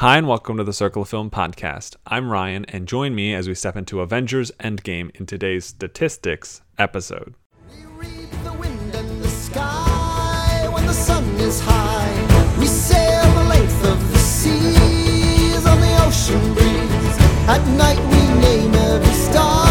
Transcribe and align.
Hi, 0.00 0.18
and 0.18 0.28
welcome 0.28 0.58
to 0.58 0.62
the 0.62 0.74
Circle 0.74 1.00
of 1.00 1.08
Film 1.08 1.30
podcast. 1.30 1.96
I'm 2.06 2.30
Ryan, 2.30 2.66
and 2.66 2.86
join 2.86 3.14
me 3.14 3.32
as 3.32 3.48
we 3.48 3.54
step 3.54 3.76
into 3.76 4.02
Avengers 4.02 4.52
Endgame 4.60 5.08
in 5.16 5.24
today's 5.24 5.64
statistics 5.64 6.60
episode. 6.76 7.34
We 7.70 7.86
read 7.96 8.30
the 8.44 8.52
wind 8.52 8.94
and 8.94 9.22
the 9.22 9.28
sky 9.28 10.68
when 10.70 10.84
the 10.84 10.92
sun 10.92 11.24
is 11.36 11.62
high. 11.64 12.56
We 12.58 12.66
sail 12.66 13.24
the 13.36 13.44
length 13.44 13.84
of 13.86 14.12
the 14.12 14.18
seas 14.18 15.64
on 15.64 15.80
the 15.80 16.04
ocean 16.04 16.52
breeze. 16.52 17.16
At 17.48 17.66
night 17.78 17.98
we 17.98 18.40
name 18.42 18.74
every 18.74 19.14
star. 19.14 19.65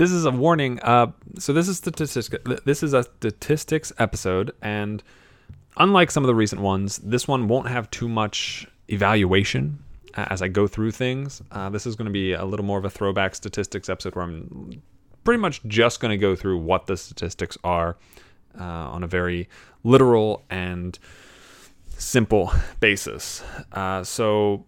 This 0.00 0.12
is 0.12 0.24
a 0.24 0.30
warning. 0.30 0.80
Uh, 0.80 1.12
so 1.38 1.52
this 1.52 1.68
is 1.68 1.76
statistics. 1.76 2.30
This 2.64 2.82
is 2.82 2.94
a 2.94 3.02
statistics 3.02 3.92
episode, 3.98 4.50
and 4.62 5.02
unlike 5.76 6.10
some 6.10 6.22
of 6.22 6.26
the 6.26 6.34
recent 6.34 6.62
ones, 6.62 6.96
this 7.04 7.28
one 7.28 7.48
won't 7.48 7.68
have 7.68 7.90
too 7.90 8.08
much 8.08 8.66
evaluation 8.88 9.84
as 10.14 10.40
I 10.40 10.48
go 10.48 10.66
through 10.66 10.92
things. 10.92 11.42
Uh, 11.50 11.68
this 11.68 11.84
is 11.84 11.96
going 11.96 12.06
to 12.06 12.12
be 12.12 12.32
a 12.32 12.46
little 12.46 12.64
more 12.64 12.78
of 12.78 12.86
a 12.86 12.88
throwback 12.88 13.34
statistics 13.34 13.90
episode 13.90 14.14
where 14.14 14.24
I'm 14.24 14.80
pretty 15.22 15.38
much 15.38 15.62
just 15.64 16.00
going 16.00 16.12
to 16.12 16.16
go 16.16 16.34
through 16.34 16.56
what 16.56 16.86
the 16.86 16.96
statistics 16.96 17.58
are 17.62 17.98
uh, 18.58 18.64
on 18.64 19.04
a 19.04 19.06
very 19.06 19.50
literal 19.84 20.46
and 20.48 20.98
simple 21.98 22.54
basis. 22.80 23.42
Uh, 23.70 24.02
so, 24.02 24.64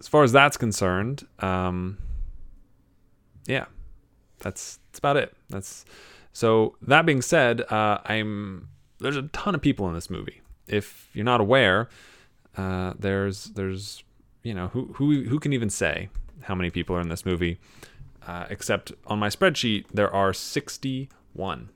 as 0.00 0.08
far 0.08 0.24
as 0.24 0.32
that's 0.32 0.56
concerned, 0.56 1.24
um, 1.38 1.98
yeah, 3.46 3.66
that's 4.38 4.78
that's 4.90 4.98
about 4.98 5.16
it. 5.16 5.34
That's 5.48 5.84
so. 6.32 6.76
That 6.82 7.06
being 7.06 7.22
said, 7.22 7.60
uh, 7.72 7.98
I'm 8.04 8.68
there's 8.98 9.16
a 9.16 9.22
ton 9.22 9.54
of 9.54 9.60
people 9.60 9.88
in 9.88 9.94
this 9.94 10.10
movie. 10.10 10.40
If 10.66 11.08
you're 11.12 11.24
not 11.24 11.40
aware, 11.40 11.88
uh, 12.56 12.94
there's 12.98 13.44
there's 13.44 14.02
you 14.42 14.54
know 14.54 14.68
who 14.68 14.92
who 14.94 15.24
who 15.24 15.38
can 15.38 15.52
even 15.52 15.70
say 15.70 16.08
how 16.46 16.54
many 16.54 16.70
people 16.70 16.96
are 16.96 17.00
in 17.00 17.08
this 17.08 17.26
movie? 17.26 17.58
Uh, 18.26 18.46
except 18.50 18.92
on 19.06 19.18
my 19.18 19.28
spreadsheet, 19.28 19.86
there 19.92 20.12
are 20.12 20.32
61. 20.32 21.68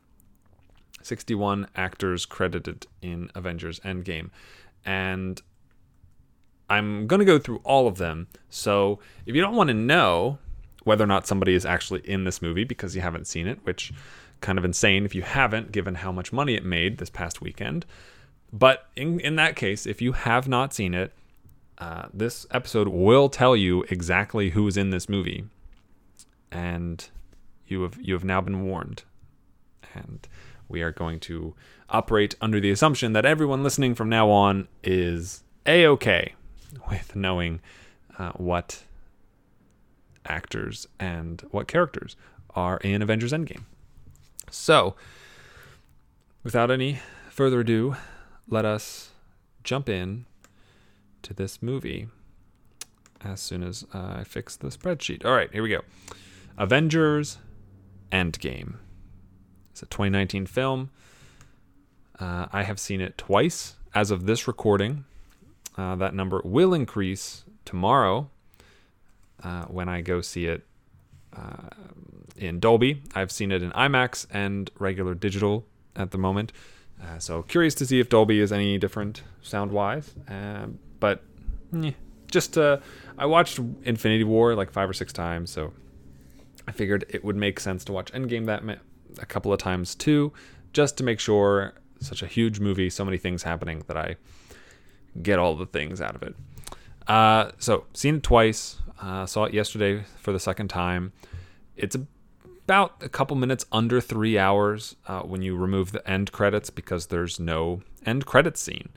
61 1.02 1.69
actors 1.77 2.27
credited 2.27 2.86
in 3.00 3.30
Avengers 3.34 3.80
Endgame. 3.80 4.30
And 4.84 5.41
I'm 6.69 7.06
going 7.06 7.20
to 7.20 7.27
go 7.27 7.39
through 7.39 7.61
all 7.64 7.86
of 7.86 7.98
them. 7.98 8.28
So 8.48 8.98
if 9.27 9.34
you 9.34 9.41
don't 9.41 9.55
want 9.55 9.69
to 9.69 9.75
know 9.75 10.39
whether 10.84 11.05
or 11.05 11.06
not 11.06 11.27
somebody 11.27 11.55
is 11.55 11.67
actually 11.67 12.00
in 12.00 12.25
this 12.25 12.41
movie 12.41 12.64
because 12.64 12.95
you 12.95 13.03
haven't 13.03 13.27
seen 13.27 13.47
it, 13.47 13.59
which 13.64 13.92
kind 14.41 14.59
of 14.59 14.64
insane 14.64 15.05
if 15.05 15.14
you 15.14 15.23
haven't, 15.23 15.73
given 15.73 15.97
how 15.97 16.12
much 16.12 16.33
money 16.33 16.55
it 16.55 16.64
made 16.64 16.98
this 16.98 17.11
past 17.11 17.41
weekend. 17.41 17.84
But 18.53 18.89
in, 18.97 19.20
in 19.20 19.36
that 19.36 19.56
case, 19.56 19.86
if 19.86 20.03
you 20.03 20.12
have 20.12 20.48
not 20.48 20.75
seen 20.75 20.95
it, 20.95 21.12
uh, 21.78 22.08
this 22.12 22.47
episode 22.51 22.89
will 22.89 23.28
tell 23.28 23.56
you 23.56 23.84
exactly 23.89 24.51
who 24.51 24.67
is 24.67 24.77
in 24.77 24.91
this 24.91 25.08
movie, 25.08 25.45
and 26.53 27.08
you 27.67 27.83
have 27.83 27.98
you 28.01 28.12
have 28.12 28.25
now 28.25 28.41
been 28.41 28.67
warned. 28.67 29.05
And 29.95 30.27
we 30.69 30.83
are 30.83 30.92
going 30.92 31.20
to 31.20 31.55
operate 31.89 32.34
under 32.41 32.61
the 32.61 32.70
assumption 32.70 33.12
that 33.14 33.25
everyone 33.25 33.62
listening 33.62 33.95
from 33.95 34.08
now 34.08 34.28
on 34.31 34.69
is 34.84 35.42
a 35.67 35.86
okay 35.86 36.34
with 36.89 37.17
knowing 37.17 37.61
uh, 38.19 38.33
what 38.33 38.83
actors 40.31 40.86
and 40.98 41.42
what 41.50 41.67
characters 41.67 42.17
are 42.55 42.78
in 42.78 43.03
Avengers 43.03 43.33
Endgame. 43.33 43.64
So, 44.50 44.95
without 46.42 46.70
any 46.70 47.00
further 47.28 47.61
ado, 47.61 47.97
let 48.48 48.64
us 48.64 49.11
jump 49.64 49.89
in 49.89 50.27
to 51.23 51.34
this 51.34 51.61
movie 51.61 52.08
as 53.23 53.41
soon 53.41 53.63
as 53.63 53.85
I 53.92 54.24
fix 54.24 54.57
the 54.57 54.68
spreadsheet. 54.68 55.24
All 55.24 55.35
right, 55.35 55.52
here 55.52 55.63
we 55.63 55.68
go. 55.68 55.83
Avengers 56.57 57.39
Endgame. 58.11 58.74
It's 59.70 59.83
a 59.83 59.86
2019 59.86 60.47
film. 60.47 60.91
Uh, 62.18 62.47
I 62.52 62.62
have 62.62 62.79
seen 62.79 63.01
it 63.01 63.17
twice 63.18 63.77
as 63.95 64.11
of 64.11 64.27
this 64.27 64.47
recording. 64.48 65.05
Uh, 65.77 65.97
that 65.97 66.14
number 66.14 66.41
will 66.45 66.74
increase 66.74 67.45
tomorrow 67.64 68.30
uh, 69.42 69.64
when 69.64 69.89
I 69.89 70.01
go 70.01 70.20
see 70.20 70.46
it 70.46 70.67
uh, 71.36 71.68
in 72.36 72.61
Dolby. 72.61 73.02
I've 73.14 73.30
seen 73.30 73.52
it 73.52 73.62
in 73.62 73.70
IMAX 73.73 74.27
and 74.30 74.70
regular 74.78 75.14
digital 75.14 75.67
at 75.96 76.11
the 76.11 76.18
moment. 76.18 76.52
Uh, 77.02 77.18
so 77.18 77.42
curious 77.42 77.74
to 77.77 77.86
see 77.86 78.00
if 78.00 78.08
Dolby 78.08 78.40
is 78.40 78.52
any 78.52 78.79
different 78.79 79.23
sound 79.42 79.73
wise. 79.73 80.14
Um, 80.29 80.79
but 80.98 81.23
eh, 81.83 81.92
just 82.30 82.58
uh, 82.58 82.79
I 83.18 83.27
watched 83.27 83.58
Infinity 83.84 84.24
War 84.24 84.55
like 84.55 84.70
five 84.70 84.89
or 84.89 84.92
six 84.92 85.12
times, 85.12 85.50
so 85.50 85.73
I 86.68 86.73
figured 86.73 87.05
it 87.08 87.24
would 87.24 87.36
make 87.36 87.58
sense 87.58 87.84
to 87.84 87.92
watch 87.92 88.12
Endgame 88.12 88.46
that 88.46 88.64
ma- 88.64 88.74
a 89.18 89.27
couple 89.27 89.52
of 89.52 89.58
times 89.58 89.95
too, 89.95 90.33
just 90.73 90.96
to 90.98 91.05
make 91.05 91.20
sure 91.20 91.74
such 92.00 92.23
a 92.23 92.27
huge 92.27 92.61
movie, 92.61 92.90
so 92.90 93.05
many 93.05 93.18
things 93.18 93.42
happening 93.42 93.83
that 93.86 93.96
I 93.96 94.17
get 95.23 95.39
all 95.39 95.55
the 95.55 95.67
things 95.67 96.00
out 96.00 96.14
of 96.14 96.23
it. 96.23 96.34
Uh, 97.06 97.50
so 97.58 97.84
seen 97.92 98.17
it 98.17 98.23
twice. 98.23 98.77
Uh, 99.00 99.27
saw 99.27 99.44
it 99.44 99.55
yesterday 99.55 100.05
for 100.18 100.33
the 100.33 100.40
second 100.40 100.68
time. 100.68 101.12
It's 101.77 101.96
about 101.96 102.94
a 103.00 103.08
couple 103.08 103.36
minutes 103.36 103.64
under 103.72 104.00
three 104.00 104.38
hours 104.38 104.96
uh, 105.06 105.22
when 105.22 105.42
you 105.42 105.56
remove 105.56 105.92
the 105.92 106.08
end 106.08 106.33
credits 106.33 106.70
because 106.70 107.06
there's 107.06 107.40
no 107.40 107.83
end 108.05 108.27
credits 108.27 108.61
scene. 108.61 108.90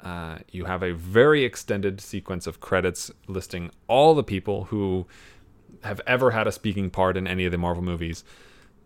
Uh, 0.00 0.38
you 0.50 0.64
have 0.64 0.82
a 0.82 0.94
very 0.94 1.44
extended 1.44 2.00
sequence 2.00 2.46
of 2.46 2.60
credits 2.60 3.10
listing 3.26 3.70
all 3.88 4.14
the 4.14 4.22
people 4.22 4.64
who 4.64 5.06
have 5.82 6.00
ever 6.06 6.30
had 6.30 6.46
a 6.46 6.52
speaking 6.52 6.88
part 6.88 7.16
in 7.16 7.26
any 7.26 7.44
of 7.44 7.52
the 7.52 7.58
Marvel 7.58 7.82
movies, 7.82 8.24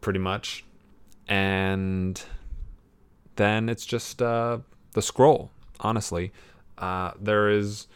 pretty 0.00 0.19
much. 0.19 0.64
And 1.28 2.20
then 3.36 3.69
it's 3.69 3.86
just 3.86 4.20
uh, 4.20 4.58
the 4.92 5.02
scroll, 5.02 5.50
honestly. 5.81 6.32
Uh, 6.78 7.12
there 7.20 7.48
is 7.48 7.86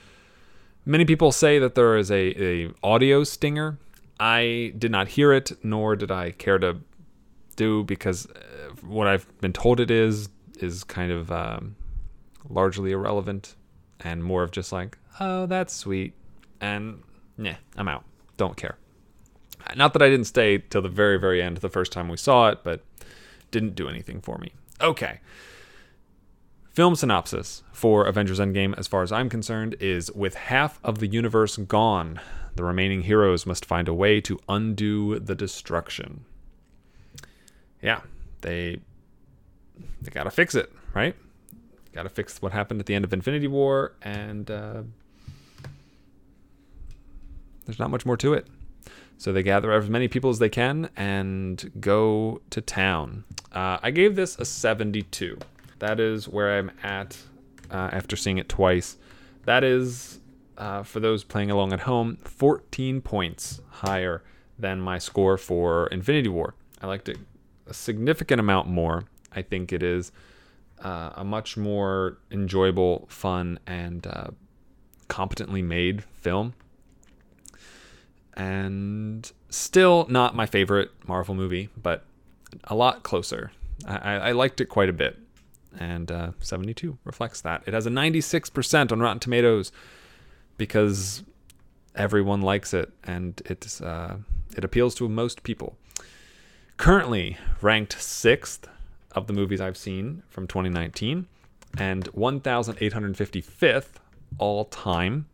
many 0.89 1.05
people 1.05 1.31
say 1.31 1.59
that 1.59 1.75
there 1.75 1.97
is 1.97 2.11
a, 2.11 2.43
a 2.43 2.71
audio 2.83 3.23
stinger. 3.23 3.79
I 4.19 4.73
did 4.77 4.91
not 4.91 5.09
hear 5.09 5.33
it, 5.33 5.53
nor 5.63 5.95
did 5.95 6.11
I 6.11 6.33
care 6.33 6.59
to 6.59 6.79
do 7.55 7.85
because 7.85 8.27
uh, 8.27 8.71
what 8.83 9.07
I've 9.07 9.27
been 9.41 9.53
told 9.53 9.79
it 9.79 9.91
is 9.91 10.29
is 10.59 10.83
kind 10.83 11.13
of 11.13 11.31
um, 11.31 11.77
largely 12.49 12.91
irrelevant 12.91 13.55
and 14.01 14.25
more 14.25 14.43
of 14.43 14.51
just 14.51 14.73
like, 14.73 14.99
oh, 15.21 15.47
that's 15.47 15.75
sweet, 15.75 16.15
and 16.61 17.03
yeah, 17.37 17.57
I'm 17.77 17.89
out. 17.89 18.05
Don't 18.37 18.57
care. 18.57 18.77
Not 19.77 19.93
that 19.93 20.03
I 20.03 20.09
didn't 20.09 20.27
stay 20.27 20.59
till 20.59 20.83
the 20.83 20.89
very, 20.89 21.19
very 21.19 21.43
end 21.43 21.59
the 21.59 21.69
first 21.69 21.93
time 21.93 22.09
we 22.09 22.17
saw 22.17 22.49
it, 22.49 22.61
but 22.65 22.85
didn't 23.51 23.75
do 23.75 23.89
anything 23.89 24.21
for 24.21 24.39
me. 24.39 24.53
Okay. 24.81 25.21
Film 26.79 26.95
synopsis 26.95 27.65
for 27.73 28.05
Avengers 28.05 28.39
Endgame, 28.39 28.73
as 28.79 28.87
far 28.87 29.03
as 29.03 29.11
I'm 29.11 29.29
concerned, 29.29 29.75
is 29.81 30.13
with 30.13 30.37
half 30.37 30.79
of 30.85 31.01
the 31.01 31.09
universe 31.09 31.57
gone, 31.57 32.21
the 32.55 32.63
remaining 32.63 33.03
heroes 33.03 33.45
must 33.45 33.67
find 33.67 33.89
a 33.89 33.93
way 33.93 34.21
to 34.21 34.39
undo 34.49 35.19
the 35.19 35.35
destruction. 35.35 36.25
Yeah, 37.83 38.03
they 38.43 38.79
they 40.03 40.13
gotta 40.13 40.31
fix 40.31 40.55
it, 40.55 40.73
right? 40.95 41.17
Gotta 41.93 42.11
fix 42.11 42.41
what 42.41 42.53
happened 42.53 42.79
at 42.79 42.87
the 42.87 42.95
end 42.95 43.05
of 43.05 43.13
Infinity 43.13 43.49
War, 43.49 43.95
and 44.01 44.49
uh, 44.49 44.83
there's 47.67 47.81
not 47.81 47.91
much 47.91 48.07
more 48.07 48.17
to 48.19 48.35
it. 48.35 48.47
So 49.17 49.33
they 49.33 49.43
gather 49.43 49.73
as 49.73 49.91
many 49.91 50.07
people 50.07 50.31
as 50.31 50.39
they 50.39 50.49
can 50.49 50.91
and 50.97 51.73
go 51.81 52.41
to 52.51 52.61
town. 52.61 53.25
Uh, 53.51 53.79
I 53.83 53.91
gave 53.91 54.15
this 54.15 54.39
a 54.39 54.45
72. 54.45 55.41
That 55.79 56.01
is 56.01 56.29
where 56.29 56.59
I'm 56.59 56.71
at 56.83 57.19
uh, 57.71 57.91
after 57.93 58.17
seeing 58.17 58.39
it 58.39 58.49
twice. 58.49 58.97
That 59.45 59.65
is, 59.65 60.21
uh, 60.57 60.83
for 60.83 61.01
those 61.01 61.25
playing 61.25 61.51
along 61.51 61.73
at 61.73 61.81
home, 61.81 62.17
14 62.23 63.01
points 63.01 63.61
higher 63.69 64.23
than 64.59 64.81
my 64.81 64.99
score 64.99 65.37
for 65.37 65.87
Infinity 65.89 66.29
War. 66.29 66.55
I 66.83 66.87
liked 66.87 67.09
it 67.09 67.19
a 67.67 67.75
significant 67.75 68.41
amount 68.41 68.69
more. 68.69 69.05
I 69.33 69.43
think 69.43 69.73
it 69.73 69.83
is 69.83 70.11
uh, 70.83 71.11
a 71.15 71.25
much 71.25 71.57
more 71.57 72.19
enjoyable, 72.31 73.07
fun, 73.09 73.59
and 73.67 74.07
uh, 74.07 74.29
competently 75.09 75.63
made 75.63 76.03
film 76.05 76.55
and 78.39 79.33
still 79.51 80.07
not 80.09 80.35
my 80.35 80.47
favorite 80.47 80.91
Marvel 81.07 81.35
movie, 81.35 81.69
but 81.77 82.05
a 82.65 82.75
lot 82.75 83.03
closer. 83.03 83.51
I, 83.87 84.15
I 84.15 84.33
liked 84.33 84.61
it 84.61 84.67
quite 84.67 84.89
a 84.89 84.93
bit, 84.93 85.19
and 85.79 86.11
uh, 86.11 86.31
72 86.41 86.99
reflects 87.05 87.41
that. 87.43 87.63
It 87.67 87.75
has 87.75 87.87
a 87.87 87.91
96% 87.91 88.93
on 88.93 89.01
Rotten 89.01 89.21
Tomatoes 89.21 89.73
because 90.57 91.23
everyone 91.95 92.43
likes 92.43 92.75
it, 92.75 92.93
and 93.05 93.41
it's 93.47 93.81
uh, 93.81 94.19
it 94.57 94.65
appeals 94.65 94.95
to 94.97 95.09
most 95.09 95.43
people. 95.43 95.77
Currently 96.77 97.37
ranked 97.61 98.01
sixth 98.01 98.69
of 99.13 99.27
the 99.27 99.33
movies 99.33 99.61
I've 99.61 99.77
seen 99.77 100.23
from 100.29 100.47
2019 100.47 101.27
and 101.77 102.05
1,855th 102.05 103.87
all 104.39 104.65
time 104.67 105.27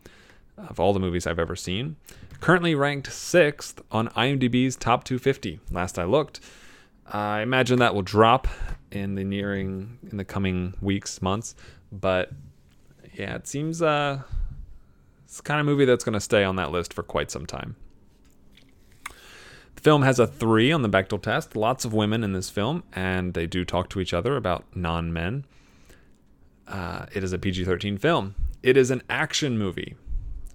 of 0.56 0.78
all 0.80 0.92
the 0.92 1.00
movies 1.00 1.26
I've 1.26 1.38
ever 1.38 1.56
seen. 1.56 1.96
Currently 2.40 2.74
ranked 2.74 3.12
sixth 3.12 3.82
on 3.90 4.08
IMDb's 4.10 4.76
top 4.76 5.04
250. 5.04 5.60
Last 5.70 5.98
I 5.98 6.04
looked, 6.04 6.40
I 7.06 7.40
imagine 7.42 7.78
that 7.78 7.94
will 7.94 8.02
drop 8.02 8.48
in 8.94 9.14
the 9.14 9.24
nearing 9.24 9.98
in 10.10 10.16
the 10.16 10.24
coming 10.24 10.74
weeks, 10.80 11.20
months. 11.20 11.54
But 11.90 12.30
yeah, 13.14 13.34
it 13.34 13.46
seems 13.46 13.82
uh, 13.82 14.22
it's 15.24 15.40
kind 15.40 15.60
of 15.60 15.66
movie 15.66 15.84
that's 15.84 16.04
going 16.04 16.14
to 16.14 16.20
stay 16.20 16.44
on 16.44 16.56
that 16.56 16.70
list 16.70 16.92
for 16.92 17.02
quite 17.02 17.30
some 17.30 17.46
time. 17.46 17.76
The 19.74 19.80
film 19.82 20.02
has 20.02 20.18
a 20.18 20.26
three 20.26 20.72
on 20.72 20.82
the 20.82 20.88
Bechdel 20.88 21.20
test. 21.20 21.56
Lots 21.56 21.84
of 21.84 21.92
women 21.92 22.22
in 22.24 22.32
this 22.32 22.50
film, 22.50 22.84
and 22.92 23.34
they 23.34 23.46
do 23.46 23.64
talk 23.64 23.90
to 23.90 24.00
each 24.00 24.14
other 24.14 24.36
about 24.36 24.64
non 24.74 25.12
men. 25.12 25.44
Uh, 26.66 27.06
it 27.12 27.22
is 27.22 27.32
a 27.32 27.38
PG 27.38 27.64
13 27.64 27.98
film. 27.98 28.34
It 28.62 28.76
is 28.76 28.90
an 28.90 29.02
action 29.10 29.58
movie. 29.58 29.96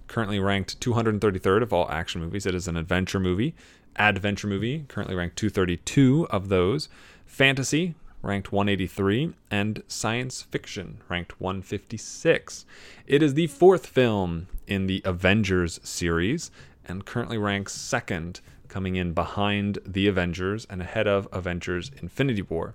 Currently 0.08 0.40
ranked 0.40 0.80
233rd 0.80 1.62
of 1.62 1.72
all 1.72 1.88
action 1.88 2.20
movies. 2.20 2.46
It 2.46 2.54
is 2.54 2.66
an 2.66 2.76
adventure 2.76 3.20
movie. 3.20 3.54
Adventure 3.96 4.48
movie, 4.48 4.84
currently 4.88 5.14
ranked 5.14 5.36
232 5.36 6.26
of 6.30 6.48
those. 6.48 6.88
Fantasy, 7.26 7.94
ranked 8.22 8.52
183. 8.52 9.34
And 9.50 9.82
science 9.88 10.42
fiction, 10.42 10.98
ranked 11.08 11.40
156. 11.40 12.64
It 13.06 13.22
is 13.22 13.34
the 13.34 13.46
fourth 13.46 13.86
film 13.86 14.48
in 14.66 14.86
the 14.86 15.02
Avengers 15.04 15.80
series 15.82 16.50
and 16.84 17.04
currently 17.04 17.38
ranks 17.38 17.72
second, 17.72 18.40
coming 18.68 18.96
in 18.96 19.12
behind 19.12 19.78
The 19.84 20.06
Avengers 20.06 20.66
and 20.68 20.80
ahead 20.80 21.06
of 21.06 21.28
Avengers 21.32 21.90
Infinity 22.00 22.42
War. 22.42 22.74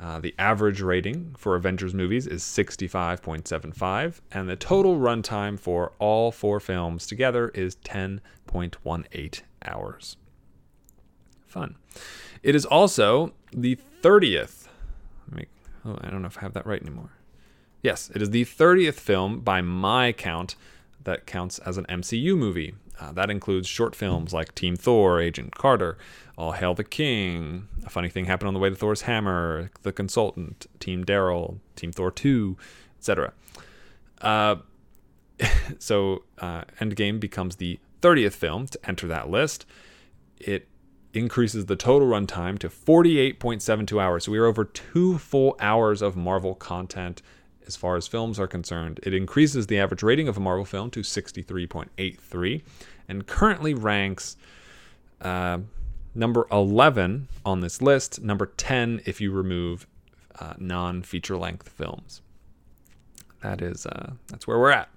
Uh, 0.00 0.20
the 0.20 0.34
average 0.38 0.80
rating 0.80 1.34
for 1.36 1.56
Avengers 1.56 1.92
movies 1.92 2.26
is 2.26 2.44
65.75, 2.44 4.20
and 4.30 4.48
the 4.48 4.54
total 4.54 4.96
runtime 4.96 5.58
for 5.58 5.92
all 5.98 6.30
four 6.30 6.60
films 6.60 7.06
together 7.06 7.48
is 7.48 7.76
10.18 7.76 9.42
hours. 9.64 10.16
Fun. 11.46 11.74
It 12.42 12.54
is 12.54 12.64
also 12.64 13.32
the 13.52 13.78
30th. 14.02 14.68
Make, 15.30 15.48
oh, 15.84 15.98
I 16.00 16.10
don't 16.10 16.22
know 16.22 16.28
if 16.28 16.38
I 16.38 16.42
have 16.42 16.54
that 16.54 16.66
right 16.66 16.80
anymore. 16.80 17.10
Yes, 17.82 18.10
it 18.14 18.22
is 18.22 18.30
the 18.30 18.44
30th 18.44 18.94
film 18.94 19.40
by 19.40 19.60
my 19.60 20.12
count 20.12 20.56
that 21.04 21.26
counts 21.26 21.58
as 21.60 21.78
an 21.78 21.86
MCU 21.86 22.36
movie. 22.36 22.74
Uh, 23.00 23.12
that 23.12 23.30
includes 23.30 23.68
short 23.68 23.94
films 23.94 24.32
like 24.32 24.54
Team 24.54 24.74
Thor, 24.74 25.20
Agent 25.20 25.54
Carter, 25.54 25.96
All 26.36 26.52
Hail 26.52 26.74
the 26.74 26.84
King, 26.84 27.68
A 27.86 27.90
Funny 27.90 28.08
Thing 28.08 28.24
Happened 28.24 28.48
on 28.48 28.54
the 28.54 28.60
Way 28.60 28.70
to 28.70 28.74
Thor's 28.74 29.02
Hammer, 29.02 29.70
The 29.82 29.92
Consultant, 29.92 30.66
Team 30.80 31.04
Daryl, 31.04 31.58
Team 31.76 31.92
Thor 31.92 32.10
2, 32.10 32.56
etc. 32.98 33.32
Uh, 34.20 34.56
so 35.78 36.24
uh, 36.38 36.64
Endgame 36.80 37.20
becomes 37.20 37.56
the 37.56 37.78
30th 38.02 38.32
film 38.32 38.66
to 38.66 38.78
enter 38.88 39.06
that 39.06 39.30
list. 39.30 39.64
It 40.38 40.66
increases 41.14 41.66
the 41.66 41.76
total 41.76 42.08
runtime 42.08 42.58
to 42.58 42.68
48.72 42.68 44.00
hours. 44.00 44.24
So 44.24 44.32
we 44.32 44.38
are 44.38 44.46
over 44.46 44.64
two 44.64 45.18
full 45.18 45.56
hours 45.60 46.02
of 46.02 46.16
Marvel 46.16 46.54
content 46.54 47.22
as 47.66 47.76
far 47.76 47.96
as 47.96 48.06
films 48.06 48.38
are 48.38 48.46
concerned. 48.46 49.00
It 49.02 49.14
increases 49.14 49.66
the 49.66 49.78
average 49.78 50.02
rating 50.02 50.28
of 50.28 50.36
a 50.36 50.40
Marvel 50.40 50.64
film 50.64 50.90
to 50.92 51.00
63.83 51.00 52.62
and 53.08 53.26
currently 53.26 53.74
ranks 53.74 54.36
uh, 55.20 55.58
number 56.14 56.46
11 56.50 57.28
on 57.44 57.60
this 57.60 57.80
list, 57.80 58.20
number 58.22 58.46
10 58.46 59.02
if 59.04 59.20
you 59.20 59.30
remove 59.30 59.86
uh, 60.40 60.54
non 60.58 61.02
feature 61.02 61.36
length 61.36 61.68
films. 61.68 62.22
That 63.42 63.62
is, 63.62 63.86
uh, 63.86 64.12
that's 64.28 64.46
where 64.46 64.58
we're 64.58 64.70
at. 64.70 64.88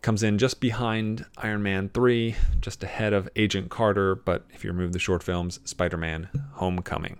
Comes 0.00 0.22
in 0.22 0.38
just 0.38 0.60
behind 0.60 1.26
Iron 1.38 1.62
Man 1.62 1.88
3, 1.88 2.36
just 2.60 2.84
ahead 2.84 3.12
of 3.12 3.28
Agent 3.34 3.68
Carter, 3.68 4.14
but 4.14 4.44
if 4.50 4.62
you 4.62 4.70
remove 4.70 4.92
the 4.92 4.98
short 4.98 5.22
films, 5.22 5.58
Spider 5.64 5.96
Man 5.96 6.28
Homecoming. 6.52 7.18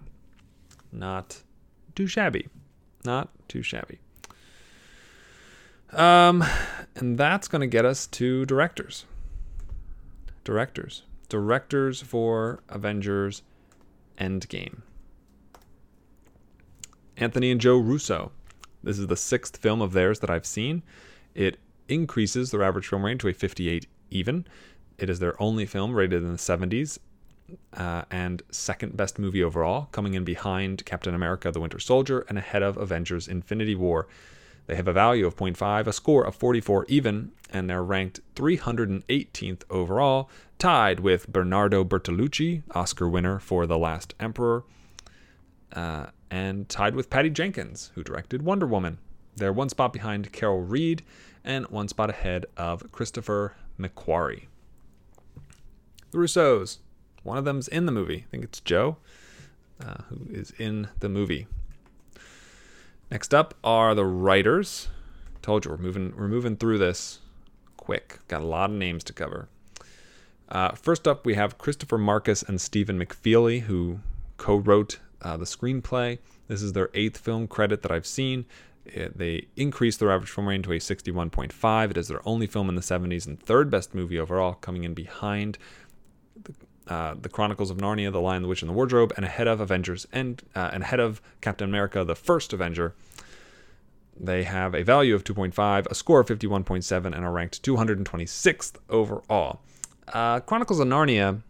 Not 0.93 1.43
too 1.97 2.07
shabby. 2.07 2.47
Not 3.05 3.31
too 3.49 3.63
shabby. 3.63 3.99
Um, 5.93 6.45
and 6.95 7.19
that's 7.19 7.49
going 7.49 7.61
to 7.61 7.67
get 7.67 7.85
us 7.85 8.07
to 8.09 8.47
directors. 8.47 9.07
Directors. 10.45 11.03
Directors 11.29 12.01
for 12.01 12.61
Avengers 12.69 13.43
Endgame. 14.19 14.83
Anthony 17.17 17.51
and 17.51 17.61
Joe 17.61 17.79
Russo. 17.79 18.31
This 18.83 18.99
is 18.99 19.09
the 19.09 19.17
sixth 19.17 19.57
film 19.57 19.83
of 19.83 19.93
theirs 19.93 20.21
that 20.21 20.31
I've 20.31 20.47
seen. 20.47 20.83
It 21.35 21.59
increases 21.89 22.51
their 22.51 22.63
average 22.63 22.87
film 22.87 23.05
rating 23.05 23.19
to 23.19 23.29
a 23.29 23.33
58 23.33 23.87
even. 24.11 24.47
It 24.99 25.09
is 25.09 25.19
their 25.19 25.41
only 25.41 25.67
film 25.67 25.95
rated 25.95 26.23
in 26.23 26.33
the 26.33 26.39
70s 26.39 26.99
uh, 27.77 28.03
and 28.11 28.43
second 28.51 28.97
best 28.97 29.19
movie 29.19 29.43
overall, 29.43 29.89
coming 29.93 30.15
in 30.15 30.25
behind 30.25 30.85
Captain 30.85 31.15
America 31.15 31.51
the 31.51 31.61
Winter 31.61 31.79
Soldier 31.79 32.25
and 32.29 32.39
ahead 32.39 32.63
of 32.63 32.77
Avengers 32.77 33.29
Infinity 33.29 33.75
War. 33.75 34.07
They 34.67 34.77
have 34.77 34.89
a 34.89 34.93
value 34.93 35.27
of 35.27 35.37
0.5, 35.37 35.87
a 35.87 35.93
score 35.93 36.25
of 36.27 36.35
44 36.35 36.85
even, 36.89 37.33
and 37.51 37.71
they're 37.71 37.83
ranked 37.83 38.21
318th 38.35 39.63
overall, 39.71 40.29
tied 40.59 41.01
with 41.01 41.29
Bernardo 41.29 41.85
Bertolucci, 41.85 42.63
Oscar 42.73 43.09
winner 43.09 43.39
for 43.39 43.67
The 43.67 43.79
Last 43.79 44.15
Emperor, 44.21 44.65
uh, 45.73 46.07
and 46.31 46.69
tied 46.69 46.95
with 46.95 47.09
Patty 47.09 47.31
Jenkins, 47.31 47.93
who 47.95 48.03
directed 48.03 48.43
Wonder 48.43 48.67
Woman. 48.67 48.99
They're 49.37 49.53
one 49.53 49.71
spot 49.71 49.93
behind 49.93 50.33
Carol 50.33 50.61
Reed 50.61 51.03
and 51.45 51.67
one 51.69 51.89
spot 51.89 52.11
ahead 52.11 52.47
of 52.57 52.91
Christopher 52.93 53.55
McQuarrie. 53.79 54.47
The 56.11 56.19
Russos. 56.19 56.79
One 57.23 57.39
of 57.39 57.45
them's 57.45 57.69
in 57.69 57.87
the 57.87 57.93
movie. 57.93 58.25
I 58.27 58.31
think 58.31 58.45
it's 58.45 58.61
Joe, 58.61 58.97
uh, 59.85 60.03
who 60.09 60.33
is 60.33 60.53
in 60.59 60.89
the 61.01 61.09
movie. 61.09 61.47
Next 63.11 63.35
up 63.35 63.55
are 63.65 63.95
the 63.95 64.05
writers. 64.05 64.89
Told 65.43 65.65
you 65.65 65.71
we're 65.71 65.79
moving 65.79 66.15
we're 66.17 66.29
moving 66.29 66.57
through 66.57 66.79
this 66.79 67.21
quick. 67.77 68.19
Got 68.29 68.43
a 68.43 68.47
lot 68.47 68.71
of 68.71 68.77
names 68.77 69.05
to 69.05 69.13
cover. 69.13 69.49
Uh, 70.49 70.73
first 70.73 71.07
up, 71.07 71.27
we 71.27 71.35
have 71.35 71.59
Christopher 71.59 71.99
Markus 71.99 72.43
and 72.43 72.61
Stephen 72.61 72.99
McFeely, 72.99 73.63
who 73.63 74.01
co-wrote 74.39 74.99
uh, 75.21 75.37
the 75.37 75.45
screenplay. 75.45 76.19
This 76.49 76.63
is 76.63 76.73
their 76.73 76.89
eighth 76.95 77.19
film 77.19 77.47
credit 77.47 77.83
that 77.83 77.91
I've 77.93 78.07
seen. 78.07 78.47
It, 78.93 79.19
they 79.19 79.47
increased 79.57 80.01
their 80.01 80.11
average 80.11 80.31
film 80.31 80.49
rating 80.49 80.63
to 80.63 80.73
a 80.73 80.79
61.5. 80.79 81.91
It 81.91 81.97
is 81.97 82.09
their 82.09 82.27
only 82.27 82.47
film 82.47 82.69
in 82.69 82.75
the 82.75 82.83
70s 82.83 83.27
and 83.27 83.41
third 83.41 83.71
best 83.71 83.95
movie 83.95 84.19
overall, 84.19 84.55
coming 84.55 84.85
in 84.85 84.95
behind 84.95 85.59
the, 86.43 86.55
uh, 86.93 87.15
the 87.21 87.29
Chronicles 87.29 87.71
of 87.71 87.79
Narnia, 87.79 88.13
The 88.13 88.21
Lion, 88.21 88.43
the 88.43 88.49
Witch, 88.49 88.63
and 88.63 88.69
the 88.69 88.75
Wardrobe, 88.75 89.13
and 89.17 89.25
ahead 89.25 89.47
of 89.47 89.61
Avengers 89.61 90.07
and 90.13 90.43
uh, 90.55 90.71
and 90.73 90.83
ahead 90.83 91.01
of 91.01 91.21
Captain 91.41 91.69
America, 91.69 92.05
the 92.05 92.17
first 92.17 92.53
Avenger. 92.53 92.95
They 94.21 94.43
have 94.45 94.75
a 94.75 94.83
value 94.83 95.15
of 95.15 95.23
2.5, 95.23 95.87
a 95.87 95.95
score 95.95 96.21
of 96.21 96.27
51.7, 96.27 97.05
and 97.07 97.25
are 97.25 97.31
ranked 97.31 97.63
226th 97.63 98.75
overall. 98.89 99.61
Uh, 100.13 100.41
Chronicles 100.41 100.81
of 100.81 100.89
Narnia. 100.89 101.43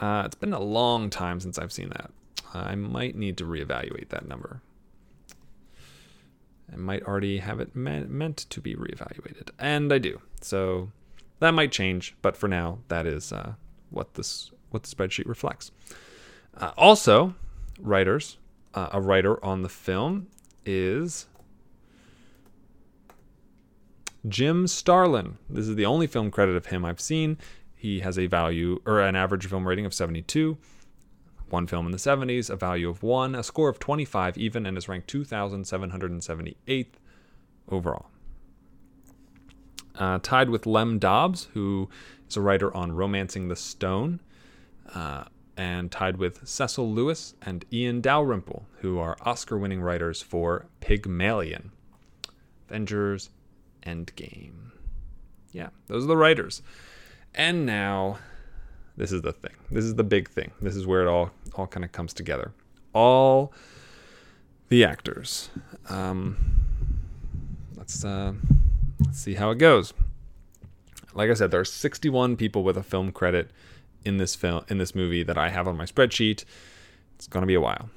Uh, 0.00 0.22
it's 0.26 0.34
been 0.34 0.52
a 0.52 0.60
long 0.60 1.10
time 1.10 1.40
since 1.40 1.58
I've 1.58 1.72
seen 1.72 1.88
that. 1.90 2.10
I 2.54 2.74
might 2.74 3.16
need 3.16 3.36
to 3.38 3.44
reevaluate 3.44 4.08
that 4.10 4.26
number. 4.26 4.60
I 6.72 6.76
might 6.76 7.02
already 7.04 7.38
have 7.38 7.60
it 7.60 7.76
me- 7.76 8.04
meant 8.04 8.38
to 8.38 8.60
be 8.60 8.74
reevaluated, 8.74 9.50
and 9.58 9.92
I 9.92 9.98
do. 9.98 10.20
So 10.40 10.90
that 11.40 11.52
might 11.52 11.72
change, 11.72 12.14
but 12.22 12.36
for 12.36 12.48
now, 12.48 12.78
that 12.88 13.06
is 13.06 13.32
uh, 13.32 13.54
what 13.90 14.14
this 14.14 14.50
what 14.70 14.82
the 14.82 14.94
spreadsheet 14.94 15.26
reflects. 15.26 15.70
Uh, 16.56 16.72
also, 16.76 17.34
writers, 17.78 18.38
uh, 18.74 18.88
a 18.92 19.00
writer 19.00 19.42
on 19.44 19.62
the 19.62 19.68
film 19.68 20.26
is 20.64 21.26
Jim 24.28 24.66
Starlin. 24.66 25.38
This 25.48 25.68
is 25.68 25.76
the 25.76 25.86
only 25.86 26.06
film 26.06 26.30
credit 26.30 26.56
of 26.56 26.66
him 26.66 26.84
I've 26.84 27.00
seen. 27.00 27.38
He 27.74 28.00
has 28.00 28.18
a 28.18 28.26
value 28.26 28.80
or 28.84 29.00
an 29.00 29.14
average 29.14 29.46
film 29.46 29.66
rating 29.68 29.86
of 29.86 29.94
72. 29.94 30.56
One 31.48 31.66
film 31.66 31.86
in 31.86 31.92
the 31.92 31.98
70s, 31.98 32.50
a 32.50 32.56
value 32.56 32.88
of 32.88 33.02
1, 33.02 33.34
a 33.34 33.42
score 33.42 33.68
of 33.68 33.78
25 33.78 34.36
even, 34.36 34.66
and 34.66 34.76
is 34.76 34.88
ranked 34.88 35.12
2,778th 35.12 36.86
overall. 37.68 38.06
Uh, 39.94 40.18
tied 40.22 40.50
with 40.50 40.66
Lem 40.66 40.98
Dobbs, 40.98 41.48
who 41.54 41.88
is 42.28 42.36
a 42.36 42.40
writer 42.40 42.74
on 42.76 42.92
Romancing 42.92 43.48
the 43.48 43.56
Stone, 43.56 44.20
uh, 44.94 45.24
and 45.56 45.90
tied 45.90 46.18
with 46.18 46.46
Cecil 46.46 46.92
Lewis 46.92 47.34
and 47.40 47.64
Ian 47.72 48.00
Dalrymple, 48.00 48.66
who 48.80 48.98
are 48.98 49.16
Oscar 49.22 49.56
winning 49.56 49.80
writers 49.80 50.20
for 50.20 50.66
Pygmalion, 50.80 51.70
Avengers 52.68 53.30
Endgame. 53.82 54.72
Yeah, 55.52 55.68
those 55.86 56.04
are 56.04 56.08
the 56.08 56.16
writers. 56.16 56.60
And 57.34 57.64
now 57.64 58.18
this 58.96 59.12
is 59.12 59.22
the 59.22 59.32
thing. 59.32 59.52
This 59.70 59.84
is 59.84 59.94
the 59.94 60.04
big 60.04 60.28
thing. 60.28 60.52
This 60.60 60.76
is 60.76 60.86
where 60.86 61.02
it 61.02 61.08
all 61.08 61.30
all 61.54 61.66
kind 61.66 61.84
of 61.84 61.92
comes 61.92 62.12
together. 62.12 62.52
All 62.92 63.52
the 64.68 64.84
actors. 64.84 65.50
Um, 65.88 66.36
let's 67.76 68.04
uh, 68.04 68.32
let's 69.04 69.18
see 69.18 69.34
how 69.34 69.50
it 69.50 69.58
goes. 69.58 69.92
Like 71.14 71.30
I 71.30 71.34
said, 71.34 71.50
there 71.50 71.60
are 71.60 71.64
61 71.64 72.36
people 72.36 72.62
with 72.62 72.76
a 72.76 72.82
film 72.82 73.10
credit 73.10 73.50
in 74.04 74.18
this 74.18 74.34
film 74.34 74.64
in 74.68 74.78
this 74.78 74.94
movie 74.94 75.22
that 75.22 75.38
I 75.38 75.50
have 75.50 75.68
on 75.68 75.76
my 75.76 75.84
spreadsheet. 75.84 76.44
It's 77.14 77.26
gonna 77.26 77.46
be 77.46 77.54
a 77.54 77.60
while. 77.60 77.90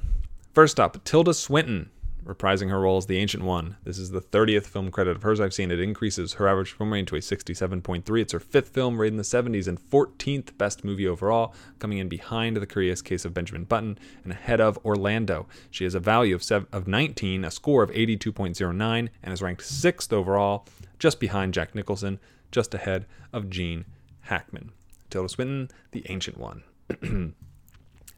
First 0.54 0.80
up, 0.80 1.04
Tilda 1.04 1.34
Swinton, 1.34 1.90
reprising 2.24 2.70
her 2.70 2.80
role 2.80 2.98
as 2.98 3.06
the 3.06 3.18
Ancient 3.18 3.44
One. 3.44 3.78
This 3.84 3.98
is 3.98 4.12
the 4.12 4.22
30th 4.22 4.66
film 4.66 4.92
credit 4.92 5.16
of 5.16 5.24
hers 5.24 5.40
I've 5.40 5.54
seen. 5.54 5.72
It 5.72 5.80
increases 5.80 6.34
her 6.34 6.48
average 6.48 6.72
film 6.74 6.92
rating 6.92 7.06
to 7.08 7.16
a 7.16 7.20
67.3. 7.20 8.22
It's 8.22 8.34
her 8.34 8.40
fifth 8.40 8.70
film 8.70 9.00
rated 9.00 9.14
in 9.14 9.18
the 9.18 9.24
70s 9.24 9.68
and 9.68 9.80
14th 9.80 10.58
best 10.58 10.84
movie 10.84 11.08
overall, 11.08 11.54
coming 11.80 11.98
in 11.98 12.10
behind 12.10 12.58
The 12.58 12.68
Curious 12.68 13.02
Case 13.02 13.26
of 13.26 13.34
Benjamin 13.34 13.64
Button 13.64 13.98
and 14.24 14.34
ahead 14.34 14.62
of 14.62 14.78
Orlando. 14.86 15.48
She 15.72 15.84
has 15.86 15.96
a 15.96 16.00
value 16.00 16.36
of, 16.36 16.44
sev- 16.44 16.68
of 16.72 16.88
19, 16.88 17.44
a 17.44 17.52
score 17.52 17.84
of 17.84 17.92
82.09, 17.92 19.10
and 19.24 19.34
is 19.34 19.42
ranked 19.42 19.66
sixth 19.66 20.14
overall, 20.14 20.66
just 21.00 21.20
behind 21.20 21.54
Jack 21.54 21.74
Nicholson, 21.74 22.20
just 22.52 22.74
ahead 22.74 23.06
of 23.34 23.50
Gene 23.50 23.86
Hackman. 24.22 24.72
Tilda 25.10 25.30
Swinton, 25.30 25.70
the 25.92 26.06
Ancient 26.10 26.38
One. 26.38 26.64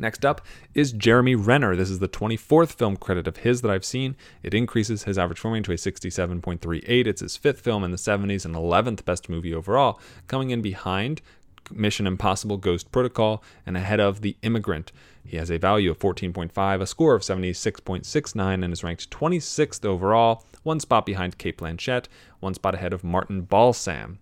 Next 0.02 0.26
up 0.26 0.42
is 0.74 0.92
Jeremy 0.92 1.36
Renner. 1.36 1.76
This 1.76 1.92
is 1.92 2.00
the 2.00 2.10
24th 2.10 2.74
film 2.74 2.98
credit 2.98 3.28
of 3.28 3.38
his 3.38 3.62
that 3.62 3.70
I've 3.70 3.86
seen. 3.86 4.16
It 4.42 4.56
increases 4.56 5.04
his 5.04 5.20
average 5.20 5.40
film 5.40 5.54
rating 5.54 5.64
to 5.66 5.74
a 5.74 5.76
67.38. 5.76 7.06
It's 7.06 7.22
his 7.22 7.38
fifth 7.38 7.62
film 7.62 7.84
in 7.84 7.92
the 7.92 7.98
70s 7.98 8.44
and 8.44 8.56
11th 8.56 9.06
best 9.06 9.30
movie 9.30 9.54
overall, 9.54 10.00
coming 10.28 10.50
in 10.50 10.64
behind 10.64 11.22
Mission 11.70 12.08
Impossible 12.08 12.58
Ghost 12.58 12.92
Protocol 12.92 13.44
and 13.64 13.78
ahead 13.78 14.00
of 14.00 14.22
The 14.22 14.36
Immigrant. 14.42 14.92
He 15.24 15.38
has 15.38 15.52
a 15.52 15.60
value 15.60 15.92
of 15.92 16.00
14.5, 16.00 16.82
a 16.82 16.88
score 16.88 17.14
of 17.14 17.22
76.69, 17.22 18.64
and 18.64 18.74
is 18.74 18.84
ranked 18.84 19.12
26th 19.12 19.86
overall, 19.86 20.46
one 20.64 20.80
spot 20.80 21.06
behind 21.06 21.38
Cate 21.38 21.60
Blanchett, 21.60 22.08
one 22.40 22.56
spot 22.56 22.74
ahead 22.74 22.92
of 22.92 23.04
Martin 23.04 23.42
Balsam. 23.42 24.18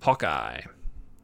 Hawkeye. 0.00 0.62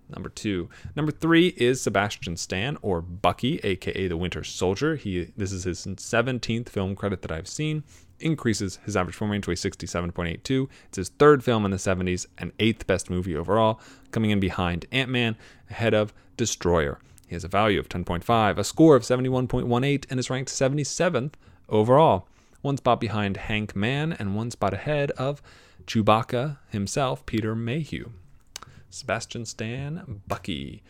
Number 0.09 0.29
two. 0.29 0.69
Number 0.95 1.13
three 1.13 1.49
is 1.57 1.81
Sebastian 1.81 2.37
Stan, 2.37 2.77
or 2.83 3.01
Bucky, 3.01 3.59
aka 3.65 4.09
the 4.09 4.17
Winter 4.17 4.45
Soldier. 4.45 4.97
He 4.97 5.33
this 5.37 5.53
is 5.53 5.65
his 5.65 5.87
17th 5.87 6.69
film 6.69 6.95
credit 6.95 7.23
that 7.23 7.33
I've 7.33 7.49
seen. 7.49 7.85
Increases 8.21 8.79
his 8.85 8.97
average 8.97 9.17
film 9.17 9.31
rating 9.31 9.43
to 9.43 9.51
a 9.51 9.55
67.82. 9.55 10.69
It's 10.89 10.97
his 10.97 11.09
third 11.09 11.43
film 11.43 11.65
in 11.65 11.71
the 11.71 11.79
70s 11.79 12.27
and 12.39 12.53
eighth 12.59 12.87
best 12.87 13.11
movie 13.11 13.37
overall, 13.37 13.81
coming 14.13 14.31
in 14.31 14.41
behind 14.41 14.87
Ant 14.93 15.11
Man, 15.11 15.37
ahead 15.71 15.95
of 15.95 16.13
Destroyer. 16.37 16.99
He 17.27 17.35
has 17.35 17.45
a 17.45 17.49
value 17.49 17.81
of 17.81 17.89
10.5, 17.89 18.59
a 18.59 18.65
score 18.65 18.97
of 18.97 19.03
71.18, 19.03 20.05
and 20.11 20.21
is 20.21 20.31
ranked 20.31 20.51
77th 20.51 21.33
overall. 21.69 22.29
One 22.61 22.77
spot 22.77 23.01
behind 23.01 23.37
Hank 23.37 23.75
Mann, 23.75 24.13
and 24.13 24.37
one 24.37 24.51
spot 24.51 24.75
ahead 24.75 25.11
of 25.13 25.43
Chewbacca 25.87 26.59
himself, 26.71 27.27
Peter 27.27 27.55
Mayhew. 27.55 28.11
Sebastian 28.95 29.45
Stan 29.45 30.23
Bucky. 30.29 30.83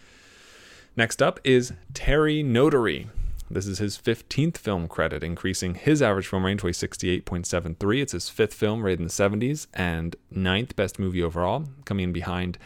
Next 0.95 1.23
up 1.23 1.41
is 1.43 1.73
Terry 1.95 2.43
Notary. 2.43 3.09
This 3.51 3.67
is 3.67 3.79
his 3.79 3.97
15th 3.97 4.59
film 4.59 4.89
credit, 4.89 5.23
increasing 5.23 5.75
his 5.75 6.03
average 6.03 6.27
film 6.27 6.45
range 6.45 6.61
to 6.61 6.69
a 6.69 6.71
68.73. 6.71 8.03
It's 8.03 8.13
his 8.13 8.29
fifth 8.29 8.53
film 8.53 8.83
rated 8.83 9.01
in 9.01 9.07
the 9.07 9.11
70s 9.11 9.69
and 9.73 10.17
ninth 10.31 10.77
best 10.77 10.99
movie 10.99 11.23
overall, 11.23 11.65
coming 11.87 12.05
in 12.05 12.13
behind 12.13 12.59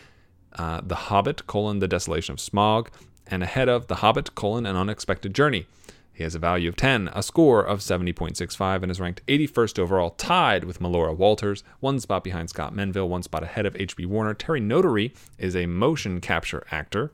uh, 0.55 0.81
The 0.85 0.95
Hobbit, 0.95 1.47
colon, 1.47 1.79
The 1.79 1.89
Desolation 1.89 2.33
of 2.33 2.39
Smaug, 2.39 2.89
and 3.27 3.43
ahead 3.45 3.69
of 3.69 3.87
The 3.87 3.97
Hobbit, 3.97 4.35
colon, 4.35 4.67
An 4.67 4.77
Unexpected 4.77 5.35
Journey. 5.35 5.67
He 6.19 6.25
has 6.25 6.35
a 6.35 6.41
value 6.41 6.69
of 6.69 6.75
10, 6.75 7.11
a 7.13 7.23
score 7.23 7.63
of 7.63 7.79
70.65, 7.79 8.83
and 8.83 8.91
is 8.91 8.99
ranked 8.99 9.25
81st 9.29 9.79
overall, 9.79 10.11
tied 10.11 10.65
with 10.65 10.81
Melora 10.81 11.17
Walters, 11.17 11.63
one 11.79 12.01
spot 12.01 12.25
behind 12.25 12.51
Scott 12.51 12.75
Menville, 12.75 13.09
one 13.09 13.23
spot 13.23 13.45
ahead 13.45 13.67
of 13.67 13.77
H.B. 13.77 14.05
Warner. 14.05 14.35
Terry 14.35 14.59
Notary 14.59 15.15
is 15.39 15.55
a 15.55 15.67
motion 15.67 16.21
capture 16.21 16.67
actor, 16.73 17.13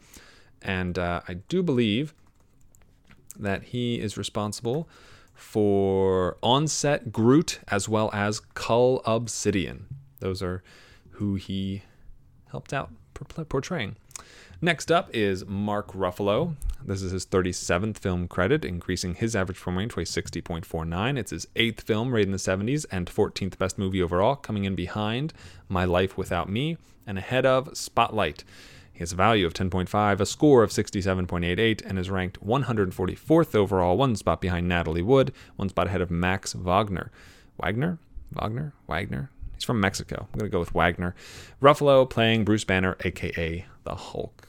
and 0.63 0.99
uh, 0.99 1.21
I 1.29 1.35
do 1.35 1.63
believe 1.63 2.15
that 3.39 3.65
he 3.65 4.01
is 4.01 4.17
responsible 4.17 4.89
for 5.35 6.39
Onset 6.43 7.13
Groot 7.13 7.61
as 7.69 7.87
well 7.87 8.09
as 8.15 8.41
Cull 8.55 9.03
Obsidian. 9.05 9.85
Those 10.21 10.43
are 10.43 10.63
who 11.11 11.35
he 11.35 11.83
helped 12.49 12.73
out 12.73 12.91
portraying. 13.51 13.97
Next 14.61 14.91
up 14.91 15.11
is 15.13 15.45
Mark 15.47 15.93
Ruffalo. 15.93 16.55
This 16.85 17.03
is 17.03 17.13
his 17.13 17.27
37th 17.27 17.99
film 17.99 18.29
credit, 18.29 18.65
increasing 18.65 19.15
his 19.15 19.35
average 19.35 19.59
film 19.59 19.79
range 19.79 19.95
to 19.95 20.01
a 20.01 20.05
60.49. 20.05 21.19
It's 21.19 21.31
his 21.31 21.49
eighth 21.57 21.83
film 21.83 22.13
rated 22.13 22.29
in 22.29 22.33
the 22.33 22.39
70s 22.39 22.87
and 22.91 23.07
14th 23.07 23.59
best 23.59 23.79
movie 23.79 24.03
overall, 24.03 24.37
coming 24.37 24.65
in 24.65 24.75
behind 24.75 25.33
My 25.69 25.85
Life 25.85 26.17
Without 26.17 26.49
Me 26.49 26.77
and 27.07 27.19
ahead 27.19 27.45
of 27.45 27.77
Spotlight. 27.77 28.45
He 28.93 29.01
has 29.01 29.13
a 29.13 29.17
value 29.17 29.45
of 29.45 29.55
10.5, 29.55 30.21
a 30.21 30.27
score 30.27 30.63
of 30.63 30.71
67.88, 30.71 31.85
and 31.85 31.99
is 31.99 32.11
ranked 32.11 32.41
144th 32.45 33.55
overall, 33.55 33.97
one 33.97 34.15
spot 34.15 34.41
behind 34.41 34.69
Natalie 34.69 35.03
Wood, 35.03 35.33
one 35.57 35.69
spot 35.69 35.89
ahead 35.89 36.01
of 36.01 36.13
Max 36.13 36.55
Wagner. 36.55 37.11
Wagner? 37.59 37.99
Wagner? 38.33 38.73
Wagner? 38.87 39.31
He's 39.65 39.67
from 39.67 39.81
Mexico. 39.81 40.29
I'm 40.31 40.39
going 40.39 40.51
to 40.51 40.53
go 40.53 40.61
with 40.61 40.75
Wagner. 40.75 41.15
Ruffalo 41.63 42.09
playing 42.11 42.45
Bruce 42.45 42.65
Banner, 42.65 42.99
aka 43.03 43.65
the 43.85 43.95
Hulk. 43.95 44.47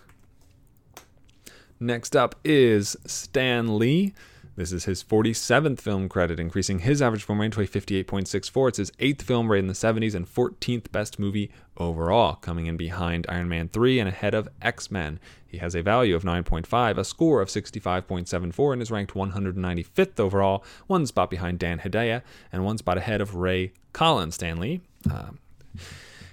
Next 1.80 2.18
up 2.18 2.36
is 2.44 2.98
Stan 3.06 3.80
Lee. 3.80 4.14
This 4.56 4.72
is 4.72 4.86
his 4.86 5.04
47th 5.04 5.82
film 5.82 6.08
credit, 6.08 6.40
increasing 6.40 6.80
his 6.80 7.02
average 7.02 7.24
film 7.24 7.42
rating 7.42 7.52
to 7.52 7.62
a 7.62 7.68
58.64. 7.68 8.70
It's 8.70 8.78
his 8.78 8.92
eighth 9.00 9.22
film 9.22 9.52
rated 9.52 9.66
in 9.66 9.68
the 9.68 9.74
70s 9.74 10.16
and 10.16 10.26
14th 10.26 10.92
best 10.94 11.20
movie 11.20 11.52
overall, 11.76 12.36
coming 12.36 12.68
in 12.68 12.78
behind 12.78 13.26
Iron 13.28 13.50
Man 13.50 13.68
3 13.68 14.00
and 14.00 14.08
ahead 14.08 14.34
of 14.34 14.48
X 14.62 14.90
Men. 14.90 15.20
He 15.46 15.58
has 15.58 15.76
a 15.76 15.82
value 15.82 16.16
of 16.16 16.24
9.5, 16.24 16.98
a 16.98 17.04
score 17.04 17.42
of 17.42 17.50
65.74, 17.50 18.74
and 18.74 18.82
is 18.82 18.92
ranked 18.92 19.14
195th 19.14 20.20
overall, 20.22 20.64
one 20.88 21.06
spot 21.06 21.30
behind 21.30 21.60
Dan 21.60 21.80
Hedaya 21.80 22.22
and 22.52 22.64
one 22.64 22.78
spot 22.78 22.98
ahead 22.98 23.20
of 23.20 23.36
Ray 23.36 23.74
Collins. 23.92 24.36
Stan 24.36 24.58
Lee, 24.58 24.80
uh, 25.12 25.32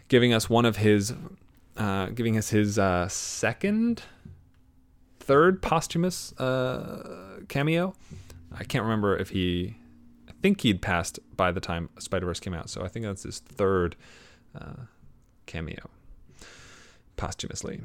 giving 0.06 0.32
us 0.32 0.48
one 0.48 0.64
of 0.64 0.76
his, 0.76 1.12
uh, 1.76 2.06
giving 2.06 2.36
us 2.36 2.50
his 2.50 2.78
uh, 2.78 3.08
second 3.08 4.02
third 5.22 5.62
posthumous 5.62 6.32
uh, 6.38 7.40
cameo. 7.48 7.94
I 8.52 8.64
can't 8.64 8.82
remember 8.82 9.16
if 9.16 9.30
he. 9.30 9.76
I 10.28 10.32
think 10.42 10.60
he'd 10.62 10.82
passed 10.82 11.20
by 11.36 11.52
the 11.52 11.60
time 11.60 11.88
Spider 11.98 12.26
Verse 12.26 12.40
came 12.40 12.54
out, 12.54 12.68
so 12.68 12.82
I 12.82 12.88
think 12.88 13.06
that's 13.06 13.22
his 13.22 13.38
third 13.38 13.96
uh, 14.54 14.86
cameo 15.46 15.88
posthumously. 17.16 17.80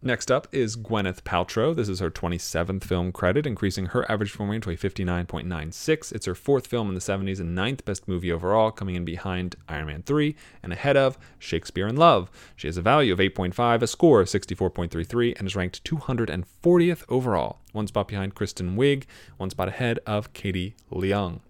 Next 0.00 0.30
up 0.30 0.46
is 0.52 0.76
Gwyneth 0.76 1.22
Paltrow. 1.22 1.74
This 1.74 1.88
is 1.88 1.98
her 1.98 2.08
27th 2.08 2.84
film 2.84 3.10
credit, 3.10 3.48
increasing 3.48 3.86
her 3.86 4.08
average 4.08 4.30
film 4.30 4.48
rating 4.48 4.60
to 4.60 4.70
a 4.70 4.76
59.96. 4.76 6.12
It's 6.12 6.26
her 6.26 6.36
fourth 6.36 6.68
film 6.68 6.88
in 6.88 6.94
the 6.94 7.00
70s 7.00 7.40
and 7.40 7.52
ninth 7.52 7.84
best 7.84 8.06
movie 8.06 8.30
overall, 8.30 8.70
coming 8.70 8.94
in 8.94 9.04
behind 9.04 9.56
Iron 9.68 9.88
Man 9.88 10.02
3 10.02 10.36
and 10.62 10.72
ahead 10.72 10.96
of 10.96 11.18
Shakespeare 11.40 11.88
in 11.88 11.96
Love. 11.96 12.30
She 12.54 12.68
has 12.68 12.76
a 12.76 12.82
value 12.82 13.12
of 13.12 13.18
8.5, 13.18 13.82
a 13.82 13.86
score 13.88 14.20
of 14.20 14.28
64.33, 14.28 15.36
and 15.36 15.48
is 15.48 15.56
ranked 15.56 15.82
240th 15.82 17.04
overall, 17.08 17.58
one 17.72 17.88
spot 17.88 18.06
behind 18.06 18.36
Kristen 18.36 18.76
Wiig, 18.76 19.04
one 19.36 19.50
spot 19.50 19.66
ahead 19.66 19.98
of 20.06 20.32
Katie 20.32 20.76
Leung. 20.92 21.40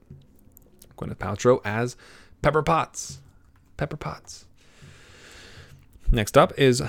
Gwyneth 0.97 1.17
Paltrow 1.17 1.61
as 1.67 1.97
Pepper 2.41 2.63
Potts. 2.63 3.19
Pepper 3.77 3.99
Potts. 3.99 4.47
Next 6.11 6.39
up 6.39 6.59
is 6.59 6.83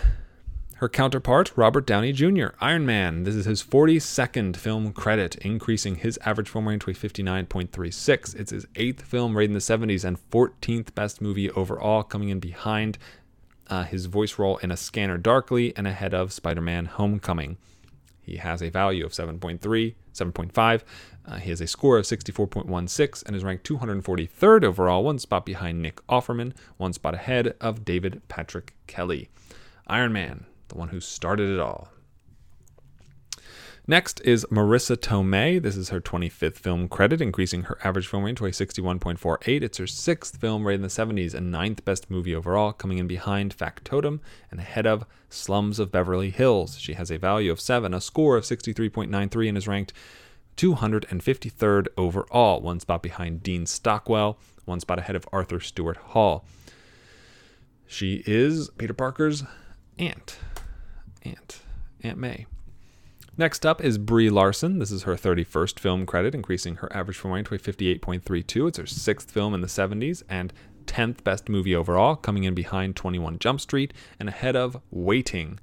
her 0.79 0.87
counterpart, 0.87 1.51
Robert 1.57 1.85
Downey 1.85 2.13
Jr., 2.13 2.47
Iron 2.61 2.85
Man. 2.85 3.23
This 3.23 3.35
is 3.35 3.43
his 3.43 3.61
42nd 3.61 4.55
film 4.55 4.93
credit, 4.93 5.35
increasing 5.35 5.95
his 5.95 6.17
average 6.23 6.47
film 6.47 6.69
rating 6.69 6.79
to 6.79 6.91
a 6.91 6.93
59.36. 6.93 8.35
It's 8.37 8.51
his 8.51 8.65
eighth 8.77 9.01
film 9.01 9.35
rated 9.35 9.49
in 9.49 9.53
the 9.55 9.59
70s 9.59 10.05
and 10.05 10.17
14th 10.31 10.95
best 10.95 11.19
movie 11.19 11.51
overall, 11.51 12.01
coming 12.01 12.29
in 12.29 12.39
behind 12.39 12.97
uh, 13.67 13.83
his 13.83 14.05
voice 14.05 14.39
role 14.39 14.55
in 14.59 14.71
A 14.71 14.77
Scanner 14.77 15.17
Darkly 15.17 15.73
and 15.75 15.85
ahead 15.85 16.13
of 16.13 16.31
Spider 16.31 16.61
Man 16.61 16.85
Homecoming. 16.85 17.57
He 18.21 18.37
has 18.37 18.61
a 18.61 18.69
value 18.69 19.05
of 19.05 19.11
7.3, 19.11 19.59
7.5. 20.13 20.81
Uh, 21.25 21.35
he 21.35 21.49
has 21.49 21.59
a 21.59 21.67
score 21.67 21.97
of 21.97 22.05
64.16 22.05 23.25
and 23.25 23.35
is 23.35 23.43
ranked 23.43 23.67
243rd 23.67 24.63
overall, 24.63 25.03
one 25.03 25.19
spot 25.19 25.45
behind 25.45 25.81
Nick 25.81 25.97
Offerman, 26.07 26.53
one 26.77 26.93
spot 26.93 27.15
ahead 27.15 27.53
of 27.59 27.83
David 27.83 28.21
Patrick 28.29 28.75
Kelly. 28.87 29.27
Iron 29.85 30.13
Man, 30.13 30.45
the 30.69 30.77
one 30.77 30.89
who 30.89 30.99
started 30.99 31.49
it 31.49 31.59
all. 31.59 31.89
Next 33.89 34.21
is 34.21 34.45
Marisa 34.51 34.95
Tomei. 34.95 35.59
This 35.59 35.75
is 35.75 35.89
her 35.89 35.99
25th 35.99 36.57
film 36.57 36.87
credit, 36.87 37.21
increasing 37.21 37.63
her 37.63 37.79
average 37.83 38.05
film 38.05 38.23
rating 38.23 38.35
to 38.35 38.45
a 38.45 38.51
61.48. 38.51 39.63
It's 39.63 39.79
her 39.79 39.87
sixth 39.87 40.37
film 40.37 40.63
rated 40.63 40.81
in 40.81 40.81
the 40.83 40.89
70s 40.89 41.33
and 41.33 41.49
ninth 41.49 41.83
best 41.85 42.07
movie 42.11 42.35
overall, 42.35 42.71
coming 42.71 42.99
in 42.99 43.07
behind 43.07 43.51
Factotum 43.51 44.21
and 44.51 44.59
ahead 44.59 44.85
of 44.85 45.07
Slums 45.31 45.79
of 45.79 45.91
Beverly 45.91 46.29
Hills. 46.29 46.77
She 46.77 46.93
has 46.93 47.09
a 47.09 47.17
value 47.17 47.51
of 47.51 47.59
7, 47.59 47.91
a 47.91 47.99
score 47.99 48.37
of 48.37 48.43
63.93, 48.43 49.49
and 49.49 49.57
is 49.57 49.67
ranked 49.67 49.93
253rd 50.57 51.87
overall, 51.97 52.61
one 52.61 52.79
spot 52.79 53.01
behind 53.01 53.41
Dean 53.41 53.65
Stockwell, 53.65 54.37
one 54.65 54.79
spot 54.79 54.99
ahead 54.99 55.15
of 55.15 55.27
Arthur 55.33 55.59
Stewart 55.59 55.97
Hall. 55.97 56.45
She 57.87 58.21
is 58.27 58.69
Peter 58.77 58.93
Parker's 58.93 59.45
aunt. 59.97 60.37
Aunt. 61.23 61.61
Aunt 62.03 62.17
May. 62.17 62.45
Next 63.37 63.65
up 63.65 63.81
is 63.81 63.97
Brie 63.97 64.29
Larson. 64.29 64.79
This 64.79 64.91
is 64.91 65.03
her 65.03 65.15
31st 65.15 65.79
film 65.79 66.05
credit, 66.05 66.35
increasing 66.35 66.75
her 66.75 66.91
average 66.91 67.17
film 67.17 67.33
rating 67.33 67.45
to 67.45 67.55
a 67.55 67.57
58.32. 67.57 68.67
It's 68.67 68.77
her 68.77 68.85
sixth 68.85 69.31
film 69.31 69.53
in 69.53 69.61
the 69.61 69.67
70s 69.67 70.23
and 70.27 70.51
10th 70.87 71.23
best 71.23 71.47
movie 71.47 71.75
overall, 71.75 72.15
coming 72.15 72.43
in 72.43 72.53
behind 72.53 72.95
21 72.95 73.39
Jump 73.39 73.61
Street 73.61 73.93
and 74.19 74.27
ahead 74.27 74.55
of 74.55 74.81
Waiting. 74.91 75.59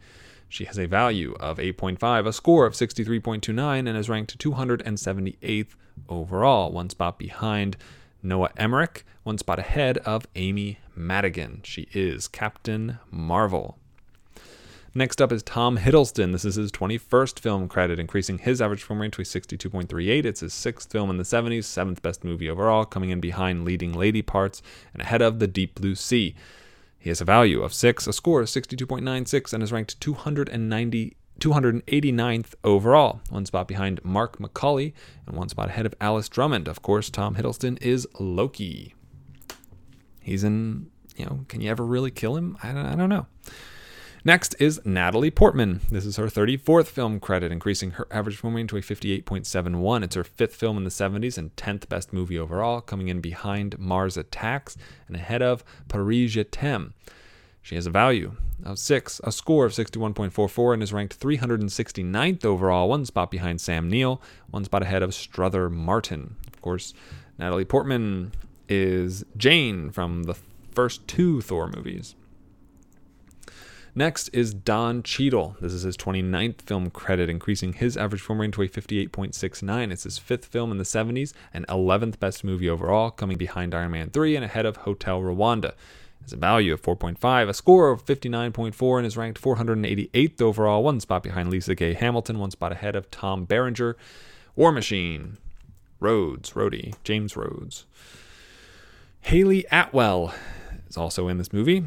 She 0.49 0.65
has 0.65 0.79
a 0.79 0.87
value 0.87 1.35
of 1.41 1.59
8.5, 1.59 2.27
a 2.27 2.33
score 2.33 2.65
of 2.65 2.73
63.29, 2.75 3.79
and 3.79 3.99
is 3.99 4.09
ranked 4.09 4.39
278th 4.39 5.75
overall, 6.09 6.73
one 6.73 6.89
spot 6.89 7.19
behind 7.19 7.77
Noah 8.23 8.51
Emmerich, 8.57 9.05
one 9.25 9.39
spot 9.39 9.59
ahead 9.59 9.99
of 9.99 10.27
Amy 10.37 10.79
Madigan. 10.95 11.61
She 11.65 11.89
is 11.93 12.29
Captain 12.29 13.01
Marvel. 13.11 13.79
Next 14.97 15.21
up 15.21 15.31
is 15.31 15.43
Tom 15.43 15.77
Hiddleston. 15.77 16.33
This 16.33 16.47
is 16.47 16.55
his 16.55 16.73
21st 16.73 17.39
film 17.39 17.69
credit, 17.69 17.99
increasing 17.99 18.39
his 18.39 18.63
average 18.63 18.83
film 18.83 19.03
rating 19.03 19.11
to 19.11 19.21
a 19.21 19.25
62.38. 19.27 20.25
It's 20.25 20.41
his 20.41 20.55
sixth 20.55 20.91
film 20.91 21.11
in 21.11 21.19
the 21.19 21.23
70s, 21.23 21.65
seventh 21.65 22.01
best 22.01 22.25
movie 22.25 22.49
overall, 22.49 22.87
coming 22.87 23.11
in 23.11 23.21
behind 23.21 23.67
leading 23.67 23.93
lady 23.93 24.23
parts 24.23 24.63
and 24.95 25.03
ahead 25.03 25.21
of 25.21 25.39
The 25.39 25.47
Deep 25.47 25.75
Blue 25.75 25.95
Sea. 25.95 26.35
He 26.99 27.11
has 27.11 27.21
a 27.21 27.27
value 27.27 27.63
of 27.63 27.75
6, 27.75 28.07
a 28.07 28.13
score 28.15 28.41
of 28.41 28.47
62.96, 28.47 29.53
and 29.53 29.63
is 29.63 29.71
ranked 29.71 30.01
290, 30.01 31.17
289th 31.41 32.55
overall, 32.65 33.21
one 33.29 33.45
spot 33.45 33.69
behind 33.69 34.03
Mark 34.03 34.39
McCauley 34.39 34.95
and 35.27 35.37
one 35.37 35.51
spot 35.51 35.69
ahead 35.69 35.85
of 35.85 35.95
Alice 36.01 36.31
Drummond. 36.31 36.69
Of 36.69 36.81
course, 36.81 37.11
Tom 37.11 37.35
Hiddleston 37.35 37.77
is 37.83 38.09
Loki. 38.19 38.95
He's 40.23 40.43
in, 40.43 40.91
you 41.19 41.27
know, 41.27 41.45
can 41.49 41.61
you 41.61 41.71
ever 41.71 41.85
really 41.85 42.11
kill 42.11 42.35
him? 42.35 42.57
I 42.63 42.73
don't, 42.73 42.87
I 42.87 42.97
don't 42.97 43.11
know. 43.11 43.27
Next 44.27 44.57
is 44.59 44.81
Natalie 44.85 45.31
Portman. 45.31 45.83
This 45.89 46.05
is 46.05 46.17
her 46.17 46.27
34th 46.27 46.89
film 46.89 47.21
credit, 47.21 47.53
increasing 47.53 47.93
her 47.93 48.09
average 48.11 48.39
film 48.39 48.57
rating 48.57 48.67
to 48.67 48.77
a 48.77 48.81
58.71. 48.81 50.03
It's 50.03 50.17
her 50.17 50.25
fifth 50.25 50.57
film 50.57 50.77
in 50.77 50.83
the 50.83 50.91
70s 50.91 51.39
and 51.39 51.55
10th 51.55 51.89
best 51.89 52.13
movie 52.13 52.37
overall, 52.37 52.81
coming 52.81 53.07
in 53.07 53.21
behind 53.21 53.79
Mars 53.79 54.17
Attacks 54.17 54.77
and 55.07 55.15
ahead 55.15 55.43
of 55.43 55.63
Paris 55.87 56.33
Je 56.33 56.43
t'aime. 56.43 56.93
She 57.63 57.77
has 57.77 57.87
a 57.87 57.91
value 57.91 58.33
of 58.65 58.81
6, 58.81 59.21
a 59.23 59.31
score 59.31 59.65
of 59.65 59.71
61.44, 59.71 60.75
and 60.75 60.83
is 60.83 60.93
ranked 60.93 61.21
369th 61.21 62.45
overall, 62.45 62.89
one 62.89 63.07
spot 63.07 63.31
behind 63.31 63.61
Sam 63.61 63.89
Neill, 63.89 64.21
one 64.51 64.65
spot 64.65 64.83
ahead 64.83 65.05
of 65.05 65.15
Strother 65.15 65.71
Martin. 65.71 66.35
Of 66.53 66.61
course, 66.63 66.95
Natalie 67.39 67.65
Portman 67.65 68.33
is 68.69 69.25
Jane 69.37 69.91
from 69.91 70.25
the 70.25 70.35
first 70.75 71.07
two 71.07 71.41
Thor 71.43 71.69
movies. 71.69 72.17
Next 73.99 74.29
is 74.35 74.53
Don 74.53 75.03
Cheadle. 75.03 75.57
This 75.59 75.73
is 75.73 75.81
his 75.81 75.97
29th 75.97 76.61
film 76.61 76.91
credit, 76.91 77.31
increasing 77.31 77.73
his 77.73 77.97
average 77.97 78.21
film 78.21 78.43
rating 78.43 78.53
to 78.53 78.61
a 78.61 78.69
58.69. 78.69 79.91
It's 79.91 80.03
his 80.03 80.19
fifth 80.19 80.45
film 80.45 80.71
in 80.71 80.77
the 80.77 80.85
70s 80.85 81.33
and 81.55 81.67
11th 81.67 82.21
best 82.21 82.45
movie 82.45 82.69
overall, 82.69 83.11
coming 83.11 83.39
behind 83.39 83.75
Iron 83.75 83.93
Man 83.93 84.11
3 84.11 84.37
and 84.37 84.45
ahead 84.45 84.67
of 84.67 84.77
Hotel 84.77 85.23
Rwanda. 85.23 85.73
Has 86.21 86.35
a 86.35 86.37
value 86.37 86.75
of 86.75 86.83
4.5, 86.83 87.49
a 87.49 87.55
score 87.55 87.91
of 87.91 88.05
59.4, 88.05 88.99
and 88.99 89.07
is 89.07 89.17
ranked 89.17 89.41
488th 89.41 90.43
overall, 90.43 90.85
one 90.85 91.01
spot 91.01 91.23
behind 91.23 91.49
Lisa 91.49 91.75
Gay 91.75 91.95
Hamilton, 91.95 92.39
one 92.39 92.51
spot 92.51 92.73
ahead 92.73 92.97
of 92.97 93.11
Tom 93.11 93.47
Berenger. 93.47 93.97
War 94.57 94.73
Machine, 94.73 95.39
Rhodes, 96.01 96.51
Rhodey, 96.51 96.93
James 97.03 97.35
Rhodes. 97.35 97.87
Hayley 99.23 99.65
Atwell 99.73 100.35
is 100.87 100.99
also 100.99 101.29
in 101.29 101.39
this 101.39 101.55
movie. 101.55 101.87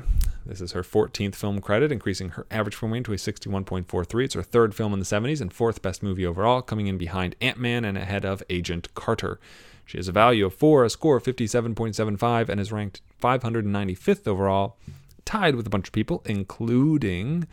This 0.50 0.62
is 0.62 0.72
her 0.72 0.82
14th 0.82 1.36
film 1.36 1.62
credit, 1.62 1.92
increasing 1.92 2.30
her 2.30 2.48
average 2.50 2.76
film 2.76 2.92
rating 2.92 3.04
to 3.04 3.14
a 3.14 3.18
61.43. 3.18 4.26
It's 4.26 4.34
her 4.34 4.42
third 4.42 4.74
film 4.74 4.94
in 4.94 5.00
the 5.00 5.06
70s 5.06 5.42
and 5.42 5.54
fourth 5.54 5.84
best 5.84 6.02
movie 6.02 6.26
overall, 6.26 6.64
coming 6.64 6.88
in 6.88 6.98
behind 6.98 7.36
Ant 7.40 7.60
Man 7.60 7.86
and 7.86 7.96
ahead 7.96 8.26
of 8.26 8.42
Agent 8.50 8.92
Carter. 8.96 9.40
She 9.86 9.98
has 9.98 10.08
a 10.08 10.12
value 10.12 10.48
of 10.48 10.56
4, 10.56 10.86
a 10.86 10.90
score 10.90 11.18
of 11.18 11.24
57.75, 11.24 12.50
and 12.50 12.60
is 12.60 12.72
ranked 12.72 13.02
595th 13.22 14.28
overall, 14.28 14.76
tied 15.24 15.54
with 15.54 15.68
a 15.68 15.70
bunch 15.70 15.90
of 15.90 15.94
people, 15.94 16.24
including 16.26 17.46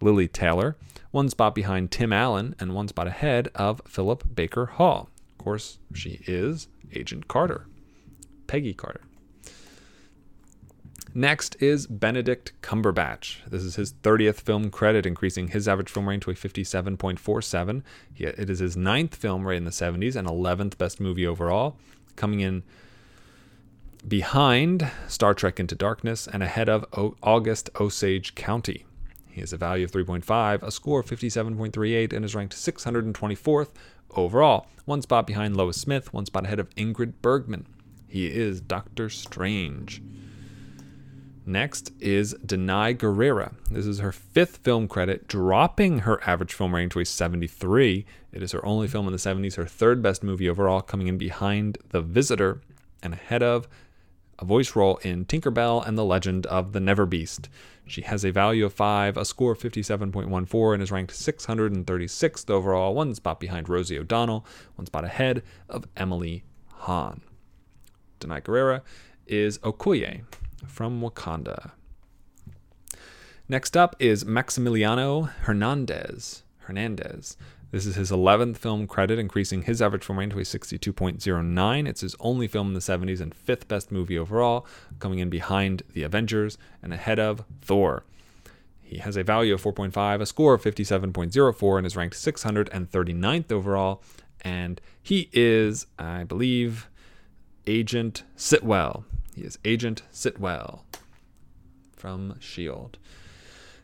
Lili 0.00 0.26
Taylor, 0.26 0.74
one 1.10 1.28
spot 1.28 1.54
behind 1.54 1.90
Tim 1.90 2.14
Allen, 2.14 2.54
and 2.58 2.74
one 2.74 2.88
spot 2.88 3.06
ahead 3.06 3.48
of 3.54 3.82
Philip 3.86 4.24
Baker 4.34 4.64
Hall. 4.64 5.10
Of 5.32 5.44
course, 5.44 5.80
she 5.92 6.20
is 6.26 6.68
Agent 6.94 7.28
Carter, 7.28 7.66
Peggy 8.46 8.72
Carter. 8.72 9.02
Next 11.14 11.56
is 11.60 11.86
Benedict 11.86 12.52
Cumberbatch. 12.62 13.38
This 13.48 13.62
is 13.62 13.76
his 13.76 13.92
30th 13.92 14.36
film 14.40 14.70
credit, 14.70 15.06
increasing 15.06 15.48
his 15.48 15.66
average 15.66 15.88
film 15.90 16.08
rating 16.08 16.20
to 16.20 16.30
a 16.30 16.34
57.47. 16.34 17.82
It 18.16 18.50
is 18.50 18.58
his 18.58 18.76
ninth 18.76 19.14
film 19.14 19.46
rated 19.46 19.58
in 19.58 19.64
the 19.64 19.70
70s 19.70 20.16
and 20.16 20.28
11th 20.28 20.76
best 20.76 21.00
movie 21.00 21.26
overall, 21.26 21.76
coming 22.14 22.40
in 22.40 22.62
behind 24.06 24.90
Star 25.08 25.34
Trek 25.34 25.58
Into 25.58 25.74
Darkness 25.74 26.28
and 26.28 26.42
ahead 26.42 26.68
of 26.68 26.84
o- 26.92 27.16
August 27.22 27.70
Osage 27.80 28.34
County. 28.34 28.84
He 29.30 29.40
has 29.40 29.52
a 29.52 29.56
value 29.56 29.84
of 29.84 29.92
3.5, 29.92 30.62
a 30.62 30.70
score 30.70 31.00
of 31.00 31.06
57.38, 31.06 32.12
and 32.12 32.24
is 32.24 32.34
ranked 32.34 32.54
624th 32.54 33.70
overall, 34.10 34.66
one 34.84 35.02
spot 35.02 35.26
behind 35.26 35.56
Lois 35.56 35.80
Smith, 35.80 36.12
one 36.12 36.26
spot 36.26 36.44
ahead 36.44 36.60
of 36.60 36.70
Ingrid 36.76 37.14
Bergman. 37.22 37.66
He 38.06 38.26
is 38.26 38.60
Doctor 38.60 39.08
Strange. 39.10 40.02
Next 41.48 41.92
is 41.98 42.34
Danai 42.44 42.94
Gurira. 42.94 43.54
This 43.70 43.86
is 43.86 44.00
her 44.00 44.12
fifth 44.12 44.58
film 44.58 44.86
credit, 44.86 45.26
dropping 45.28 46.00
her 46.00 46.22
average 46.28 46.52
film 46.52 46.74
rating 46.74 46.90
to 46.90 47.00
a 47.00 47.06
73. 47.06 48.04
It 48.32 48.42
is 48.42 48.52
her 48.52 48.62
only 48.66 48.86
film 48.86 49.06
in 49.06 49.12
the 49.12 49.18
70s, 49.18 49.54
her 49.54 49.64
third 49.64 50.02
best 50.02 50.22
movie 50.22 50.46
overall, 50.46 50.82
coming 50.82 51.06
in 51.06 51.16
behind 51.16 51.78
The 51.88 52.02
Visitor 52.02 52.60
and 53.02 53.14
ahead 53.14 53.42
of 53.42 53.66
a 54.38 54.44
voice 54.44 54.76
role 54.76 54.98
in 54.98 55.24
Tinkerbell 55.24 55.86
and 55.86 55.96
the 55.96 56.04
Legend 56.04 56.44
of 56.48 56.74
the 56.74 56.80
Never 56.80 57.06
Beast. 57.06 57.48
She 57.86 58.02
has 58.02 58.26
a 58.26 58.30
value 58.30 58.66
of 58.66 58.74
5, 58.74 59.16
a 59.16 59.24
score 59.24 59.52
of 59.52 59.58
57.14, 59.58 60.74
and 60.74 60.82
is 60.82 60.92
ranked 60.92 61.14
636th 61.14 62.50
overall, 62.50 62.94
one 62.94 63.14
spot 63.14 63.40
behind 63.40 63.70
Rosie 63.70 63.98
O'Donnell, 63.98 64.44
one 64.74 64.84
spot 64.84 65.04
ahead 65.04 65.42
of 65.70 65.86
Emily 65.96 66.44
Hahn. 66.74 67.22
Danai 68.20 68.42
Gurira 68.42 68.82
is 69.26 69.56
Okoye 69.60 70.24
from 70.68 71.00
Wakanda. 71.00 71.72
Next 73.48 73.76
up 73.76 73.96
is 73.98 74.24
Maximiliano 74.24 75.30
Hernandez. 75.42 76.42
Hernandez. 76.58 77.36
This 77.70 77.84
is 77.84 77.96
his 77.96 78.10
11th 78.10 78.56
film 78.56 78.86
credit, 78.86 79.18
increasing 79.18 79.62
his 79.62 79.82
average 79.82 80.04
film 80.04 80.18
rating 80.18 80.30
to 80.30 80.38
a 80.38 80.42
62.09. 80.42 81.88
It's 81.88 82.00
his 82.00 82.16
only 82.20 82.46
film 82.46 82.68
in 82.68 82.74
the 82.74 82.80
70s 82.80 83.20
and 83.20 83.34
fifth 83.34 83.68
best 83.68 83.92
movie 83.92 84.18
overall, 84.18 84.66
coming 84.98 85.18
in 85.18 85.28
behind 85.28 85.82
The 85.92 86.02
Avengers 86.02 86.56
and 86.82 86.94
ahead 86.94 87.18
of 87.18 87.44
Thor. 87.60 88.04
He 88.82 88.98
has 88.98 89.18
a 89.18 89.22
value 89.22 89.52
of 89.52 89.62
4.5, 89.62 90.20
a 90.22 90.26
score 90.26 90.54
of 90.54 90.62
57.04, 90.62 91.78
and 91.78 91.86
is 91.86 91.96
ranked 91.96 92.16
639th 92.16 93.52
overall. 93.52 94.02
And 94.40 94.80
he 95.02 95.28
is, 95.32 95.86
I 95.98 96.24
believe, 96.24 96.88
Agent 97.66 98.22
Sitwell. 98.34 99.04
He 99.38 99.44
is 99.44 99.56
Agent 99.64 100.02
Sitwell 100.12 100.80
from 101.92 102.32
S.H.I.E.L.D. 102.38 102.98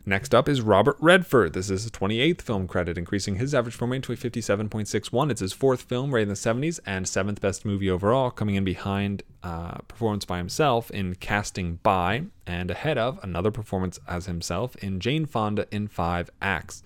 Next 0.05 0.35
up 0.35 0.49
is 0.49 0.59
Robert 0.59 0.97
Redford. 0.99 1.53
This 1.53 1.69
is 1.69 1.83
his 1.83 1.91
28th 1.93 2.41
film 2.41 2.67
credit, 2.67 2.97
increasing 2.97 3.35
his 3.35 3.55
average 3.55 3.75
film 3.75 3.91
rating 3.91 4.01
to 4.01 4.11
a 4.11 4.17
57.61. 4.17 5.31
It's 5.31 5.39
his 5.39 5.53
fourth 5.53 5.83
film, 5.83 6.13
rated 6.13 6.27
in 6.27 6.33
the 6.33 6.35
70s, 6.67 6.81
and 6.85 7.07
seventh 7.07 7.39
best 7.39 7.63
movie 7.63 7.89
overall, 7.89 8.31
coming 8.31 8.55
in 8.55 8.65
behind 8.65 9.23
uh, 9.43 9.77
performance 9.87 10.25
by 10.25 10.39
himself 10.39 10.91
in 10.91 11.15
Casting 11.15 11.79
By, 11.83 12.25
and 12.45 12.69
ahead 12.69 12.97
of 12.97 13.17
another 13.23 13.49
performance 13.49 13.97
as 14.09 14.25
himself 14.25 14.75
in 14.83 14.99
Jane 14.99 15.25
Fonda 15.25 15.67
in 15.71 15.87
Five 15.87 16.29
Acts. 16.41 16.83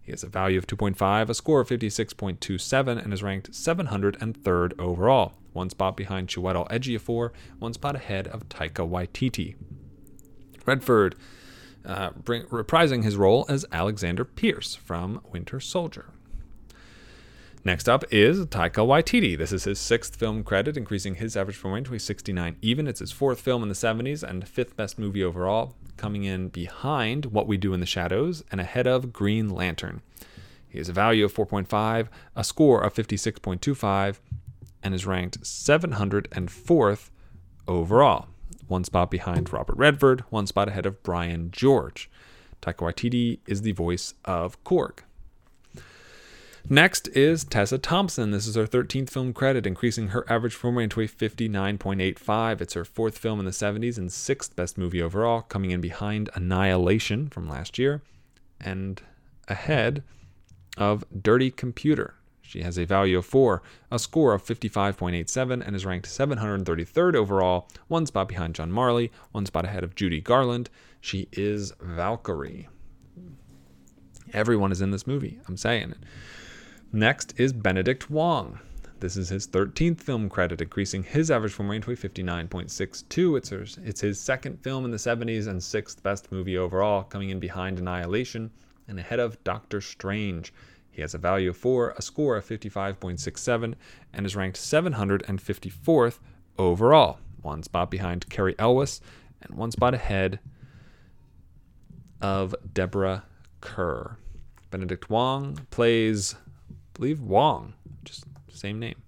He 0.00 0.10
has 0.12 0.22
a 0.22 0.28
value 0.28 0.56
of 0.56 0.66
2.5, 0.66 1.28
a 1.28 1.34
score 1.34 1.60
of 1.60 1.68
56.27, 1.68 3.04
and 3.04 3.12
is 3.12 3.22
ranked 3.22 3.50
703rd 3.50 4.72
overall, 4.80 5.34
one 5.56 5.70
spot 5.70 5.96
behind 5.96 6.28
Chiwetel 6.28 6.70
Ejiofor, 6.70 7.30
one 7.58 7.72
spot 7.72 7.96
ahead 7.96 8.28
of 8.28 8.48
Taika 8.48 8.88
Waititi. 8.88 9.56
Redford 10.64 11.16
uh, 11.84 12.10
bring, 12.10 12.42
reprising 12.44 13.02
his 13.02 13.16
role 13.16 13.46
as 13.48 13.64
Alexander 13.72 14.24
Pierce 14.24 14.74
from 14.74 15.20
Winter 15.32 15.58
Soldier. 15.58 16.06
Next 17.64 17.88
up 17.88 18.04
is 18.12 18.46
Taika 18.46 18.86
Waititi. 18.86 19.36
This 19.36 19.50
is 19.50 19.64
his 19.64 19.80
sixth 19.80 20.14
film 20.14 20.44
credit, 20.44 20.76
increasing 20.76 21.16
his 21.16 21.36
average 21.36 21.56
film 21.56 21.74
rating 21.74 21.86
to 21.86 21.94
a 21.94 21.98
69 21.98 22.56
even. 22.62 22.86
It's 22.86 23.00
his 23.00 23.10
fourth 23.10 23.40
film 23.40 23.64
in 23.64 23.68
the 23.68 23.74
70s 23.74 24.22
and 24.22 24.46
fifth 24.46 24.76
best 24.76 25.00
movie 25.00 25.24
overall, 25.24 25.74
coming 25.96 26.22
in 26.22 26.48
behind 26.48 27.26
What 27.26 27.48
We 27.48 27.56
Do 27.56 27.74
in 27.74 27.80
the 27.80 27.86
Shadows 27.86 28.44
and 28.52 28.60
ahead 28.60 28.86
of 28.86 29.12
Green 29.12 29.48
Lantern. 29.48 30.02
He 30.68 30.78
has 30.78 30.88
a 30.88 30.92
value 30.92 31.24
of 31.24 31.34
4.5, 31.34 32.08
a 32.36 32.44
score 32.44 32.82
of 32.82 32.94
56.25, 32.94 34.18
and 34.82 34.94
is 34.94 35.06
ranked 35.06 35.40
704th 35.42 37.10
overall. 37.66 38.28
One 38.68 38.84
spot 38.84 39.10
behind 39.10 39.52
Robert 39.52 39.76
Redford, 39.76 40.20
one 40.30 40.46
spot 40.46 40.68
ahead 40.68 40.86
of 40.86 41.02
Brian 41.02 41.50
George. 41.50 42.10
Taika 42.62 42.78
Waititi 42.78 43.38
is 43.46 43.62
the 43.62 43.72
voice 43.72 44.14
of 44.24 44.62
Korg. 44.64 45.00
Next 46.68 47.06
is 47.08 47.44
Tessa 47.44 47.78
Thompson. 47.78 48.32
This 48.32 48.48
is 48.48 48.56
her 48.56 48.66
13th 48.66 49.08
film 49.10 49.32
credit, 49.32 49.68
increasing 49.68 50.08
her 50.08 50.26
average 50.28 50.56
film 50.56 50.76
rating 50.76 50.88
to 50.90 51.00
a 51.02 51.06
59.85. 51.06 52.60
It's 52.60 52.74
her 52.74 52.84
fourth 52.84 53.18
film 53.18 53.38
in 53.38 53.44
the 53.44 53.52
70s 53.52 53.96
and 53.96 54.10
sixth 54.12 54.56
best 54.56 54.76
movie 54.76 55.00
overall, 55.00 55.42
coming 55.42 55.70
in 55.70 55.80
behind 55.80 56.28
Annihilation 56.34 57.28
from 57.28 57.48
last 57.48 57.78
year 57.78 58.02
and 58.60 59.00
ahead 59.46 60.02
of 60.76 61.04
Dirty 61.22 61.52
Computer. 61.52 62.14
She 62.46 62.62
has 62.62 62.78
a 62.78 62.84
value 62.84 63.18
of 63.18 63.26
4, 63.26 63.62
a 63.90 63.98
score 63.98 64.32
of 64.32 64.44
55.87, 64.44 65.66
and 65.66 65.74
is 65.74 65.84
ranked 65.84 66.08
733rd 66.08 67.16
overall, 67.16 67.68
one 67.88 68.06
spot 68.06 68.28
behind 68.28 68.54
John 68.54 68.70
Marley, 68.70 69.10
one 69.32 69.46
spot 69.46 69.64
ahead 69.64 69.82
of 69.82 69.94
Judy 69.94 70.20
Garland. 70.20 70.70
She 71.00 71.28
is 71.32 71.72
Valkyrie. 71.80 72.68
Everyone 74.32 74.70
is 74.70 74.80
in 74.80 74.90
this 74.90 75.06
movie. 75.06 75.40
I'm 75.48 75.56
saying 75.56 75.90
it. 75.90 75.98
Next 76.92 77.34
is 77.36 77.52
Benedict 77.52 78.10
Wong. 78.10 78.60
This 79.00 79.16
is 79.16 79.28
his 79.28 79.46
13th 79.48 80.00
film 80.00 80.28
credit, 80.28 80.62
increasing 80.62 81.02
his 81.02 81.30
average 81.30 81.52
film 81.52 81.68
rating 81.68 81.82
to 81.82 81.90
a 81.90 81.96
59.62. 81.96 83.36
It's, 83.36 83.78
it's 83.78 84.00
his 84.00 84.20
second 84.20 84.62
film 84.62 84.84
in 84.84 84.90
the 84.90 84.96
70s 84.96 85.48
and 85.48 85.62
sixth 85.62 86.02
best 86.02 86.32
movie 86.32 86.56
overall, 86.56 87.02
coming 87.02 87.30
in 87.30 87.38
behind 87.38 87.78
Annihilation 87.78 88.50
and 88.88 88.98
ahead 88.98 89.20
of 89.20 89.42
Doctor 89.44 89.80
Strange. 89.80 90.52
He 90.96 91.02
has 91.02 91.12
a 91.12 91.18
value 91.18 91.50
of 91.50 91.58
4, 91.58 91.90
a 91.98 92.00
score 92.00 92.38
of 92.38 92.46
55.67, 92.46 93.74
and 94.14 94.24
is 94.24 94.34
ranked 94.34 94.56
754th 94.56 96.20
overall, 96.58 97.18
one 97.42 97.62
spot 97.62 97.90
behind 97.90 98.30
Cary 98.30 98.54
Elwes 98.58 99.02
and 99.42 99.58
one 99.58 99.70
spot 99.70 99.92
ahead 99.92 100.40
of 102.22 102.54
Deborah 102.72 103.24
Kerr. 103.60 104.16
Benedict 104.70 105.10
Wong 105.10 105.66
plays 105.70 106.34
believe 106.94 107.20
Wong, 107.20 107.74
just 108.02 108.24
same 108.48 108.78
name. 108.78 109.02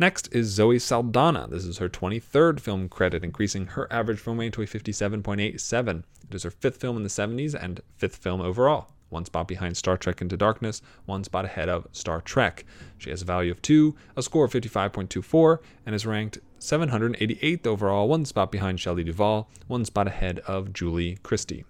Next 0.00 0.28
is 0.34 0.48
Zoe 0.48 0.80
Saldana. 0.80 1.46
This 1.48 1.66
is 1.66 1.78
her 1.78 1.88
23rd 1.88 2.58
film 2.58 2.88
credit, 2.88 3.22
increasing 3.22 3.66
her 3.66 3.86
average 3.92 4.18
film 4.18 4.40
rating 4.40 4.50
to 4.52 4.62
a 4.62 4.66
57.87. 4.66 6.02
It 6.28 6.34
is 6.34 6.42
her 6.42 6.50
fifth 6.50 6.80
film 6.80 6.96
in 6.96 7.04
the 7.04 7.08
70s 7.08 7.54
and 7.54 7.80
fifth 7.96 8.16
film 8.16 8.40
overall. 8.40 8.90
One 9.10 9.24
spot 9.24 9.48
behind 9.48 9.76
Star 9.76 9.96
Trek 9.96 10.20
Into 10.20 10.36
Darkness, 10.36 10.82
one 11.06 11.24
spot 11.24 11.44
ahead 11.44 11.68
of 11.68 11.86
Star 11.92 12.20
Trek. 12.20 12.64
She 12.98 13.10
has 13.10 13.22
a 13.22 13.24
value 13.24 13.50
of 13.50 13.62
2, 13.62 13.94
a 14.16 14.22
score 14.22 14.44
of 14.44 14.52
55.24, 14.52 15.58
and 15.86 15.94
is 15.94 16.06
ranked 16.06 16.38
788th 16.60 17.66
overall, 17.66 18.08
one 18.08 18.24
spot 18.24 18.52
behind 18.52 18.80
Shelley 18.80 19.04
Duvall, 19.04 19.48
one 19.66 19.84
spot 19.84 20.06
ahead 20.06 20.40
of 20.40 20.72
Julie 20.72 21.18
Christie. 21.22 21.64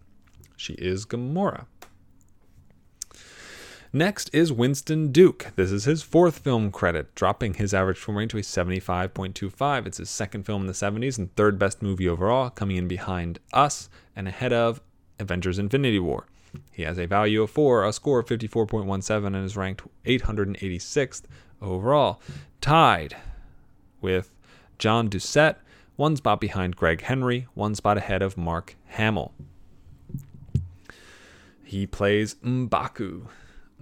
She 0.56 0.74
is 0.74 1.06
Gamora. 1.06 1.66
Next 3.92 4.28
is 4.34 4.52
Winston 4.52 5.12
Duke. 5.12 5.52
This 5.56 5.72
is 5.72 5.84
his 5.84 6.02
fourth 6.02 6.40
film 6.40 6.70
credit, 6.70 7.14
dropping 7.14 7.54
his 7.54 7.72
average 7.72 7.96
film 7.96 8.18
rating 8.18 8.28
to 8.30 8.38
a 8.38 8.42
75.25. 8.42 9.86
It's 9.86 9.96
his 9.96 10.10
second 10.10 10.44
film 10.44 10.62
in 10.62 10.66
the 10.66 10.74
70s 10.74 11.16
and 11.16 11.34
third 11.36 11.58
best 11.58 11.80
movie 11.80 12.06
overall, 12.06 12.50
coming 12.50 12.76
in 12.76 12.86
behind 12.86 13.38
Us 13.54 13.88
and 14.14 14.28
ahead 14.28 14.52
of 14.52 14.82
Avengers 15.18 15.58
Infinity 15.58 16.00
War. 16.00 16.26
He 16.70 16.82
has 16.82 16.98
a 16.98 17.06
value 17.06 17.42
of 17.42 17.50
4, 17.50 17.84
a 17.84 17.92
score 17.92 18.20
of 18.20 18.26
54.17, 18.26 19.26
and 19.26 19.36
is 19.36 19.56
ranked 19.56 19.82
886th 20.04 21.22
overall, 21.60 22.20
tied 22.60 23.16
with 24.00 24.30
John 24.78 25.08
Doucette, 25.08 25.56
one 25.96 26.16
spot 26.16 26.40
behind 26.40 26.76
Greg 26.76 27.02
Henry, 27.02 27.46
one 27.54 27.74
spot 27.74 27.98
ahead 27.98 28.22
of 28.22 28.36
Mark 28.36 28.76
Hamill. 28.86 29.32
He 31.64 31.86
plays 31.86 32.36
M'Baku. 32.36 33.26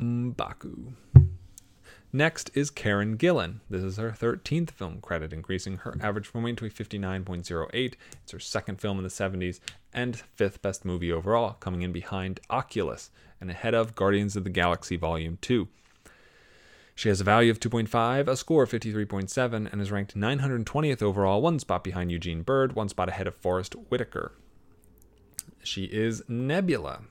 M'Baku. 0.01 0.93
Next 2.17 2.51
is 2.55 2.71
Karen 2.71 3.19
Gillan. 3.19 3.61
This 3.69 3.83
is 3.83 3.99
her 3.99 4.11
13th 4.11 4.71
film 4.71 5.03
credit, 5.03 5.35
increasing 5.35 5.77
her 5.77 5.95
average 6.01 6.27
from 6.27 6.45
rating 6.45 6.57
to 6.57 6.65
a 6.65 6.71
59.08. 6.71 7.95
It's 8.23 8.33
her 8.33 8.39
second 8.39 8.81
film 8.81 8.97
in 8.97 9.05
the 9.05 9.11
70s 9.11 9.61
and 9.93 10.17
fifth 10.17 10.63
best 10.63 10.87
movie 10.87 11.13
overall, 11.13 11.59
coming 11.61 11.83
in 11.83 11.93
behind 11.93 12.41
Oculus 12.49 13.11
and 13.39 13.51
ahead 13.51 13.75
of 13.75 13.95
Guardians 13.95 14.35
of 14.35 14.45
the 14.45 14.51
Galaxy 14.51 14.97
Volume 14.97 15.37
2. 15.43 15.69
She 16.95 17.11
has 17.11 17.21
a 17.21 17.25
value 17.25 17.51
of 17.51 17.61
2.5, 17.61 18.29
a 18.29 18.37
score 18.39 18.63
of 18.63 18.71
53.7, 18.71 19.71
and 19.71 19.83
is 19.83 19.91
ranked 19.91 20.17
920th 20.17 21.03
overall, 21.03 21.43
one 21.43 21.59
spot 21.59 21.85
behind 21.85 22.11
Eugene 22.11 22.41
Bird, 22.41 22.75
one 22.75 22.89
spot 22.89 23.11
ahead 23.11 23.27
of 23.27 23.35
Forest 23.35 23.75
Whitaker. 23.91 24.33
She 25.63 25.85
is 25.85 26.23
Nebula. 26.29 27.03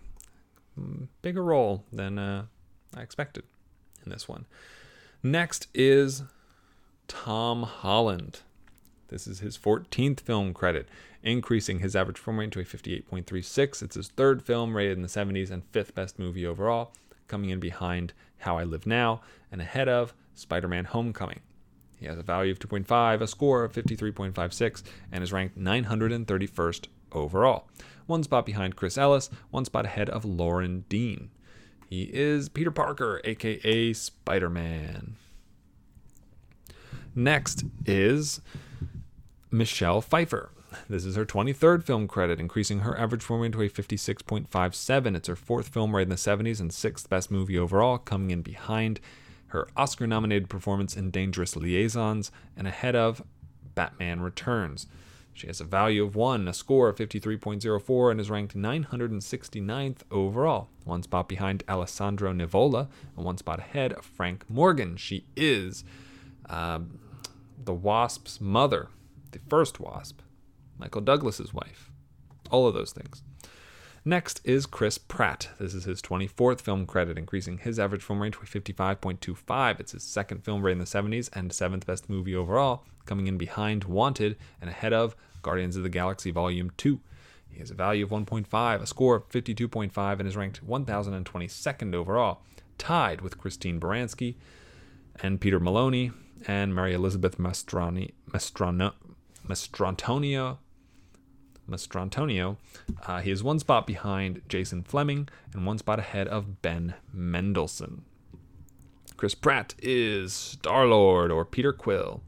Bigger 1.22 1.44
role 1.44 1.84
than 1.94 2.18
uh, 2.18 2.46
I 2.98 3.04
expected 3.04 3.44
in 4.04 4.12
this 4.12 4.28
one. 4.28 4.48
Next 5.26 5.70
is 5.74 6.22
Tom 7.08 7.64
Holland. 7.64 8.42
This 9.08 9.26
is 9.26 9.40
his 9.40 9.58
14th 9.58 10.20
film 10.20 10.54
credit, 10.54 10.88
increasing 11.24 11.80
his 11.80 11.96
average 11.96 12.20
film 12.20 12.38
rating 12.38 12.52
to 12.52 12.60
a 12.60 12.64
58.36. 12.64 13.82
It's 13.82 13.96
his 13.96 14.10
third 14.10 14.44
film 14.44 14.78
rated 14.78 14.98
in 14.98 15.02
the 15.02 15.08
70s 15.08 15.50
and 15.50 15.64
fifth 15.72 15.96
best 15.96 16.20
movie 16.20 16.46
overall, 16.46 16.94
coming 17.28 17.50
in 17.50 17.60
behind 17.60 18.14
How 18.38 18.60
I 18.60 18.66
Live 18.66 18.86
Now 18.86 19.22
and 19.52 19.62
ahead 19.62 19.90
of 19.90 20.14
Spider 20.36 20.68
Man 20.68 20.86
Homecoming. 20.86 21.40
He 21.98 22.06
has 22.06 22.20
a 22.20 22.22
value 22.22 22.52
of 22.52 22.60
2.5, 22.60 23.22
a 23.22 23.26
score 23.26 23.64
of 23.64 23.74
53.56, 23.74 24.84
and 25.12 25.24
is 25.24 25.34
ranked 25.34 25.58
931st 25.58 26.86
overall. 27.12 27.68
One 28.06 28.22
spot 28.22 28.46
behind 28.46 28.76
Chris 28.76 28.96
Ellis, 28.96 29.32
one 29.50 29.66
spot 29.66 29.86
ahead 29.86 30.08
of 30.08 30.24
Lauren 30.24 30.86
Dean. 30.88 31.32
He 31.90 32.04
is 32.04 32.50
Peter 32.50 32.72
Parker, 32.72 33.22
aka 33.24 33.94
Spider 33.94 34.50
Man. 34.50 35.16
Next 37.14 37.64
is 37.86 38.42
Michelle 39.52 40.02
Pfeiffer. 40.02 40.50
This 40.90 41.06
is 41.06 41.16
her 41.16 41.26
23rd 41.26 41.84
film 41.84 42.08
credit, 42.08 42.40
increasing 42.40 42.80
her 42.80 43.00
average 43.00 43.30
rating 43.30 43.54
to 43.54 43.62
a 43.62 43.70
56.57. 43.70 45.16
It's 45.16 45.28
her 45.28 45.36
fourth 45.36 45.70
film 45.70 45.96
rated 45.96 46.08
in 46.08 46.10
the 46.10 46.16
70s 46.16 46.60
and 46.60 46.74
sixth 46.74 47.10
best 47.10 47.32
movie 47.32 47.58
overall, 47.58 47.98
coming 47.98 48.32
in 48.32 48.42
behind 48.42 49.00
her 49.48 49.68
Oscar 49.78 50.08
nominated 50.08 50.50
performance 50.50 50.98
in 50.98 51.12
Dangerous 51.12 51.56
Liaisons 51.56 52.32
and 52.58 52.68
ahead 52.68 52.96
of 52.96 53.24
Batman 53.76 54.20
Returns. 54.20 54.88
She 55.36 55.48
has 55.48 55.60
a 55.60 55.66
value 55.66 56.06
of 56.06 56.16
1, 56.16 56.48
a 56.48 56.54
score 56.54 56.88
of 56.88 56.96
53.04, 56.96 58.10
and 58.10 58.22
is 58.22 58.30
ranked 58.30 58.56
969th 58.56 59.98
overall, 60.10 60.70
one 60.86 61.04
spot 61.04 61.28
behind 61.28 61.62
Alessandro 61.68 62.32
Nivola, 62.32 62.88
and 63.18 63.26
one 63.26 63.38
spot 63.38 63.60
ahead 63.60 63.92
of 63.92 64.06
Frank 64.06 64.50
Morgan. 64.50 64.96
She 64.96 65.26
is 65.36 65.84
uh, 66.50 66.80
the 67.62 67.74
Wasp's 67.74 68.40
mother, 68.40 68.88
the 69.32 69.40
first 69.50 69.78
Wasp, 69.78 70.22
Michael 70.78 71.02
Douglas's 71.02 71.54
wife, 71.54 71.92
all 72.50 72.66
of 72.66 72.74
those 72.74 72.94
things. 72.94 73.22
Next 74.08 74.40
is 74.44 74.68
Chris 74.68 75.00
Pratt. 75.00 75.50
This 75.58 75.74
is 75.74 75.86
his 75.86 76.00
24th 76.00 76.62
film 76.62 76.86
credit, 76.86 77.18
increasing 77.18 77.58
his 77.58 77.80
average 77.80 78.04
film 78.04 78.22
rating 78.22 78.40
to 78.40 78.46
55.25. 78.46 79.80
It's 79.80 79.94
his 79.94 80.04
second 80.04 80.44
film 80.44 80.62
rated 80.62 80.74
in 80.74 80.80
the 80.80 80.86
70s 80.86 81.28
and 81.34 81.52
seventh 81.52 81.88
best 81.88 82.08
movie 82.08 82.36
overall, 82.36 82.86
coming 83.08 83.26
in 83.26 83.40
behind 83.40 83.86
Wanted 83.86 84.38
and 84.62 84.70
ahead 84.70 84.94
of 84.94 85.16
Guardians 85.42 85.76
of 85.76 85.82
the 85.82 85.90
Galaxy 85.90 86.30
Volume 86.30 86.72
2. 86.78 87.00
He 87.50 87.58
has 87.58 87.72
a 87.72 87.74
value 87.74 88.04
of 88.04 88.12
1.5, 88.12 88.80
a 88.80 88.86
score 88.86 89.16
of 89.16 89.28
52.5, 89.30 90.20
and 90.20 90.28
is 90.28 90.38
ranked 90.38 90.64
1022nd 90.64 91.96
overall, 91.96 92.44
tied 92.78 93.22
with 93.22 93.40
Christine 93.40 93.80
Baranski 93.80 94.36
and 95.24 95.42
Peter 95.42 95.60
Maloney 95.60 96.12
and 96.46 96.76
Mary 96.76 96.94
Elizabeth 96.94 97.40
Mastrani, 97.40 98.12
Mastrantonio 99.48 100.58
Mastrantonio. 101.70 102.58
Uh, 103.06 103.22
he 103.22 103.32
is 103.32 103.44
one 103.44 103.60
spot 103.60 103.88
behind 103.88 104.42
Jason 104.48 104.84
Flemyng 104.84 105.28
and 105.54 105.66
one 105.66 105.78
spot 105.78 106.00
ahead 106.00 106.28
of 106.28 106.62
Ben 106.62 106.96
Mendelsohn. 107.14 108.04
Chris 109.18 109.36
Pratt 109.36 109.76
is 109.82 110.34
Star 110.34 110.86
Lord 110.86 111.32
or 111.32 111.46
Peter 111.46 111.72
Quill. 111.72 112.22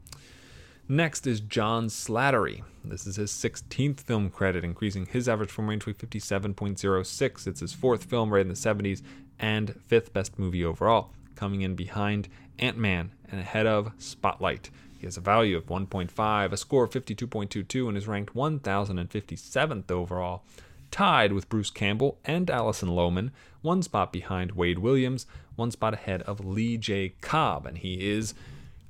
Next 0.88 1.26
is 1.26 1.40
John 1.40 1.88
Slattery. 1.88 2.62
This 2.82 3.06
is 3.06 3.16
his 3.16 3.30
16th 3.30 4.00
film 4.00 4.30
credit, 4.30 4.64
increasing 4.64 5.04
his 5.04 5.28
average 5.28 5.50
film 5.50 5.68
range 5.68 5.84
to 5.84 5.92
57.06. 5.92 7.46
It's 7.46 7.60
his 7.60 7.74
fourth 7.74 8.04
film 8.04 8.32
right 8.32 8.40
in 8.40 8.48
the 8.48 8.54
70s 8.54 9.02
and 9.38 9.78
fifth 9.86 10.14
best 10.14 10.38
movie 10.38 10.64
overall, 10.64 11.10
coming 11.34 11.60
in 11.60 11.74
behind 11.74 12.28
Ant 12.58 12.78
Man 12.78 13.12
and 13.30 13.40
ahead 13.40 13.66
of 13.66 13.92
Spotlight. 13.98 14.70
He 14.98 15.06
has 15.06 15.16
a 15.16 15.20
value 15.20 15.56
of 15.56 15.66
1.5, 15.66 16.52
a 16.52 16.56
score 16.56 16.84
of 16.84 16.90
52.22, 16.90 17.88
and 17.88 17.96
is 17.96 18.08
ranked 18.08 18.34
1057th 18.34 19.90
overall, 19.90 20.44
tied 20.90 21.32
with 21.32 21.48
Bruce 21.48 21.70
Campbell 21.70 22.18
and 22.24 22.50
Alison 22.50 22.88
Lohman, 22.88 23.30
one 23.62 23.82
spot 23.82 24.12
behind 24.12 24.52
Wade 24.52 24.80
Williams, 24.80 25.24
one 25.54 25.70
spot 25.70 25.94
ahead 25.94 26.22
of 26.22 26.44
Lee 26.44 26.76
J. 26.76 27.10
Cobb, 27.20 27.64
and 27.64 27.78
he 27.78 28.10
is 28.10 28.34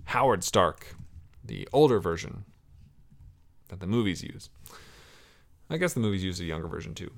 Howard 0.05 0.43
Stark, 0.43 0.95
the 1.45 1.69
older 1.73 2.01
version 2.01 2.45
that 3.69 3.81
the 3.81 3.87
movies 3.87 4.23
use. 4.23 4.49
I 5.69 5.77
guess 5.77 5.93
the 5.93 6.01
movies 6.01 6.25
use 6.25 6.41
a 6.41 6.45
younger 6.45 6.69
version 6.69 6.95
too. 6.95 7.11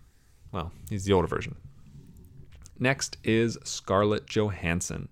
Well, 0.50 0.72
he's 0.88 1.04
the 1.04 1.12
older 1.12 1.28
version. 1.28 1.54
Next 2.78 3.18
is 3.22 3.56
Scarlett 3.62 4.26
Johansson. 4.26 5.08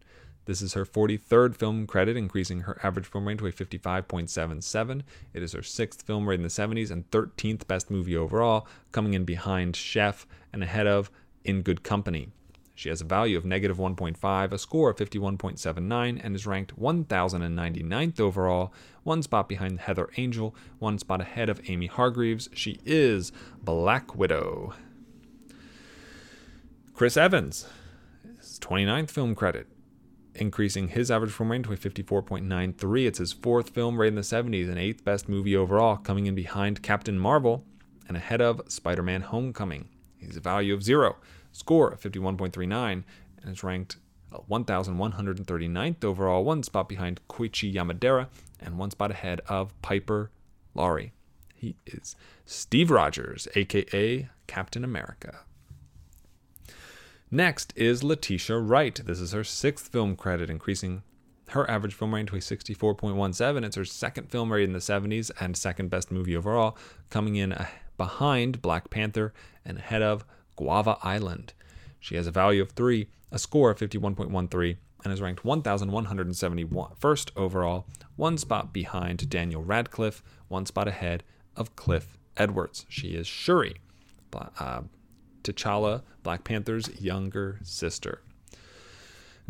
This 0.49 0.63
is 0.63 0.73
her 0.73 0.87
43rd 0.87 1.57
film 1.57 1.87
credit, 1.87 2.17
increasing 2.17 2.61
her 2.61 2.81
average 2.83 3.05
film 3.05 3.29
rating 3.29 3.41
to 3.41 3.47
a 3.49 3.53
55.77. 3.53 5.03
It 5.35 5.43
is 5.43 5.53
her 5.53 5.63
sixth 5.63 6.01
film 6.01 6.27
rated 6.27 6.41
in 6.41 6.45
the 6.45 6.49
70s 6.49 6.91
and 6.91 7.09
13th 7.11 7.67
best 7.67 7.91
movie 7.91 8.17
overall, 8.17 8.67
coming 8.91 9.13
in 9.13 9.27
behind 9.27 9.77
Chef 9.77 10.27
and 10.51 10.63
ahead 10.63 10.87
of 10.87 11.11
In 11.45 11.61
Good 11.61 11.83
Company. 11.83 12.29
She 12.75 12.89
has 12.89 13.03
a 13.03 13.05
value 13.05 13.37
of 13.37 13.45
negative 13.45 13.77
1.5, 13.77 14.53
a 14.53 14.57
score 14.57 14.89
of 14.89 14.97
51.79, 14.97 16.19
and 16.25 16.35
is 16.35 16.47
ranked 16.47 16.81
1099th 16.81 18.19
overall, 18.19 18.73
one 19.03 19.23
spot 19.23 19.51
behind 19.51 19.81
Heather 19.81 20.09
Angel, 20.17 20.55
one 20.79 20.97
spot 20.99 21.21
ahead 21.21 21.51
of 21.51 21.61
Amy 21.69 21.89
Hargreaves. 21.89 22.49
She 22.55 22.81
is 22.87 23.33
Black 23.63 24.17
Widow. 24.17 24.73
Chris 26.95 27.19
Evans, 27.19 27.67
his 28.39 28.59
29th 28.59 29.11
film 29.11 29.35
credit, 29.35 29.67
increasing 30.41 30.89
his 30.89 31.11
average 31.11 31.33
film 31.33 31.51
rating 31.51 31.65
to 31.65 31.73
a 31.73 31.77
54.93. 31.77 33.07
It's 33.07 33.19
his 33.19 33.33
fourth 33.33 33.71
film 33.71 34.01
rated 34.01 34.13
in 34.13 34.17
the 34.17 34.21
70s 34.23 34.69
and 34.69 34.79
eighth 34.79 35.05
best 35.05 35.29
movie 35.29 35.57
overall, 35.57 35.97
coming 35.97 36.27
in 36.27 36.35
behind 36.35 36.83
Captain 36.83 37.19
Marvel 37.19 37.65
and 38.07 38.17
ahead 38.17 38.41
of 38.41 38.63
Spider 38.69 39.03
Man 39.03 39.23
Homecoming. 39.23 39.89
He's 40.17 40.37
a 40.37 40.41
value 40.41 40.75
of 40.75 40.83
zero, 40.83 41.17
score 41.53 41.91
of 41.91 42.01
51.39, 42.01 42.73
and 42.73 43.05
is 43.45 43.63
ranked 43.63 43.97
1,139th 44.33 46.05
overall, 46.05 46.45
one 46.45 46.63
spot 46.63 46.89
behind 46.89 47.21
Koichi 47.29 47.73
Yamadera 47.73 48.29
and 48.61 48.79
one 48.79 48.91
spot 48.91 49.11
ahead 49.11 49.41
of 49.49 49.81
Piper 49.83 50.31
Laurie. 50.75 51.13
He 51.55 51.77
is 51.87 52.15
Steve 52.45 52.91
Rogers, 52.91 53.49
aka 53.55 54.29
Captain 54.47 54.85
America. 54.85 55.41
Next 57.31 57.75
is 57.77 58.03
Letitia 58.03 58.59
Wright. 58.59 58.99
This 59.05 59.21
is 59.21 59.33
her 59.33 59.45
sixth 59.45 59.89
film 59.89 60.17
credit, 60.17 60.49
increasing 60.49 61.03
her 61.49 61.71
average 61.71 61.93
film 61.93 62.15
rating 62.15 62.27
to 62.29 62.37
a 62.37 62.39
64.17. 62.39 63.65
It's 63.67 63.77
her 63.77 63.85
second 63.85 64.31
film 64.31 64.51
rated 64.51 64.71
in 64.71 64.73
the 64.73 64.79
70s 64.79 65.31
and 65.39 65.55
second 65.55 65.91
best 65.91 66.11
movie 66.11 66.35
overall, 66.35 66.79
coming 67.11 67.37
in 67.37 67.55
behind 67.99 68.63
Black 68.63 68.89
Panther 68.89 69.35
and 69.63 69.77
ahead 69.77 70.01
of 70.01 70.25
Guava 70.57 70.97
Island. 71.03 71.53
She 72.01 72.17
has 72.17 72.27
a 72.27 72.31
value 72.33 72.63
of 72.63 72.71
3, 72.71 73.09
a 73.31 73.39
score 73.39 73.73
of 73.73 73.79
51.13, 73.79 74.79
and 75.05 75.13
is 75.13 75.21
ranked 75.21 75.45
1,171st 75.45 77.31
overall, 77.37 77.87
one 78.17 78.39
spot 78.39 78.73
behind 78.73 79.29
Daniel 79.29 79.63
Radcliffe, 79.63 80.23
one 80.49 80.65
spot 80.65 80.89
ahead 80.89 81.25
of 81.57 81.77
Cliff 81.77 82.17
Edwards. 82.39 82.87
She 82.89 83.09
is 83.09 83.27
Shuri, 83.27 83.77
uh, 84.59 84.83
T'Challa, 85.43 86.03
Black 86.23 86.45
Panther's 86.45 87.01
younger 87.01 87.59
sister. 87.63 88.23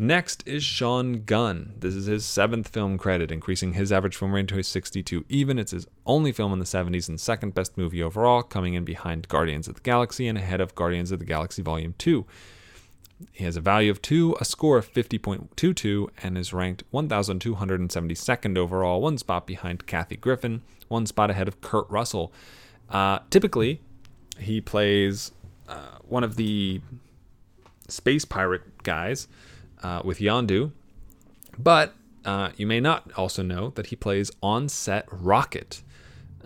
Next 0.01 0.47
is 0.47 0.63
Sean 0.63 1.25
Gunn. 1.25 1.73
This 1.77 1.93
is 1.93 2.05
his 2.05 2.23
seventh 2.23 2.69
film 2.69 2.97
credit, 2.97 3.33
increasing 3.33 3.73
his 3.73 3.91
average 3.91 4.15
film 4.15 4.33
rating 4.33 4.47
to 4.47 4.59
a 4.59 4.63
62 4.63 5.25
even. 5.27 5.59
It's 5.59 5.71
his 5.71 5.87
only 6.05 6.31
film 6.31 6.53
in 6.53 6.59
the 6.59 6.65
70s 6.65 7.09
and 7.09 7.19
second 7.19 7.53
best 7.53 7.77
movie 7.77 8.01
overall, 8.01 8.41
coming 8.41 8.75
in 8.75 8.85
behind 8.85 9.27
Guardians 9.27 9.67
of 9.67 9.75
the 9.75 9.81
Galaxy 9.81 10.25
and 10.29 10.37
ahead 10.37 10.61
of 10.61 10.73
Guardians 10.73 11.11
of 11.11 11.19
the 11.19 11.25
Galaxy 11.25 11.61
Volume 11.61 11.95
2. 11.97 12.25
He 13.33 13.43
has 13.43 13.57
a 13.57 13.61
value 13.61 13.91
of 13.91 14.01
2, 14.01 14.37
a 14.39 14.45
score 14.45 14.77
of 14.77 14.89
50.22, 14.89 16.07
and 16.23 16.37
is 16.37 16.53
ranked 16.53 16.89
1,272nd 16.93 18.57
overall, 18.57 19.01
one 19.01 19.17
spot 19.17 19.45
behind 19.45 19.85
Kathy 19.85 20.15
Griffin, 20.15 20.61
one 20.87 21.07
spot 21.07 21.29
ahead 21.29 21.49
of 21.49 21.59
Kurt 21.59 21.89
Russell. 21.89 22.31
Uh, 22.89 23.19
typically, 23.29 23.81
he 24.39 24.61
plays 24.61 25.33
uh, 25.69 25.99
one 26.07 26.23
of 26.23 26.35
the 26.35 26.81
space 27.87 28.25
pirate 28.25 28.83
guys 28.83 29.27
uh, 29.83 30.01
with 30.03 30.19
Yondu, 30.19 30.71
but 31.57 31.93
uh, 32.25 32.49
you 32.57 32.67
may 32.67 32.79
not 32.79 33.11
also 33.15 33.41
know 33.41 33.69
that 33.75 33.87
he 33.87 33.95
plays 33.95 34.31
on 34.43 34.67
set 34.67 35.05
Rocket 35.11 35.81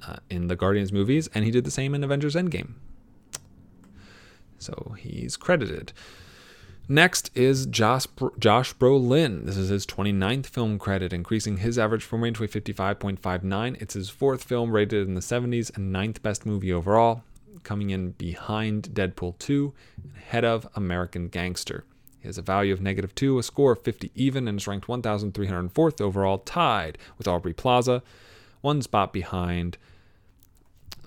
uh, 0.07 0.17
in 0.29 0.47
the 0.47 0.55
Guardians 0.55 0.91
movies, 0.91 1.29
and 1.33 1.45
he 1.45 1.51
did 1.51 1.63
the 1.63 1.71
same 1.71 1.95
in 1.95 2.03
Avengers 2.03 2.35
Endgame. 2.35 2.73
So 4.59 4.95
he's 4.97 5.35
credited. 5.35 5.91
Next 6.87 7.31
is 7.33 7.65
Josh, 7.65 8.05
Josh 8.39 8.73
Brolin. 8.75 9.45
This 9.45 9.55
is 9.55 9.69
his 9.69 9.85
29th 9.85 10.47
film 10.47 10.77
credit, 10.77 11.13
increasing 11.13 11.57
his 11.57 11.79
average 11.79 12.03
film 12.03 12.23
rating 12.23 12.35
to 12.35 12.43
a 12.43 12.47
55.59. 12.47 13.81
It's 13.81 13.93
his 13.93 14.09
fourth 14.09 14.43
film 14.43 14.71
rated 14.71 15.07
in 15.07 15.15
the 15.15 15.21
70s 15.21 15.75
and 15.75 15.93
ninth 15.93 16.21
best 16.21 16.45
movie 16.45 16.73
overall, 16.73 17.23
coming 17.63 17.89
in 17.89 18.11
behind 18.11 18.89
Deadpool 18.93 19.37
2 19.39 19.73
and 20.03 20.15
ahead 20.15 20.45
of 20.45 20.67
American 20.75 21.27
Gangster. 21.27 21.85
He 22.19 22.27
has 22.27 22.37
a 22.37 22.41
value 22.41 22.71
of 22.71 22.81
negative 22.81 23.13
2, 23.15 23.37
a 23.37 23.43
score 23.43 23.73
of 23.73 23.81
50 23.81 24.11
even, 24.15 24.47
and 24.47 24.59
is 24.59 24.67
ranked 24.67 24.87
1,304th 24.87 25.99
overall, 25.99 26.37
tied 26.37 26.97
with 27.17 27.27
Aubrey 27.27 27.53
Plaza, 27.53 28.01
one 28.61 28.81
spot 28.81 29.11
behind 29.11 29.77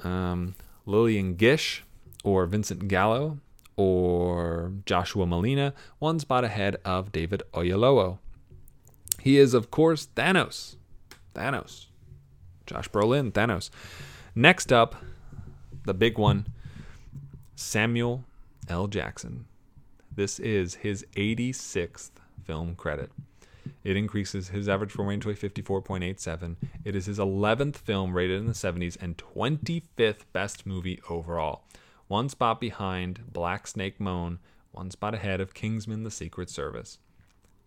um, 0.04 0.54
Lillian 0.84 1.36
Gish 1.36 1.84
or 2.22 2.44
Vincent 2.46 2.88
Gallo 2.88 3.38
or 3.76 4.72
Joshua 4.84 5.26
Malina, 5.26 5.72
one 5.98 6.18
spot 6.18 6.44
ahead 6.44 6.76
of 6.84 7.12
David 7.12 7.42
Oyelowo. 7.54 8.18
He 9.20 9.38
is, 9.38 9.54
of 9.54 9.70
course, 9.70 10.08
Thanos. 10.16 10.76
Thanos. 11.34 11.86
Josh 12.66 12.88
Brolin, 12.88 13.32
Thanos. 13.32 13.70
Next 14.34 14.72
up, 14.72 14.96
the 15.86 15.94
big 15.94 16.18
one, 16.18 16.46
Samuel 17.54 18.24
L. 18.68 18.86
Jackson. 18.86 19.46
This 20.14 20.38
is 20.38 20.76
his 20.76 21.06
86th 21.16 22.10
film 22.44 22.74
credit. 22.74 23.10
It 23.82 23.96
increases 23.96 24.48
his 24.48 24.68
average 24.68 24.92
film 24.92 25.08
rating 25.08 25.20
to 25.20 25.30
a 25.30 25.34
54.87. 25.34 26.56
It 26.84 26.94
is 26.94 27.06
his 27.06 27.18
11th 27.18 27.76
film 27.76 28.14
rated 28.14 28.40
in 28.40 28.46
the 28.46 28.52
70s 28.52 29.00
and 29.00 29.16
25th 29.16 30.22
best 30.32 30.66
movie 30.66 31.00
overall 31.08 31.62
one 32.08 32.28
spot 32.28 32.60
behind 32.60 33.32
Black 33.32 33.66
Snake 33.66 33.98
Moan, 33.98 34.38
one 34.72 34.90
spot 34.90 35.14
ahead 35.14 35.40
of 35.40 35.54
Kingsman 35.54 36.04
The 36.04 36.10
Secret 36.10 36.50
Service. 36.50 36.98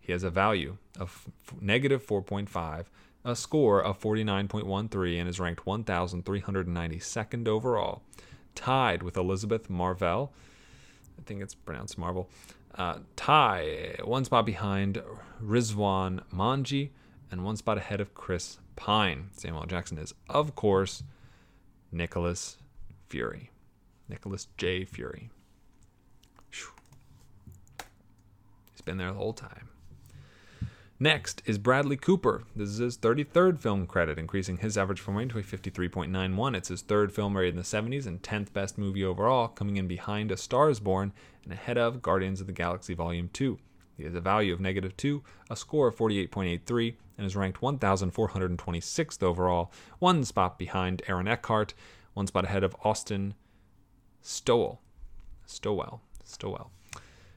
He 0.00 0.12
has 0.12 0.22
a 0.22 0.30
value 0.30 0.78
of 0.98 1.28
negative 1.60 2.06
4.5, 2.06 2.86
a 3.24 3.36
score 3.36 3.82
of 3.82 4.00
49.13, 4.00 5.20
and 5.20 5.28
is 5.28 5.40
ranked 5.40 5.64
1,392nd 5.64 7.48
overall, 7.48 8.02
tied 8.54 9.02
with 9.02 9.16
Elizabeth 9.16 9.68
Marvel. 9.68 10.32
I 11.18 11.22
think 11.22 11.42
it's 11.42 11.54
pronounced 11.54 11.98
Marvel. 11.98 12.30
Uh, 12.74 12.98
tie 13.16 13.96
one 14.04 14.24
spot 14.24 14.46
behind 14.46 15.02
Rizwan 15.42 16.22
Manji, 16.32 16.90
and 17.30 17.44
one 17.44 17.56
spot 17.56 17.78
ahead 17.78 18.00
of 18.00 18.14
Chris 18.14 18.58
Pine. 18.76 19.28
Samuel 19.32 19.66
Jackson 19.66 19.98
is, 19.98 20.14
of 20.28 20.54
course, 20.54 21.02
Nicholas 21.92 22.56
Fury. 23.08 23.50
Nicholas 24.08 24.48
J. 24.56 24.84
Fury. 24.84 25.30
He's 28.72 28.84
been 28.84 28.96
there 28.96 29.08
the 29.08 29.18
whole 29.18 29.32
time. 29.32 29.69
Next 31.02 31.42
is 31.46 31.56
Bradley 31.56 31.96
Cooper. 31.96 32.44
This 32.54 32.68
is 32.68 32.76
his 32.76 32.98
33rd 32.98 33.58
film 33.58 33.86
credit, 33.86 34.18
increasing 34.18 34.58
his 34.58 34.76
average 34.76 35.00
film 35.00 35.16
rating 35.16 35.30
to 35.30 35.38
a 35.38 35.42
53.91. 35.42 36.54
It's 36.54 36.68
his 36.68 36.82
third 36.82 37.10
film 37.10 37.34
rated 37.34 37.54
in 37.54 37.56
the 37.56 37.62
70s 37.62 38.06
and 38.06 38.20
10th 38.20 38.52
best 38.52 38.76
movie 38.76 39.02
overall, 39.02 39.48
coming 39.48 39.78
in 39.78 39.88
behind 39.88 40.30
A 40.30 40.36
Star 40.36 40.68
is 40.68 40.78
Born 40.78 41.14
and 41.42 41.54
ahead 41.54 41.78
of 41.78 42.02
Guardians 42.02 42.42
of 42.42 42.46
the 42.46 42.52
Galaxy 42.52 42.92
Volume 42.92 43.30
2. 43.32 43.58
He 43.96 44.04
has 44.04 44.14
a 44.14 44.20
value 44.20 44.52
of 44.52 44.60
negative 44.60 44.94
2, 44.98 45.22
a 45.48 45.56
score 45.56 45.88
of 45.88 45.96
48.83, 45.96 46.96
and 47.16 47.26
is 47.26 47.34
ranked 47.34 47.62
1,426th 47.62 49.22
overall, 49.22 49.72
one 50.00 50.22
spot 50.22 50.58
behind 50.58 51.00
Aaron 51.08 51.28
Eckhart, 51.28 51.72
one 52.12 52.26
spot 52.26 52.44
ahead 52.44 52.62
of 52.62 52.76
Austin 52.84 53.32
Stowell. 54.20 54.82
Stowell. 55.46 56.02
Stowell. 56.24 56.70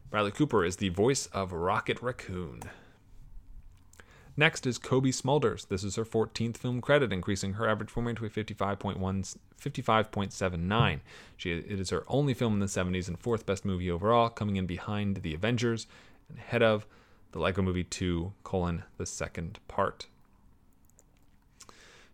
Bradley 0.10 0.32
Cooper 0.32 0.66
is 0.66 0.76
the 0.76 0.90
voice 0.90 1.28
of 1.28 1.54
Rocket 1.54 2.02
Raccoon. 2.02 2.60
Next 4.36 4.66
is 4.66 4.80
Cobie 4.80 5.12
Smulders. 5.12 5.68
This 5.68 5.84
is 5.84 5.96
her 5.96 6.06
14th 6.06 6.58
film 6.58 6.82
credit, 6.82 7.14
increasing 7.14 7.54
her 7.54 7.70
average 7.70 7.92
film 7.92 8.08
rating 8.08 8.18
to 8.18 8.26
a 8.26 8.44
55.1, 8.44 8.98
55.79. 9.62 11.00
She, 11.38 11.52
it 11.52 11.80
is 11.80 11.92
her 11.92 12.04
only 12.08 12.34
film 12.34 12.54
in 12.56 12.60
the 12.60 12.66
70s 12.66 13.08
and 13.08 13.20
fourth 13.20 13.46
best 13.46 13.64
movie 13.64 13.92
overall, 13.92 14.30
coming 14.30 14.56
in 14.56 14.66
behind 14.66 15.18
The 15.18 15.36
Avengers 15.36 15.86
and 16.30 16.40
ahead 16.40 16.64
of 16.64 16.88
the 17.32 17.40
Lego 17.40 17.62
Movie 17.62 17.84
2, 17.84 18.34
colon, 18.44 18.84
the 18.98 19.06
second 19.06 19.60
part. 19.68 20.08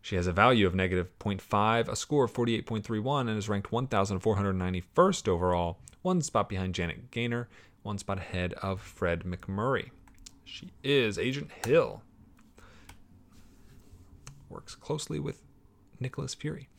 She 0.01 0.17
has 0.17 0.27
a 0.27 0.33
value 0.33 0.67
of 0.67 0.75
negative 0.75 1.17
0.5, 1.19 1.87
a 1.87 1.95
score 1.95 2.25
of 2.25 2.33
48.31, 2.33 3.29
and 3.29 3.37
is 3.37 3.47
ranked 3.47 3.71
1,491st 3.71 5.27
overall, 5.29 5.77
one 6.01 6.21
spot 6.21 6.49
behind 6.49 6.75
Janet 6.75 7.11
Gaynor, 7.11 7.47
one 7.83 7.97
spot 7.97 8.17
ahead 8.17 8.53
of 8.55 8.81
Fred 8.81 9.23
MacMurray. 9.23 9.91
She 10.43 10.71
is 10.83 11.17
Agent 11.17 11.51
Hill. 11.65 12.01
Works 14.49 14.75
closely 14.75 15.19
with 15.19 15.41
Nicholas 15.99 16.33
Fury. 16.33 16.69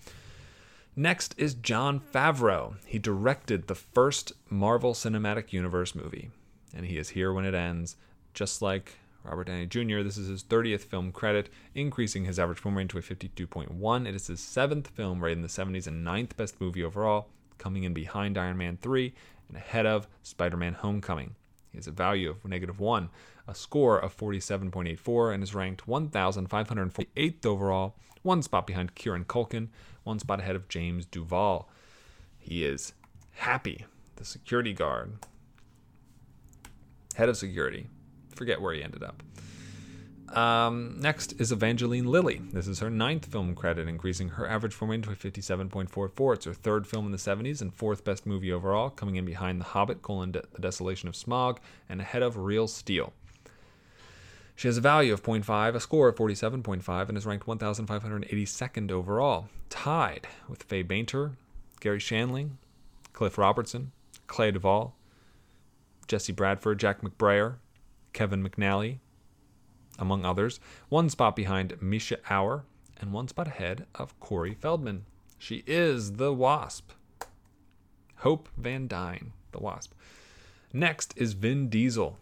Next 0.97 1.35
is 1.39 1.55
Jon 1.55 2.01
Favreau. 2.01 2.75
He 2.85 2.99
directed 2.99 3.67
the 3.67 3.75
first 3.75 4.33
Marvel 4.49 4.93
Cinematic 4.93 5.53
Universe 5.53 5.95
movie, 5.95 6.31
and 6.75 6.85
he 6.85 6.99
is 6.99 7.11
here 7.11 7.33
when 7.33 7.45
it 7.45 7.55
ends, 7.55 7.97
just 8.35 8.61
like 8.61 8.97
Robert 9.23 9.47
Downey 9.47 9.67
Jr. 9.67 10.03
This 10.03 10.19
is 10.19 10.29
his 10.29 10.43
30th 10.43 10.81
film 10.83 11.13
credit, 11.13 11.49
increasing 11.75 12.25
his 12.25 12.39
average 12.39 12.59
film 12.59 12.77
rating 12.77 12.89
to 12.89 12.99
a 12.99 13.03
52.1. 13.03 14.09
It 14.09 14.15
is 14.15 14.27
his 14.27 14.41
seventh 14.41 14.89
film 14.89 15.23
rated 15.23 15.39
in 15.39 15.43
the 15.43 15.49
70s 15.49 15.87
and 15.87 16.03
ninth 16.03 16.37
best 16.37 16.61
movie 16.61 16.83
overall, 16.83 17.29
coming 17.59 17.85
in 17.85 17.95
behind 17.95 18.37
Iron 18.37 18.57
Man 18.57 18.79
3 18.81 19.15
and 19.49 19.57
ahead 19.57 19.87
of 19.87 20.09
Spider 20.23 20.57
Man 20.57 20.75
Homecoming. 20.75 21.35
He 21.71 21.79
has 21.79 21.87
a 21.87 21.93
value 21.93 22.31
of 22.31 22.45
negative 22.45 22.81
1, 22.81 23.11
a 23.51 23.55
score 23.55 23.99
of 23.99 24.17
47.84, 24.17 25.35
and 25.35 25.43
is 25.43 25.55
ranked 25.55 25.87
1,548th 25.87 27.45
overall, 27.45 27.97
one 28.23 28.43
spot 28.43 28.67
behind 28.67 28.95
Kieran 28.95 29.25
Culkin, 29.25 29.69
one 30.05 30.21
spot 30.21 30.39
ahead 30.39 30.55
of 30.55 30.69
James 30.69 31.05
Duval. 31.05 31.69
He 32.39 32.65
is 32.65 32.93
happy, 33.33 33.87
the 34.17 34.25
security 34.25 34.73
guard, 34.73 35.15
head 37.17 37.29
of 37.29 37.37
security. 37.37 37.89
Forget 38.35 38.61
where 38.61 38.73
he 38.73 38.83
ended 38.83 39.03
up. 39.03 39.23
Um, 40.37 40.97
next 41.01 41.33
is 41.41 41.51
Evangeline 41.51 42.07
Lilly. 42.07 42.41
This 42.53 42.69
is 42.69 42.79
her 42.79 42.89
ninth 42.89 43.27
film 43.27 43.57
credit, 43.57 43.89
increasing 43.89 44.29
her 44.29 44.49
average 44.49 44.75
film 44.75 44.93
rating 44.93 45.03
to 45.03 45.11
a 45.11 45.17
57.44. 45.17 46.35
It's 46.35 46.45
her 46.45 46.55
third 46.55 46.87
film 46.87 47.07
in 47.07 47.13
the 47.13 47.19
70s 47.19 47.61
and 47.61 47.75
fourth 47.75 48.05
best 48.05 48.27
movie 48.27 48.53
overall, 48.53 48.91
coming 48.91 49.17
in 49.17 49.25
behind 49.25 49.61
The 49.61 49.65
Hobbit, 49.65 50.03
colon, 50.03 50.31
The 50.31 50.45
Desolation 50.61 51.09
of 51.09 51.17
Smaug 51.17 51.59
and 51.89 52.01
ahead 52.01 52.23
of 52.23 52.37
Real 52.37 52.69
Steel. 52.69 53.13
She 54.61 54.69
has 54.69 54.77
a 54.77 54.83
value 54.83 55.15
of 55.15 55.23
0.5, 55.23 55.75
a 55.75 55.81
score 55.81 56.09
of 56.09 56.17
47.5, 56.17 57.09
and 57.09 57.17
is 57.17 57.25
ranked 57.25 57.47
1,582nd 57.47 58.91
overall, 58.91 59.49
tied 59.71 60.29
with 60.51 60.65
Faye 60.65 60.83
Bainter, 60.83 61.33
Garry 61.81 61.99
Shandling, 61.99 62.59
Cliff 63.15 63.39
Robertson, 63.39 63.93
Clea 64.27 64.53
DuVall, 64.53 64.93
Jesse 66.07 66.35
Bradford, 66.35 66.79
Jack 66.79 67.01
McBrayer, 67.01 67.55
Kevin 68.13 68.47
McNally, 68.47 68.99
among 69.99 70.27
others, 70.27 70.61
one 70.91 71.09
spot 71.09 71.35
behind 71.35 71.81
Misha 71.81 72.19
Auer, 72.31 72.65
and 73.01 73.15
one 73.15 73.29
spot 73.29 73.47
ahead 73.47 73.87
of 73.95 74.21
Corey 74.21 74.53
Feldman. 74.53 75.07
She 75.39 75.65
is 75.67 76.17
the 76.17 76.35
Wasp. 76.35 76.91
Hope 78.17 78.51
Van 78.59 78.87
Dyne, 78.87 79.33
the 79.53 79.61
Wasp. 79.61 79.95
Next 80.71 81.15
is 81.17 81.33
Vin 81.33 81.71
Diesel. 81.71 82.19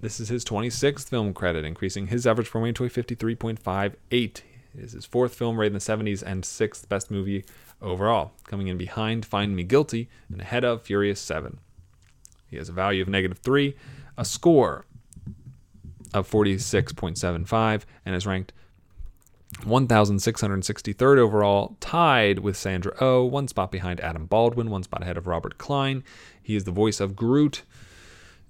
This 0.00 0.18
is 0.18 0.30
his 0.30 0.46
26th 0.46 1.10
film 1.10 1.34
credit, 1.34 1.66
increasing 1.66 2.06
his 2.06 2.26
average 2.26 2.48
film 2.48 2.64
rating 2.64 2.74
to 2.74 2.84
a 2.84 2.88
53.58. 2.88 3.92
It 4.12 4.42
is 4.74 4.92
his 4.92 5.04
fourth 5.04 5.34
film 5.34 5.60
rated 5.60 5.72
in 5.72 5.74
the 5.74 6.12
70s 6.12 6.22
and 6.22 6.42
sixth 6.42 6.88
best 6.88 7.10
movie 7.10 7.44
overall, 7.82 8.32
coming 8.46 8.68
in 8.68 8.78
behind 8.78 9.26
Find 9.26 9.54
Me 9.54 9.62
Guilty 9.62 10.08
and 10.32 10.40
ahead 10.40 10.64
of 10.64 10.82
Furious 10.82 11.20
7. 11.20 11.58
He 12.46 12.56
has 12.56 12.70
a 12.70 12.72
value 12.72 13.02
of 13.02 13.08
negative 13.08 13.38
3, 13.38 13.76
a 14.16 14.24
score 14.24 14.86
of 16.14 16.28
46.75, 16.30 17.82
and 18.06 18.14
is 18.14 18.26
ranked 18.26 18.54
1,663rd 19.64 21.18
overall, 21.18 21.76
tied 21.80 22.38
with 22.38 22.56
Sandra 22.56 22.92
O, 23.00 23.18
oh, 23.18 23.24
one 23.24 23.48
spot 23.48 23.70
behind 23.70 24.00
Adam 24.00 24.24
Baldwin, 24.24 24.70
one 24.70 24.82
spot 24.82 25.02
ahead 25.02 25.18
of 25.18 25.26
Robert 25.26 25.58
Klein. 25.58 26.02
He 26.42 26.56
is 26.56 26.64
the 26.64 26.70
voice 26.70 27.00
of 27.00 27.14
Groot 27.14 27.62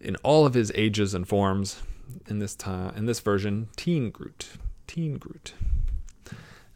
in 0.01 0.17
all 0.17 0.47
of 0.47 0.55
his 0.55 0.73
ages 0.75 1.15
and 1.15 1.27
forms. 1.27 1.83
In 2.27 2.41
this 2.41 2.57
time, 2.57 2.93
in 2.97 3.07
this 3.07 3.21
version, 3.21 3.69
Teen 3.77 4.11
Groot, 4.11 4.49
Teen 4.87 5.17
Groot. 5.17 5.55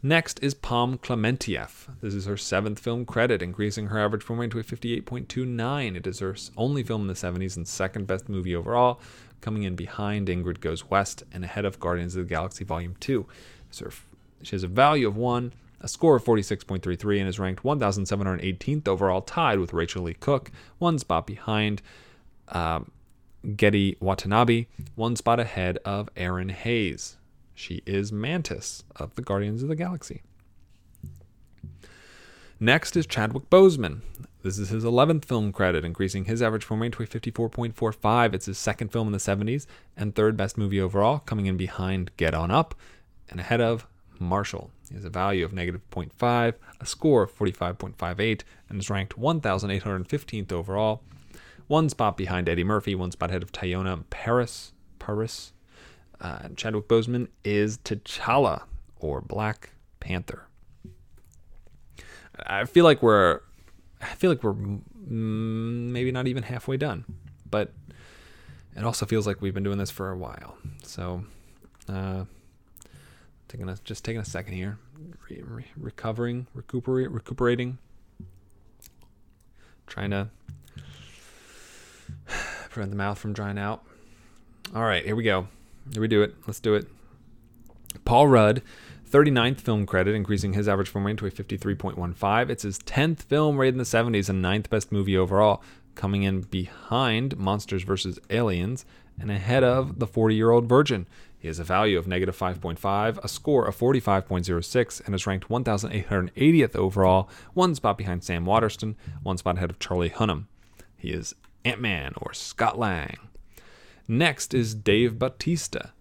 Next 0.01 0.39
is 0.43 0.53
Pom 0.53 0.99
Klementieff. 0.99 1.87
This 1.99 2.13
is 2.13 2.25
her 2.25 2.37
seventh 2.37 2.79
film 2.79 3.05
credit, 3.05 3.41
increasing 3.41 3.87
her 3.87 3.99
average 3.99 4.21
film 4.21 4.39
rating 4.39 4.51
to 4.51 4.59
a 4.59 4.63
58.29. 4.63 5.97
It 5.97 6.05
is 6.05 6.19
her 6.19 6.35
only 6.55 6.83
film 6.83 7.01
in 7.01 7.07
the 7.07 7.13
70s 7.13 7.57
and 7.57 7.67
second 7.67 8.05
best 8.05 8.29
movie 8.29 8.55
overall, 8.55 9.01
coming 9.41 9.63
in 9.63 9.75
behind 9.75 10.27
Ingrid 10.27 10.59
Goes 10.59 10.91
West 10.91 11.23
and 11.33 11.43
ahead 11.43 11.65
of 11.65 11.79
Guardians 11.79 12.15
of 12.15 12.23
the 12.23 12.29
Galaxy 12.29 12.63
Volume 12.63 12.95
2. 12.99 13.25
So 13.71 13.89
she 14.43 14.51
has 14.51 14.63
a 14.63 14.67
value 14.67 15.07
of 15.07 15.17
1, 15.17 15.53
a 15.81 15.87
score 15.87 16.17
of 16.17 16.23
46.33, 16.23 17.19
and 17.19 17.27
is 17.27 17.39
ranked 17.39 17.63
1,718th 17.63 18.87
overall, 18.87 19.21
tied 19.21 19.57
with 19.57 19.73
Rachael 19.73 20.03
Leigh 20.03 20.13
Cook, 20.13 20.51
one 20.77 20.99
spot 20.99 21.25
behind 21.25 21.81
um, 22.49 22.91
Gedde 23.45 23.97
Watanabe, 23.99 24.65
one 24.95 25.15
spot 25.15 25.39
ahead 25.39 25.77
of 25.85 26.09
Aaron 26.15 26.49
Hayes. 26.49 27.17
She 27.53 27.81
is 27.85 28.11
Mantis 28.11 28.83
of 28.95 29.15
the 29.15 29.21
Guardians 29.21 29.61
of 29.61 29.69
the 29.69 29.75
Galaxy. 29.75 30.23
Next 32.59 32.95
is 32.95 33.05
Chadwick 33.05 33.49
Boseman. 33.49 34.01
This 34.41 34.57
is 34.57 34.69
his 34.69 34.83
11th 34.83 35.25
film 35.25 35.51
credit, 35.51 35.83
increasing 35.83 36.25
his 36.25 36.41
average 36.41 36.63
film 36.63 36.81
rating 36.81 36.97
to 36.97 37.03
a 37.03 37.07
54.45. 37.07 38.33
It's 38.33 38.45
his 38.45 38.57
second 38.57 38.91
film 38.91 39.07
in 39.07 39.11
the 39.11 39.17
70s 39.17 39.65
and 39.97 40.15
third 40.15 40.37
best 40.37 40.57
movie 40.57 40.79
overall, 40.79 41.19
coming 41.19 41.45
in 41.47 41.57
behind 41.57 42.11
Get 42.17 42.33
On 42.33 42.51
Up 42.51 42.75
and 43.29 43.39
ahead 43.39 43.61
of 43.61 43.87
Marshall. 44.19 44.71
He 44.87 44.95
has 44.95 45.05
a 45.05 45.09
value 45.09 45.43
of 45.43 45.53
negative 45.53 45.81
0.5, 45.91 46.53
a 46.79 46.85
score 46.85 47.23
of 47.23 47.37
45.58, 47.37 48.41
and 48.69 48.79
is 48.79 48.89
ranked 48.89 49.19
1,815th 49.19 50.51
overall. 50.51 51.01
One 51.67 51.89
spot 51.89 52.15
behind 52.15 52.47
Eddie 52.47 52.63
Murphy, 52.63 52.93
one 52.95 53.11
spot 53.11 53.29
ahead 53.29 53.43
of 53.43 53.51
Teyonah 53.51 54.03
Parris. 54.09 54.71
Parris 54.99 55.53
uh, 56.21 56.49
Chadwick 56.55 56.87
Boseman 56.87 57.27
is 57.43 57.77
T'Challa 57.79 58.63
or 58.99 59.21
Black 59.21 59.71
Panther. 59.99 60.47
I 62.45 62.65
feel 62.65 62.83
like 62.83 63.01
we're, 63.01 63.41
I 64.01 64.15
feel 64.15 64.29
like 64.29 64.43
we're 64.43 64.53
mm, 64.53 64.79
maybe 65.09 66.11
not 66.11 66.27
even 66.27 66.43
halfway 66.43 66.77
done, 66.77 67.05
but 67.49 67.73
it 68.75 68.83
also 68.83 69.05
feels 69.05 69.25
like 69.25 69.41
we've 69.41 69.53
been 69.53 69.63
doing 69.63 69.77
this 69.77 69.91
for 69.91 70.11
a 70.11 70.17
while. 70.17 70.57
So, 70.83 71.23
uh, 71.87 72.25
taking 73.47 73.69
a 73.69 73.77
just 73.83 74.03
taking 74.03 74.21
a 74.21 74.25
second 74.25 74.53
here, 74.53 74.77
re- 75.29 75.41
re- 75.43 75.71
recovering, 75.77 76.47
recuperating, 76.53 77.77
trying 79.87 80.11
to 80.11 80.29
prevent 82.75 82.91
the 82.91 82.97
mouth 82.97 83.17
from 83.17 83.33
drying 83.33 83.57
out. 83.57 83.83
All 84.75 84.83
right, 84.83 85.03
here 85.03 85.15
we 85.15 85.23
go. 85.23 85.47
Here 85.91 86.01
we 86.01 86.07
do 86.07 86.21
it. 86.21 86.35
Let's 86.45 86.59
do 86.59 86.75
it. 86.75 86.87
Paul 88.03 88.27
Rudd, 88.27 88.61
39th 89.09 89.61
film 89.61 89.85
credit, 89.85 90.13
increasing 90.13 90.53
his 90.53 90.67
average 90.67 90.89
film 90.89 91.05
rating 91.05 91.17
to 91.17 91.25
a 91.25 91.31
53.15. 91.31 92.49
It's 92.49 92.63
his 92.63 92.77
10th 92.79 93.21
film 93.21 93.57
rated 93.57 93.75
in 93.75 93.77
the 93.77 93.85
70s 93.85 94.29
and 94.29 94.43
9th 94.43 94.69
best 94.69 94.91
movie 94.91 95.17
overall, 95.17 95.63
coming 95.95 96.23
in 96.23 96.41
behind 96.41 97.37
Monsters 97.37 97.83
vs. 97.83 98.19
Aliens 98.29 98.85
and 99.17 99.31
ahead 99.31 99.63
of 99.63 99.99
The 99.99 100.07
40 100.07 100.35
Year 100.35 100.51
Old 100.51 100.67
Virgin. 100.67 101.07
He 101.39 101.47
has 101.47 101.59
a 101.59 101.63
value 101.63 101.97
of 101.97 102.07
negative 102.07 102.37
5.5, 102.37 103.23
a 103.23 103.27
score 103.29 103.65
of 103.65 103.77
45.06, 103.77 105.05
and 105.05 105.15
is 105.15 105.25
ranked 105.25 105.47
1,880th 105.47 106.75
overall, 106.75 107.29
one 107.53 107.73
spot 107.73 107.97
behind 107.97 108.23
Sam 108.25 108.45
Waterston, 108.45 108.97
one 109.23 109.37
spot 109.37 109.55
ahead 109.55 109.69
of 109.69 109.79
Charlie 109.79 110.09
Hunnam. 110.09 110.47
He 110.97 111.11
is 111.11 111.35
Ant 111.65 111.81
Man 111.81 112.13
or 112.21 112.31
Scott 112.31 112.77
Lang. 112.77 113.17
Next 114.07 114.53
is 114.53 114.75
Dave 114.75 115.17
Bautista. 115.17 115.93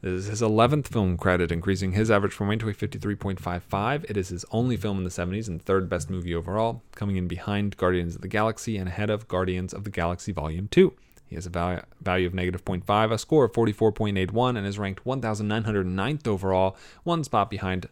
This 0.00 0.12
is 0.12 0.26
his 0.26 0.40
11th 0.40 0.86
film 0.86 1.18
credit, 1.18 1.50
increasing 1.52 1.92
his 1.92 2.10
average 2.10 2.32
from 2.32 2.48
rating 2.48 2.60
to 2.60 2.68
a 2.70 2.88
53.55. 2.88 4.08
It 4.08 4.16
is 4.16 4.28
his 4.28 4.46
only 4.52 4.76
film 4.76 4.98
in 4.98 5.04
the 5.04 5.10
70s 5.10 5.48
and 5.48 5.60
third 5.60 5.90
best 5.90 6.08
movie 6.08 6.34
overall, 6.34 6.82
coming 6.92 7.16
in 7.16 7.26
behind 7.26 7.76
Guardians 7.76 8.14
of 8.14 8.22
the 8.22 8.28
Galaxy 8.28 8.78
and 8.78 8.88
ahead 8.88 9.10
of 9.10 9.28
Guardians 9.28 9.74
of 9.74 9.84
the 9.84 9.90
Galaxy 9.90 10.32
Volume 10.32 10.68
2. 10.68 10.94
He 11.26 11.34
has 11.34 11.46
a 11.46 11.50
value, 11.50 11.82
value 12.00 12.28
of 12.28 12.34
negative 12.34 12.64
0.5, 12.64 13.12
a 13.12 13.18
score 13.18 13.44
of 13.44 13.52
44.81, 13.52 14.56
and 14.56 14.66
is 14.66 14.78
ranked 14.78 15.04
1,909th 15.04 16.26
overall, 16.26 16.76
one 17.02 17.24
spot 17.24 17.50
behind 17.50 17.88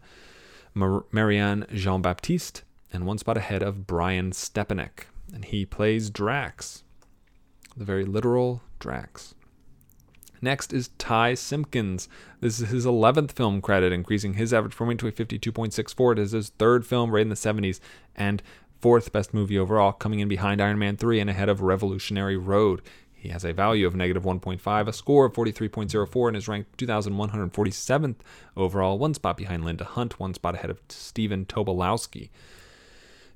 Mar- 0.75 1.05
Marianne 1.13 1.67
Jean 1.75 2.01
Baptiste, 2.01 2.63
and 2.93 3.05
one 3.05 3.19
spot 3.19 3.37
ahead 3.37 3.63
of 3.63 3.87
Brian 3.87 4.31
Stepanek. 4.31 5.07
And 5.33 5.45
he 5.45 5.67
plays 5.67 6.11
Drax, 6.11 6.83
the 7.77 7.85
very 7.85 8.05
literal 8.05 8.63
Drax. 8.79 9.35
Next 10.41 10.73
is 10.73 10.91
Ty 10.99 11.35
Simpkins. 11.35 12.09
This 12.41 12.61
is 12.61 12.69
his 12.69 12.87
11th 12.87 13.33
film 13.33 13.61
credit, 13.61 13.93
increasing 13.93 14.35
his 14.35 14.55
average 14.55 14.75
film 14.75 14.97
to 14.97 15.09
a 15.09 15.13
52.64. 15.13 16.13
It 16.13 16.19
is 16.19 16.33
his 16.33 16.51
third 16.51 16.87
film 16.87 17.11
rated 17.11 17.27
in 17.27 17.29
the 17.31 17.35
70s 17.35 17.81
and 18.15 18.43
fourth 18.81 19.13
best 19.13 19.35
movie 19.35 19.59
overall, 19.59 19.93
coming 19.93 20.21
in 20.21 20.29
behind 20.29 20.61
Iron 20.61 20.79
Man 20.79 20.97
3 20.97 21.21
and 21.21 21.31
ahead 21.31 21.49
of 21.49 21.63
Revolutionary 21.63 22.37
Road. 22.37 22.83
He 23.13 23.31
has 23.31 23.45
a 23.45 23.53
value 23.53 23.85
of 23.85 23.97
negative 23.97 24.23
1.5, 24.23 24.87
a 24.87 24.93
score 24.93 25.27
of 25.27 25.33
43.04, 25.33 26.29
and 26.29 26.37
is 26.37 26.47
ranked 26.47 26.79
2,147th 26.79 28.17
overall, 28.57 28.97
one 28.97 29.15
spot 29.15 29.37
behind 29.37 29.65
Linda 29.65 29.85
Hunt, 29.85 30.21
one 30.21 30.35
spot 30.35 30.55
ahead 30.55 30.71
of 30.71 30.81
Stephen 30.89 31.45
Tobolowsky. 31.45 32.31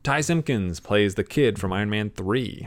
Ty 0.03 0.21
Simpkins 0.23 0.81
plays 0.81 1.15
the 1.15 1.23
kid 1.23 1.61
from 1.61 1.73
Iron 1.73 1.89
Man 1.89 2.11
3, 2.11 2.67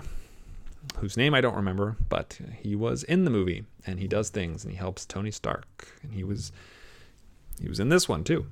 whose 0.98 1.18
name 1.18 1.34
I 1.34 1.42
don't 1.42 1.56
remember, 1.56 1.98
but 2.08 2.40
he 2.62 2.78
was 2.78 3.04
in 3.04 3.26
the 3.26 3.30
movie 3.30 3.66
and 3.86 4.00
he 4.00 4.08
does 4.08 4.30
things 4.30 4.64
and 4.64 4.72
he 4.72 4.78
helps 4.78 5.06
Tony 5.06 5.32
Stark. 5.32 6.00
And 6.02 6.14
he 6.14 6.24
was 6.24 6.54
he 7.60 7.68
was 7.68 7.80
in 7.80 7.90
this 7.90 8.08
one 8.08 8.24
too. 8.24 8.46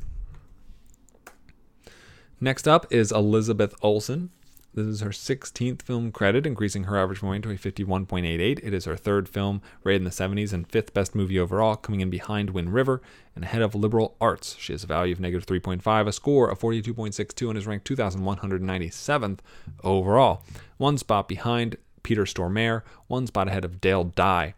Next 2.41 2.67
up 2.67 2.85
is 2.91 3.11
Elizabeth 3.13 3.73
Olsen. 3.81 4.31
This 4.75 4.87
is 4.87 5.01
her 5.01 5.11
16th 5.11 5.83
film 5.83 6.11
credit, 6.11 6.47
increasing 6.47 6.85
her 6.85 6.97
average 6.97 7.19
point 7.19 7.43
to 7.43 7.51
a 7.51 7.55
51.88. 7.55 8.59
It 8.63 8.73
is 8.73 8.85
her 8.85 8.95
third 8.95 9.29
film, 9.29 9.61
rated 9.83 10.01
in 10.01 10.05
the 10.05 10.09
70s, 10.09 10.51
and 10.51 10.67
fifth 10.67 10.95
best 10.95 11.13
movie 11.13 11.37
overall, 11.37 11.75
coming 11.75 12.01
in 12.01 12.09
behind 12.09 12.49
Wind 12.49 12.73
River 12.73 12.99
and 13.35 13.43
ahead 13.43 13.61
of 13.61 13.75
Liberal 13.75 14.15
Arts. 14.19 14.55
She 14.57 14.73
has 14.73 14.83
a 14.83 14.87
value 14.87 15.13
of 15.13 15.19
negative 15.19 15.45
3.5, 15.45 16.07
a 16.07 16.11
score 16.11 16.49
of 16.49 16.59
42.62, 16.59 17.49
and 17.49 17.57
is 17.57 17.67
ranked 17.67 17.87
2,197th 17.87 19.39
overall. 19.83 20.43
One 20.77 20.97
spot 20.97 21.27
behind 21.27 21.77
Peter 22.01 22.23
Stormare, 22.23 22.81
one 23.05 23.27
spot 23.27 23.47
ahead 23.47 23.65
of 23.65 23.79
Dale 23.79 24.05
Dye. 24.05 24.55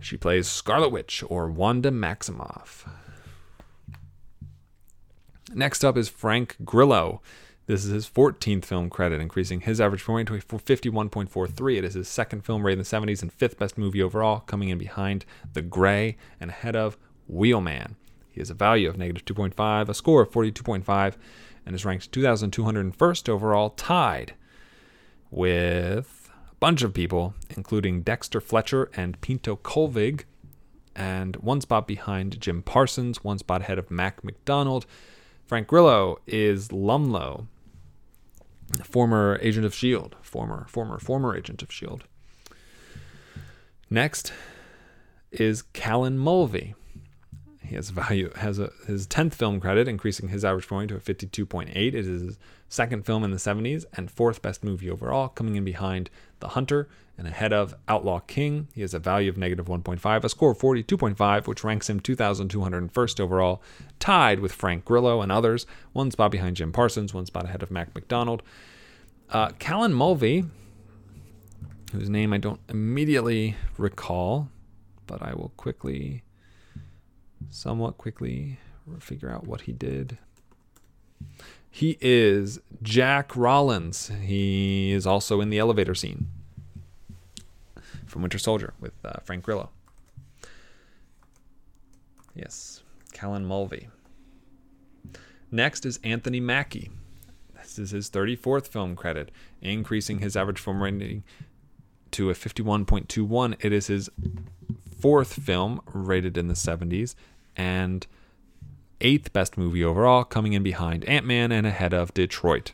She 0.00 0.16
plays 0.16 0.48
Scarlet 0.48 0.88
Witch 0.88 1.22
or 1.28 1.50
Wanda 1.50 1.90
Maximoff. 1.90 2.88
Next 5.54 5.84
up 5.84 5.98
is 5.98 6.08
Frank 6.08 6.56
Grillo. 6.64 7.20
This 7.66 7.84
is 7.84 7.92
his 7.92 8.08
14th 8.08 8.64
film 8.64 8.90
credit, 8.90 9.20
increasing 9.20 9.60
his 9.60 9.80
average 9.80 10.04
point 10.04 10.28
to 10.28 10.34
a 10.34 10.38
51.43. 10.38 11.78
It 11.78 11.84
is 11.84 11.94
his 11.94 12.08
second 12.08 12.44
film 12.44 12.66
rated 12.66 12.78
in 12.78 12.84
the 12.84 13.12
70s 13.12 13.22
and 13.22 13.32
fifth 13.32 13.58
best 13.58 13.78
movie 13.78 14.02
overall, 14.02 14.40
coming 14.40 14.68
in 14.68 14.78
behind 14.78 15.24
The 15.52 15.62
Grey 15.62 16.16
and 16.40 16.50
ahead 16.50 16.74
of 16.74 16.98
Wheelman. 17.28 17.94
He 18.30 18.40
has 18.40 18.50
a 18.50 18.54
value 18.54 18.88
of 18.88 18.98
negative 18.98 19.24
2.5, 19.24 19.88
a 19.88 19.94
score 19.94 20.22
of 20.22 20.30
42.5, 20.30 21.14
and 21.64 21.74
is 21.74 21.84
ranked 21.84 22.10
2,201st 22.10 23.28
overall, 23.28 23.70
tied 23.70 24.34
with 25.30 26.30
a 26.50 26.54
bunch 26.56 26.82
of 26.82 26.94
people, 26.94 27.34
including 27.50 28.02
Dexter 28.02 28.40
Fletcher 28.40 28.90
and 28.96 29.20
Pinto 29.20 29.56
Colvig, 29.56 30.24
and 30.96 31.36
one 31.36 31.60
spot 31.60 31.86
behind 31.86 32.40
Jim 32.40 32.62
Parsons, 32.62 33.22
one 33.22 33.38
spot 33.38 33.62
ahead 33.62 33.78
of 33.78 33.90
Mac 33.90 34.24
McDonald. 34.24 34.84
Frank 35.46 35.66
Grillo 35.66 36.18
is 36.26 36.68
Rumlow, 36.68 37.46
former 38.84 39.38
agent 39.42 39.66
of 39.66 39.74
Shield, 39.74 40.16
former 40.22 40.66
former 40.68 40.98
former 40.98 41.36
agent 41.36 41.62
of 41.62 41.70
Shield. 41.70 42.04
Next 43.90 44.32
is 45.30 45.62
Callan 45.62 46.16
Mulvey. 46.16 46.74
He 47.64 47.74
has 47.74 47.90
value 47.90 48.32
has 48.36 48.58
a, 48.58 48.70
his 48.86 49.06
tenth 49.06 49.34
film 49.34 49.60
credit, 49.60 49.88
increasing 49.88 50.28
his 50.28 50.44
average 50.44 50.68
point 50.68 50.88
to 50.88 50.96
a 50.96 51.00
fifty-two 51.00 51.44
point 51.44 51.70
eight. 51.74 51.94
It 51.94 52.06
is 52.06 52.22
his 52.22 52.38
second 52.68 53.04
film 53.04 53.22
in 53.22 53.30
the 53.30 53.38
seventies 53.38 53.84
and 53.94 54.10
fourth 54.10 54.40
best 54.40 54.64
movie 54.64 54.90
overall, 54.90 55.28
coming 55.28 55.56
in 55.56 55.64
behind 55.64 56.08
The 56.40 56.48
Hunter 56.48 56.88
and 57.18 57.26
ahead 57.26 57.52
of 57.52 57.74
Outlaw 57.88 58.20
King. 58.20 58.68
He 58.74 58.80
has 58.80 58.94
a 58.94 58.98
value 58.98 59.30
of 59.30 59.36
negative 59.36 59.68
one 59.68 59.82
point 59.82 60.00
five, 60.00 60.24
a 60.24 60.28
score 60.28 60.52
of 60.52 60.58
forty-two 60.58 60.96
point 60.96 61.16
five, 61.16 61.46
which 61.46 61.62
ranks 61.62 61.88
him 61.88 62.00
two 62.00 62.14
thousand 62.14 62.48
two 62.48 62.62
hundred 62.62 62.90
first 62.92 63.20
overall, 63.20 63.62
tied 63.98 64.40
with 64.40 64.52
Frank 64.52 64.84
Grillo 64.84 65.20
and 65.20 65.30
others. 65.30 65.66
One 65.92 66.10
spot 66.10 66.30
behind 66.30 66.56
Jim 66.56 66.72
Parsons, 66.72 67.14
one 67.14 67.26
spot 67.26 67.44
ahead 67.44 67.62
of 67.62 67.70
Mac 67.70 67.94
McDonald. 67.94 68.42
Uh, 69.30 69.50
Callan 69.58 69.94
Mulvey, 69.94 70.44
whose 71.92 72.10
name 72.10 72.32
I 72.32 72.38
don't 72.38 72.60
immediately 72.68 73.56
recall, 73.78 74.48
but 75.06 75.22
I 75.22 75.34
will 75.34 75.52
quickly, 75.56 76.22
somewhat 77.50 77.98
quickly, 77.98 78.58
figure 78.98 79.30
out 79.30 79.46
what 79.46 79.62
he 79.62 79.72
did. 79.72 80.18
He 81.70 81.96
is 82.00 82.58
Jack 82.82 83.34
Rollins. 83.36 84.10
He 84.22 84.92
is 84.92 85.06
also 85.06 85.40
in 85.40 85.48
the 85.48 85.58
elevator 85.58 85.94
scene 85.94 86.26
from 88.12 88.22
Winter 88.22 88.38
Soldier 88.38 88.74
with 88.78 88.92
uh, 89.04 89.14
Frank 89.24 89.44
Grillo. 89.44 89.70
Yes, 92.34 92.82
Callan 93.12 93.44
Mulvey. 93.44 93.88
Next 95.50 95.84
is 95.84 95.98
Anthony 96.04 96.38
Mackie. 96.38 96.90
This 97.54 97.78
is 97.78 97.90
his 97.90 98.10
34th 98.10 98.68
film 98.68 98.94
credit, 98.96 99.30
increasing 99.60 100.18
his 100.18 100.36
average 100.36 100.58
film 100.58 100.82
rating 100.82 101.24
to 102.12 102.30
a 102.30 102.34
51.21. 102.34 103.56
It 103.60 103.72
is 103.72 103.86
his 103.86 104.10
fourth 105.00 105.34
film 105.34 105.80
rated 105.86 106.36
in 106.36 106.48
the 106.48 106.54
70s 106.54 107.14
and 107.56 108.06
eighth 109.00 109.32
best 109.32 109.56
movie 109.56 109.82
overall, 109.82 110.24
coming 110.24 110.52
in 110.52 110.62
behind 110.62 111.04
Ant 111.06 111.26
Man 111.26 111.50
and 111.50 111.66
ahead 111.66 111.92
of 111.92 112.14
Detroit. 112.14 112.72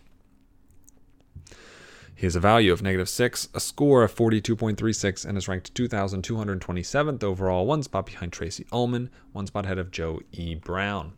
He 2.19 2.27
has 2.27 2.35
a 2.35 2.41
value 2.41 2.73
of 2.73 2.83
negative 2.83 3.09
6, 3.09 3.51
a 3.55 3.61
score 3.61 4.03
of 4.03 4.13
42.36, 4.13 5.25
and 5.25 5.39
is 5.39 5.47
ranked 5.47 5.73
2,227th 5.75 7.23
overall, 7.23 7.65
one 7.65 7.85
spot 7.85 8.07
behind 8.07 8.33
Tracey 8.33 8.67
Ullman, 8.73 9.09
one 9.31 9.47
spot 9.47 9.67
ahead 9.67 9.79
of 9.79 9.93
Joe 9.93 10.19
E. 10.33 10.57
Brown. 10.57 11.13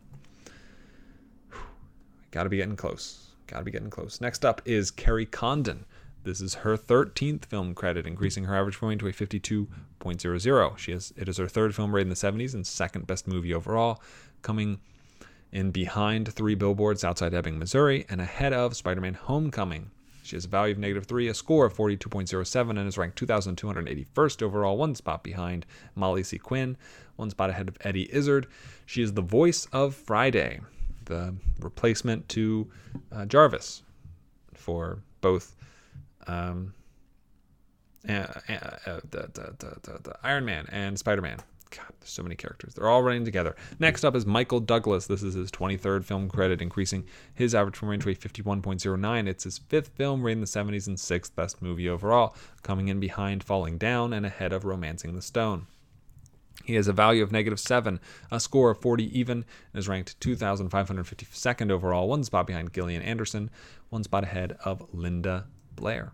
Got 2.29 2.43
to 2.43 2.49
be 2.49 2.57
getting 2.57 2.75
close. 2.75 3.31
Got 3.47 3.57
to 3.57 3.63
be 3.63 3.71
getting 3.71 3.89
close. 3.89 4.21
Next 4.21 4.45
up 4.45 4.61
is 4.63 4.91
Kerry 4.91 5.25
Condon. 5.25 5.85
This 6.23 6.39
is 6.39 6.53
her 6.53 6.77
13th 6.77 7.45
film 7.45 7.73
credit, 7.73 8.05
increasing 8.05 8.43
her 8.43 8.55
average 8.55 8.77
point 8.77 8.99
to 8.99 9.07
a 9.07 9.11
52.00. 9.11 10.77
She 10.77 10.91
has 10.91 11.13
it 11.17 11.27
is 11.27 11.37
her 11.37 11.47
third 11.47 11.73
film 11.73 11.95
rated 11.95 12.05
in 12.05 12.09
the 12.09 12.45
70s 12.45 12.53
and 12.53 12.67
second 12.67 13.07
best 13.07 13.27
movie 13.27 13.55
overall, 13.55 14.03
coming 14.43 14.79
in 15.51 15.71
behind 15.71 16.31
Three 16.31 16.53
Billboards 16.53 17.03
Outside 17.03 17.33
Ebbing, 17.33 17.57
Missouri, 17.57 18.05
and 18.07 18.21
ahead 18.21 18.53
of 18.53 18.75
Spider-Man: 18.75 19.15
Homecoming. 19.15 19.89
She 20.31 20.37
has 20.37 20.45
a 20.45 20.47
value 20.47 20.71
of 20.71 20.79
negative 20.79 21.07
3, 21.07 21.27
a 21.27 21.33
score 21.33 21.65
of 21.65 21.73
42.07, 21.73 22.69
and 22.69 22.87
is 22.87 22.97
ranked 22.97 23.21
2,281st 23.21 24.41
overall, 24.41 24.77
one 24.77 24.95
spot 24.95 25.23
behind 25.25 25.65
Molly 25.93 26.23
C. 26.23 26.37
Quinn, 26.37 26.77
one 27.17 27.29
spot 27.29 27.49
ahead 27.49 27.67
of 27.67 27.77
Eddie 27.81 28.07
Izzard. 28.15 28.47
She 28.85 29.01
is 29.01 29.11
the 29.11 29.21
voice 29.21 29.67
of 29.73 29.93
Friday, 29.93 30.61
the 31.03 31.35
replacement 31.59 32.29
to 32.29 32.71
uh, 33.11 33.25
Jarvis 33.25 33.83
for 34.53 34.99
both 35.19 35.53
um, 36.27 36.75
uh, 38.07 38.13
uh, 38.13 39.01
the, 39.09 39.29
the, 39.33 39.55
the, 39.81 39.99
the, 40.01 40.15
Iron 40.23 40.45
Man 40.45 40.65
and 40.71 40.97
Spider 40.97 41.21
Man. 41.21 41.39
God, 41.71 41.93
there's 41.99 42.11
so 42.11 42.23
many 42.23 42.35
characters. 42.35 42.73
They're 42.73 42.89
all 42.89 43.01
running 43.01 43.23
together. 43.25 43.55
Next 43.79 44.03
up 44.03 44.15
is 44.15 44.25
Michael 44.25 44.59
Douglas. 44.59 45.07
This 45.07 45.23
is 45.23 45.33
his 45.33 45.49
23rd 45.51 46.03
film 46.03 46.27
credit, 46.27 46.61
increasing 46.61 47.05
his 47.33 47.55
average 47.55 47.77
film 47.77 47.89
range 47.89 48.03
to 48.03 48.13
51.09. 48.13 49.27
It's 49.27 49.45
his 49.45 49.57
fifth 49.57 49.89
film, 49.95 50.21
rating 50.21 50.41
the 50.41 50.47
70s, 50.47 50.87
and 50.87 50.99
sixth 50.99 51.35
best 51.35 51.61
movie 51.61 51.87
overall, 51.87 52.35
coming 52.61 52.89
in 52.89 52.99
behind 52.99 53.43
Falling 53.43 53.77
Down 53.77 54.11
and 54.13 54.25
ahead 54.25 54.51
of 54.51 54.65
Romancing 54.65 55.15
the 55.15 55.21
Stone. 55.21 55.67
He 56.65 56.75
has 56.75 56.87
a 56.87 56.93
value 56.93 57.23
of 57.23 57.31
negative 57.31 57.59
7, 57.59 57.99
a 58.29 58.39
score 58.39 58.71
of 58.71 58.81
40 58.81 59.17
even, 59.17 59.45
and 59.73 59.79
is 59.79 59.87
ranked 59.87 60.19
2,552nd 60.19 61.71
overall, 61.71 62.07
one 62.07 62.23
spot 62.23 62.47
behind 62.47 62.73
Gillian 62.73 63.01
Anderson, 63.01 63.49
one 63.89 64.03
spot 64.03 64.23
ahead 64.23 64.57
of 64.63 64.85
Linda 64.93 65.47
Blair. 65.75 66.11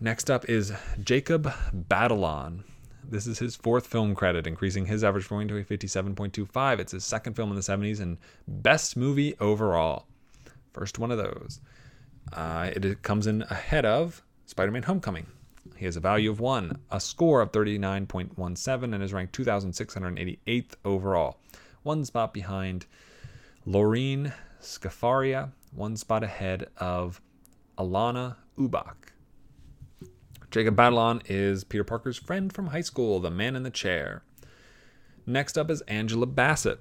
Next 0.00 0.30
up 0.30 0.48
is 0.48 0.72
Jacob 1.00 1.52
Batalon. 1.72 2.64
This 3.04 3.26
is 3.26 3.38
his 3.38 3.56
fourth 3.56 3.86
film 3.86 4.14
credit, 4.14 4.46
increasing 4.46 4.86
his 4.86 5.02
average 5.04 5.28
point 5.28 5.48
to 5.50 5.56
a 5.56 5.64
57.25. 5.64 6.78
It's 6.78 6.92
his 6.92 7.04
second 7.04 7.34
film 7.34 7.50
in 7.50 7.56
the 7.56 7.62
70s 7.62 8.00
and 8.00 8.18
best 8.46 8.96
movie 8.96 9.34
overall. 9.40 10.06
First 10.72 10.98
one 10.98 11.10
of 11.10 11.18
those. 11.18 11.60
Uh, 12.32 12.70
it 12.74 13.02
comes 13.02 13.26
in 13.26 13.42
ahead 13.42 13.84
of 13.84 14.22
Spider 14.46 14.70
Man 14.70 14.84
Homecoming. 14.84 15.26
He 15.76 15.84
has 15.84 15.96
a 15.96 16.00
value 16.00 16.30
of 16.30 16.40
1, 16.40 16.78
a 16.90 17.00
score 17.00 17.40
of 17.40 17.52
39.17, 17.52 18.94
and 18.94 19.02
is 19.02 19.12
ranked 19.12 19.36
2,688th 19.36 20.74
overall. 20.84 21.38
One 21.82 22.04
spot 22.04 22.32
behind 22.32 22.86
Lorene 23.66 24.32
Scafaria, 24.60 25.50
one 25.72 25.96
spot 25.96 26.22
ahead 26.22 26.68
of 26.76 27.20
Alanna 27.78 28.36
Ubach. 28.58 28.94
Jacob 30.52 30.76
Batalon 30.76 31.22
is 31.30 31.64
Peter 31.64 31.82
Parker's 31.82 32.18
friend 32.18 32.52
from 32.52 32.66
high 32.66 32.82
school, 32.82 33.20
the 33.20 33.30
man 33.30 33.56
in 33.56 33.62
the 33.62 33.70
chair. 33.70 34.22
Next 35.24 35.56
up 35.56 35.70
is 35.70 35.80
Angela 35.88 36.26
Bassett. 36.26 36.78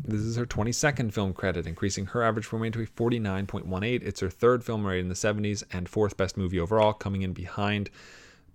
This 0.00 0.20
is 0.20 0.36
her 0.36 0.46
22nd 0.46 1.12
film 1.12 1.32
credit, 1.32 1.66
increasing 1.66 2.06
her 2.06 2.22
average 2.22 2.46
film 2.46 2.62
rating 2.62 2.84
to 2.86 2.88
a 2.88 3.10
49.18. 3.10 4.04
It's 4.04 4.20
her 4.20 4.30
third 4.30 4.62
film 4.62 4.86
rated 4.86 5.06
in 5.06 5.08
the 5.08 5.16
70s 5.16 5.64
and 5.72 5.88
fourth 5.88 6.16
best 6.16 6.36
movie 6.36 6.60
overall, 6.60 6.92
coming 6.92 7.22
in 7.22 7.32
behind 7.32 7.90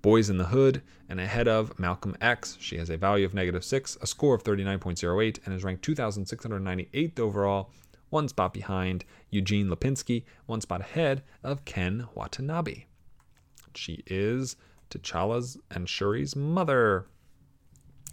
Boys 0.01 0.29
in 0.29 0.37
the 0.37 0.45
Hood 0.45 0.81
and 1.09 1.19
ahead 1.19 1.49
of 1.49 1.77
Malcolm 1.77 2.15
X. 2.21 2.55
She 2.61 2.77
has 2.77 2.89
a 2.89 2.95
value 2.95 3.25
of 3.25 3.33
negative 3.33 3.65
6, 3.65 3.97
a 4.01 4.07
score 4.07 4.35
of 4.35 4.43
39.08, 4.45 5.45
and 5.45 5.53
is 5.53 5.65
ranked 5.65 5.85
2,698th 5.85 7.19
overall, 7.19 7.71
one 8.09 8.29
spot 8.29 8.53
behind 8.53 9.03
Eugene 9.31 9.67
Lipinski, 9.67 10.23
one 10.45 10.61
spot 10.61 10.79
ahead 10.79 11.23
of 11.43 11.65
Ken 11.65 12.07
Watanabe. 12.15 12.85
She 13.77 14.03
is 14.07 14.55
T'Challa's 14.89 15.57
and 15.69 15.87
Shuri's 15.87 16.35
mother. 16.35 17.05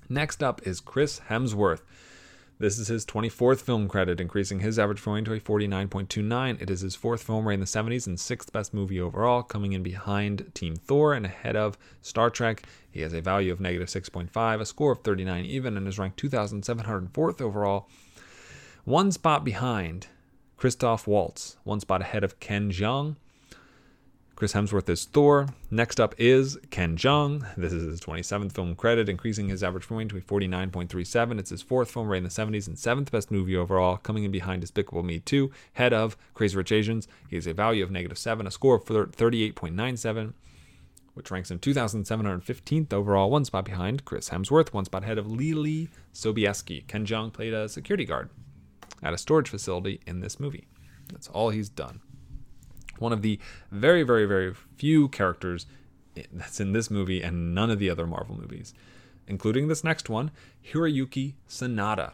Next 0.09 0.43
up 0.43 0.67
is 0.67 0.81
Chris 0.81 1.23
Hemsworth. 1.31 1.81
This 2.59 2.79
is 2.79 2.87
his 2.87 3.05
24th 3.05 3.61
film 3.61 3.89
credit, 3.89 4.21
increasing 4.21 4.61
his 4.61 4.79
average 4.79 5.03
point 5.03 5.27
to 5.27 5.33
a 5.33 5.41
49.29. 5.41 6.63
It 6.63 6.71
is 6.71 6.83
his 6.83 6.95
fourth 6.95 7.23
film 7.25 7.49
rated 7.49 7.55
in 7.55 7.61
the 7.61 7.67
70s 7.67 8.07
and 8.07 8.21
sixth 8.21 8.53
best 8.53 8.73
movie 8.73 9.01
overall, 9.01 9.43
coming 9.43 9.73
in 9.73 9.83
behind 9.83 10.53
Team 10.55 10.77
Thor 10.77 11.15
and 11.15 11.27
ahead 11.27 11.57
of 11.57 11.77
Star 12.01 12.31
Trek. 12.31 12.63
He 12.91 13.01
has 13.01 13.13
a 13.13 13.21
value 13.21 13.53
of 13.53 13.61
negative 13.61 13.89
6.5, 13.89 14.61
a 14.61 14.67
score 14.67 14.93
of 14.93 15.01
39 15.01 15.45
even, 15.47 15.77
and 15.77 15.89
is 15.89 15.99
ranked 15.99 16.23
2,704th 16.23 17.41
overall. 17.41 17.89
One 18.85 19.11
spot 19.11 19.45
behind 19.45 20.07
Christoph 20.57 21.09
Waltz, 21.09 21.57
one 21.65 21.81
spot 21.81 22.03
ahead 22.03 22.23
of 22.23 22.39
Ken 22.39 22.71
Jeong, 22.71 23.17
Chris 24.37 24.53
Hemsworth 24.53 24.89
is 24.89 25.05
Thor. 25.05 25.47
Next 25.71 26.01
up 26.01 26.13
is 26.19 26.59
Ken 26.71 26.97
Jeong. 26.97 27.47
This 27.57 27.73
is 27.73 27.85
his 27.85 28.01
27th 28.01 28.51
film 28.51 28.75
credit, 28.75 29.09
increasing 29.09 29.49
his 29.49 29.63
average 29.63 29.87
point 29.87 30.11
to 30.11 30.17
a 30.17 30.21
49.37. 30.21 31.39
It's 31.39 31.51
his 31.51 31.63
fourth 31.63 31.89
film 31.89 32.09
rated 32.09 32.25
in 32.25 32.29
the 32.51 32.59
70s 32.59 32.67
and 32.67 32.77
seventh 32.77 33.13
best 33.13 33.31
movie 33.31 33.57
overall, 33.57 33.97
coming 33.97 34.25
in 34.25 34.33
behind 34.33 34.61
Despicable 34.61 35.05
Me 35.05 35.21
2, 35.21 35.53
head 35.75 35.93
of 35.93 36.17
Crazy 36.35 36.57
Rich 36.57 36.73
Asians. 36.73 37.07
He 37.29 37.37
has 37.37 37.47
a 37.47 37.55
value 37.55 37.85
of 37.85 37.93
negative 37.93 38.19
7, 38.19 38.45
a 38.45 38.51
score 38.51 38.75
of 38.75 38.85
38.97, 38.85 40.33
which 41.15 41.31
ranks 41.31 41.53
him 41.53 41.61
2,715th 41.61 42.93
overall, 42.93 43.31
one 43.31 43.45
spot 43.45 43.65
behind 43.65 44.05
Chris 44.05 44.31
Hemsworth, 44.31 44.73
one 44.73 44.85
spot 44.85 45.05
ahead 45.05 45.19
of 45.19 45.31
Lily 45.31 45.91
Sobieski. 46.13 46.85
Ken 46.89 47.07
Jeong 47.07 47.33
played 47.33 47.55
a 47.55 47.69
security 47.69 48.05
guard 48.05 48.31
at 49.01 49.15
a 49.15 49.19
storage 49.19 49.49
facility 49.49 50.01
in 50.09 50.19
this 50.19 50.41
movie. 50.41 50.67
That's 51.13 51.29
all 51.29 51.51
he's 51.51 51.69
done 51.69 52.01
one 52.99 53.13
of 53.13 53.23
the 53.23 53.39
very, 53.71 54.03
very, 54.03 54.27
very 54.27 54.55
few 54.77 55.09
characters 55.09 55.67
that's 56.33 56.61
in 56.61 56.73
this 56.73 56.91
movie 56.91 57.23
and 57.23 57.55
none 57.55 57.71
of 57.71 57.79
the 57.79 57.91
other 57.91 58.07
Marvel 58.07 58.37
movies, 58.37 58.75
including 59.27 59.69
this 59.69 59.85
next 59.85 60.09
one, 60.09 60.31
Hiroyuki 60.65 61.35
Sanada. 61.49 62.13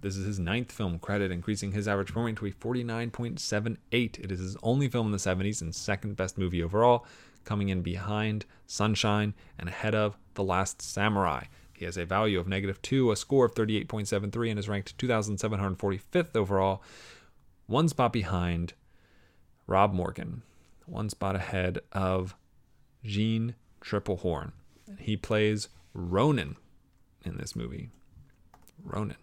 This 0.00 0.16
is 0.16 0.26
his 0.26 0.38
ninth 0.38 0.72
film 0.72 0.98
credit, 0.98 1.30
increasing 1.30 1.72
his 1.72 1.88
average 1.88 2.12
point 2.12 2.38
to 2.38 2.46
a 2.46 2.50
49.78. 2.50 3.78
It 4.18 4.32
is 4.32 4.40
his 4.40 4.56
only 4.62 4.88
film 4.88 5.06
in 5.06 5.12
the 5.12 5.18
70s 5.18 5.62
and 5.62 5.74
second 5.74 6.16
best 6.16 6.36
movie 6.36 6.62
overall, 6.62 7.06
coming 7.44 7.68
in 7.68 7.82
behind 7.82 8.44
Sunshine 8.66 9.34
and 9.58 9.68
ahead 9.68 9.94
of 9.94 10.16
The 10.34 10.42
Last 10.42 10.82
Samurai. 10.82 11.44
He 11.72 11.84
has 11.84 11.96
a 11.96 12.04
value 12.04 12.38
of 12.38 12.48
negative 12.48 12.80
2, 12.82 13.12
a 13.12 13.16
score 13.16 13.46
of 13.46 13.54
38.73, 13.54 14.50
and 14.50 14.58
is 14.58 14.68
ranked 14.68 14.96
2,745th 14.98 16.36
overall, 16.36 16.82
one 17.66 17.88
spot 17.88 18.12
behind 18.12 18.74
Rob 19.66 19.92
Morgan, 19.92 20.42
one 20.86 21.08
spot 21.08 21.36
ahead 21.36 21.80
of 21.92 22.34
Jeanne 23.02 23.54
Tripplehorn. 23.80 24.52
He 24.98 25.16
plays 25.16 25.68
Ronan 25.92 26.56
in 27.24 27.36
this 27.38 27.56
movie. 27.56 27.90
Ronan. 28.82 29.16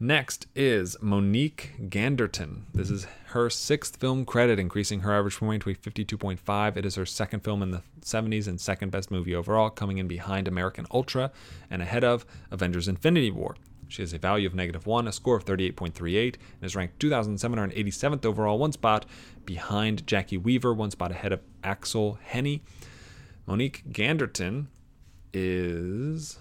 Next 0.00 0.46
is 0.54 0.96
Monique 1.00 1.72
Ganderton. 1.88 2.66
This 2.72 2.88
is 2.88 3.08
her 3.30 3.50
sixth 3.50 3.96
film 3.96 4.24
credit, 4.24 4.60
increasing 4.60 5.00
her 5.00 5.12
average 5.12 5.38
point 5.38 5.64
to 5.64 5.70
a 5.70 5.74
52.5. 5.74 6.76
It 6.76 6.86
is 6.86 6.94
her 6.94 7.04
second 7.04 7.40
film 7.42 7.64
in 7.64 7.72
the 7.72 7.82
70s 8.00 8.46
and 8.46 8.60
second 8.60 8.90
best 8.92 9.10
movie 9.10 9.34
overall, 9.34 9.70
coming 9.70 9.98
in 9.98 10.06
behind 10.06 10.46
American 10.46 10.86
Ultra 10.92 11.32
and 11.68 11.82
ahead 11.82 12.04
of 12.04 12.24
Avengers 12.52 12.86
Infinity 12.86 13.32
War. 13.32 13.56
She 13.88 14.02
has 14.02 14.12
a 14.12 14.18
value 14.18 14.46
of 14.46 14.54
negative 14.54 14.86
1, 14.86 15.08
a 15.08 15.12
score 15.12 15.36
of 15.36 15.44
38.38, 15.46 16.34
and 16.34 16.34
is 16.62 16.76
ranked 16.76 16.98
2,787th 16.98 18.24
overall, 18.26 18.58
one 18.58 18.72
spot 18.72 19.06
behind 19.46 20.06
Jacki 20.06 20.40
Weaver, 20.40 20.74
one 20.74 20.90
spot 20.90 21.10
ahead 21.10 21.32
of 21.32 21.40
Aksel 21.64 22.18
Hennie. 22.20 22.62
Monique 23.46 23.82
Ganderton 23.90 24.66
is, 25.32 26.38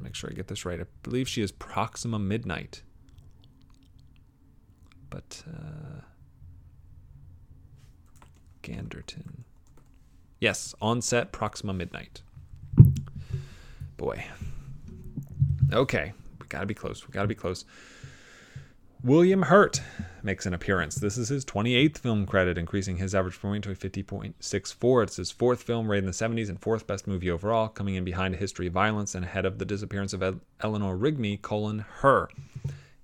make 0.00 0.14
sure 0.14 0.30
I 0.30 0.34
get 0.34 0.46
this 0.46 0.64
right, 0.64 0.80
I 0.80 0.84
believe 1.02 1.28
she 1.28 1.42
is 1.42 1.50
Proxima 1.50 2.20
Midnight. 2.20 2.82
But, 5.10 5.42
uh, 5.48 6.02
Ganderton. 8.62 9.42
Yes, 10.40 10.74
Onset 10.80 11.32
Proxima 11.32 11.72
Midnight. 11.72 12.22
Boy. 13.96 14.24
Okay, 15.72 16.12
Gotta 16.54 16.66
be 16.66 16.74
close. 16.74 17.04
We 17.04 17.10
gotta 17.10 17.26
be 17.26 17.34
close. 17.34 17.64
William 19.02 19.42
Hurt 19.42 19.82
makes 20.22 20.46
an 20.46 20.54
appearance. 20.54 20.94
This 20.94 21.18
is 21.18 21.28
his 21.28 21.44
28th 21.44 21.98
film 21.98 22.26
credit, 22.26 22.56
increasing 22.56 22.98
his 22.98 23.12
average 23.12 23.40
point 23.40 23.64
to 23.64 23.72
a 23.72 23.74
50.64. 23.74 25.02
It's 25.02 25.16
his 25.16 25.32
fourth 25.32 25.64
film 25.64 25.90
rated 25.90 26.04
in 26.04 26.06
the 26.06 26.12
70s 26.12 26.48
and 26.48 26.60
fourth 26.60 26.86
best 26.86 27.08
movie 27.08 27.28
overall, 27.28 27.66
coming 27.66 27.96
in 27.96 28.04
behind 28.04 28.34
A 28.34 28.36
History 28.36 28.68
of 28.68 28.72
Violence 28.72 29.16
and 29.16 29.24
ahead 29.24 29.44
of 29.44 29.58
The 29.58 29.64
Disappearance 29.64 30.12
of 30.12 30.40
Eleanor 30.60 30.96
Rigby, 30.96 31.38
colon, 31.38 31.80
her. 32.02 32.28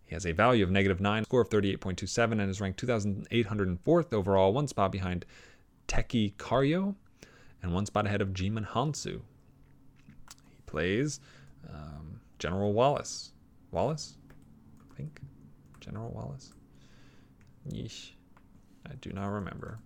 He 0.06 0.14
has 0.14 0.24
a 0.24 0.32
value 0.32 0.62
of 0.62 0.70
negative 0.70 1.00
9, 1.00 1.24
score 1.24 1.40
of 1.40 1.50
38.27, 1.50 2.32
and 2.32 2.42
is 2.42 2.60
ranked 2.60 2.80
2,804th 2.80 4.12
overall, 4.12 4.52
one 4.52 4.68
spot 4.68 4.92
behind 4.92 5.26
Tchéky 5.88 6.34
Karyo 6.36 6.94
and 7.64 7.74
one 7.74 7.84
spot 7.84 8.06
ahead 8.06 8.22
of 8.22 8.28
Djimon 8.28 8.68
Hounsou. 8.68 9.22
He 10.36 10.62
plays 10.66 11.18
um, 11.68 12.20
General 12.38 12.72
Wallace 12.72 13.32
Wallace? 13.70 14.16
I 14.80 14.94
think. 14.96 15.20
General 15.80 16.10
Wallace? 16.10 16.52
Yeesh. 17.68 18.10
I 18.88 18.94
do 19.00 19.12
not 19.12 19.26
remember. 19.28 19.78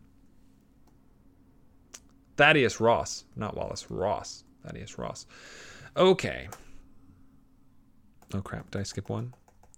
Thaddeus 2.37 2.81
Ross. 2.81 3.25
Not 3.37 3.57
Wallace. 3.57 3.91
Ross. 3.91 4.45
Thaddeus 4.65 4.99
Ross. 4.99 5.27
Okay. 5.97 6.49
Oh 8.35 8.41
crap. 8.41 8.71
Did 8.71 8.81
I 8.81 8.83
skip 8.85 9.09
one? 9.09 9.35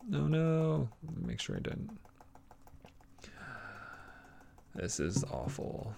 No, 0.08 0.26
no. 0.26 0.88
Make 1.20 1.40
sure 1.40 1.56
I 1.56 1.60
didn't. 1.60 1.90
This 4.74 5.00
is 5.00 5.24
awful. 5.24 5.94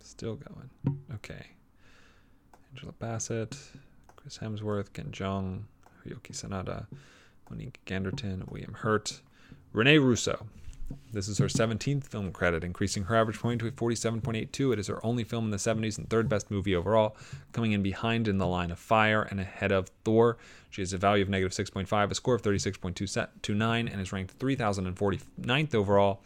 Still 0.00 0.36
going. 0.36 0.98
Okay. 1.14 1.46
Angela 2.72 2.92
Bassett, 2.98 3.56
Chris 4.16 4.38
Hemsworth, 4.38 4.92
Ken 4.92 5.10
Jeong, 5.10 5.62
Hiroyuki 6.04 6.32
Sanada, 6.32 6.86
Monique 7.50 7.80
Ganderton, 7.86 8.48
William 8.50 8.74
Hurt, 8.74 9.20
Renee 9.72 9.98
Russo. 9.98 10.46
This 11.12 11.28
is 11.28 11.38
her 11.38 11.46
17th 11.46 12.04
film 12.04 12.32
credit, 12.32 12.64
increasing 12.64 13.04
her 13.04 13.16
average 13.16 13.38
point 13.38 13.60
to 13.60 13.66
a 13.66 13.70
47.82. 13.70 14.72
It 14.72 14.78
is 14.78 14.86
her 14.86 15.04
only 15.04 15.24
film 15.24 15.46
in 15.46 15.50
the 15.50 15.58
70s 15.58 15.98
and 15.98 16.08
third 16.08 16.28
best 16.28 16.50
movie 16.50 16.74
overall, 16.74 17.16
coming 17.52 17.72
in 17.72 17.82
behind 17.82 18.26
in 18.26 18.38
the 18.38 18.46
line 18.46 18.70
of 18.70 18.78
fire 18.78 19.22
and 19.22 19.38
ahead 19.38 19.70
of 19.70 19.90
Thor. 20.04 20.38
She 20.70 20.80
has 20.80 20.92
a 20.92 20.98
value 20.98 21.22
of 21.22 21.28
negative 21.28 21.52
6.5, 21.52 22.10
a 22.10 22.14
score 22.14 22.34
of 22.34 22.42
36.29, 22.42 23.92
and 23.92 24.00
is 24.00 24.12
ranked 24.12 24.38
3,049th 24.38 25.74
overall. 25.74 26.20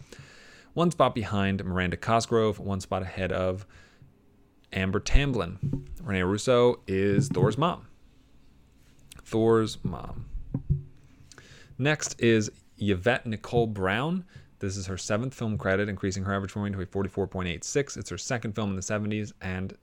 One 0.74 0.90
spot 0.90 1.14
behind 1.14 1.64
Miranda 1.64 1.96
Cosgrove, 1.96 2.58
one 2.58 2.80
spot 2.80 3.02
ahead 3.02 3.32
of 3.32 3.66
Amber 4.72 5.00
Tamblyn. 5.00 5.86
Renee 6.02 6.22
Russo 6.22 6.80
is 6.86 7.28
Thor's 7.28 7.58
mom. 7.58 7.86
Thor's 9.24 9.78
mom. 9.84 10.26
Next 11.78 12.20
is 12.20 12.50
Yvette 12.78 13.26
Nicole 13.26 13.66
Brown. 13.66 14.24
This 14.58 14.76
is 14.76 14.86
her 14.86 14.96
seventh 14.96 15.34
film 15.34 15.58
credit, 15.58 15.88
increasing 15.88 16.24
her 16.24 16.34
average 16.34 16.52
point 16.52 16.74
to 16.74 16.80
a 16.80 16.86
44.86. 16.86 17.96
It's 17.96 18.10
her 18.10 18.18
second 18.18 18.54
film 18.54 18.70
in 18.70 18.76
the 18.76 18.82
70s 18.82 19.32
and 19.40 19.76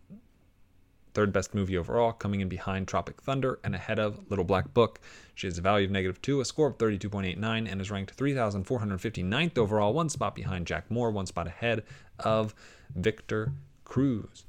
third 1.13 1.33
best 1.33 1.53
movie 1.53 1.77
overall, 1.77 2.13
coming 2.13 2.39
in 2.39 2.47
behind 2.47 2.87
Tropic 2.87 3.21
Thunder 3.21 3.59
and 3.63 3.75
ahead 3.75 3.99
of 3.99 4.29
Little 4.29 4.45
Black 4.45 4.73
Book. 4.73 5.01
She 5.35 5.47
has 5.47 5.57
a 5.57 5.61
value 5.61 5.85
of 5.85 5.91
negative 5.91 6.21
2, 6.21 6.39
a 6.39 6.45
score 6.45 6.67
of 6.67 6.77
32.89, 6.77 7.69
and 7.69 7.81
is 7.81 7.91
ranked 7.91 8.15
3,459th 8.15 9.57
overall, 9.57 9.93
one 9.93 10.09
spot 10.09 10.35
behind 10.35 10.67
Jack 10.67 10.89
Moore, 10.89 11.11
one 11.11 11.25
spot 11.25 11.47
ahead 11.47 11.83
of 12.19 12.55
Victor 12.95 13.51
Cruz. 13.83 14.45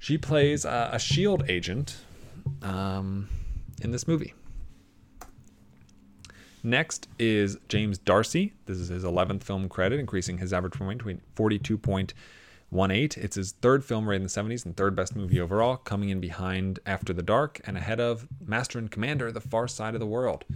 She 0.00 0.16
plays 0.16 0.64
a 0.64 0.98
shield 0.98 1.44
agent 1.46 1.98
um, 2.62 3.28
in 3.82 3.90
this 3.90 4.08
movie. 4.08 4.32
Next 6.62 7.06
is 7.18 7.58
James 7.68 7.98
D'Arcy. 7.98 8.54
This 8.64 8.78
is 8.78 8.88
his 8.88 9.04
11th 9.04 9.42
film 9.42 9.68
credit, 9.68 10.00
increasing 10.00 10.38
his 10.38 10.54
average 10.54 10.72
point 10.72 10.98
between 10.98 11.20
42.18. 11.36 13.16
It's 13.18 13.36
his 13.36 13.52
third 13.52 13.84
film 13.84 14.08
rated 14.08 14.22
in 14.22 14.26
the 14.46 14.54
70s 14.54 14.64
and 14.64 14.74
third 14.74 14.96
best 14.96 15.14
movie 15.14 15.38
overall, 15.38 15.76
coming 15.76 16.08
in 16.08 16.18
behind 16.18 16.80
After 16.86 17.12
the 17.12 17.22
Dark 17.22 17.60
and 17.64 17.76
ahead 17.76 18.00
of 18.00 18.26
Master 18.42 18.78
and 18.78 18.90
Commander, 18.90 19.30
The 19.30 19.42
Far 19.42 19.68
Side 19.68 19.92
of 19.92 20.00
the 20.00 20.06
World. 20.06 20.46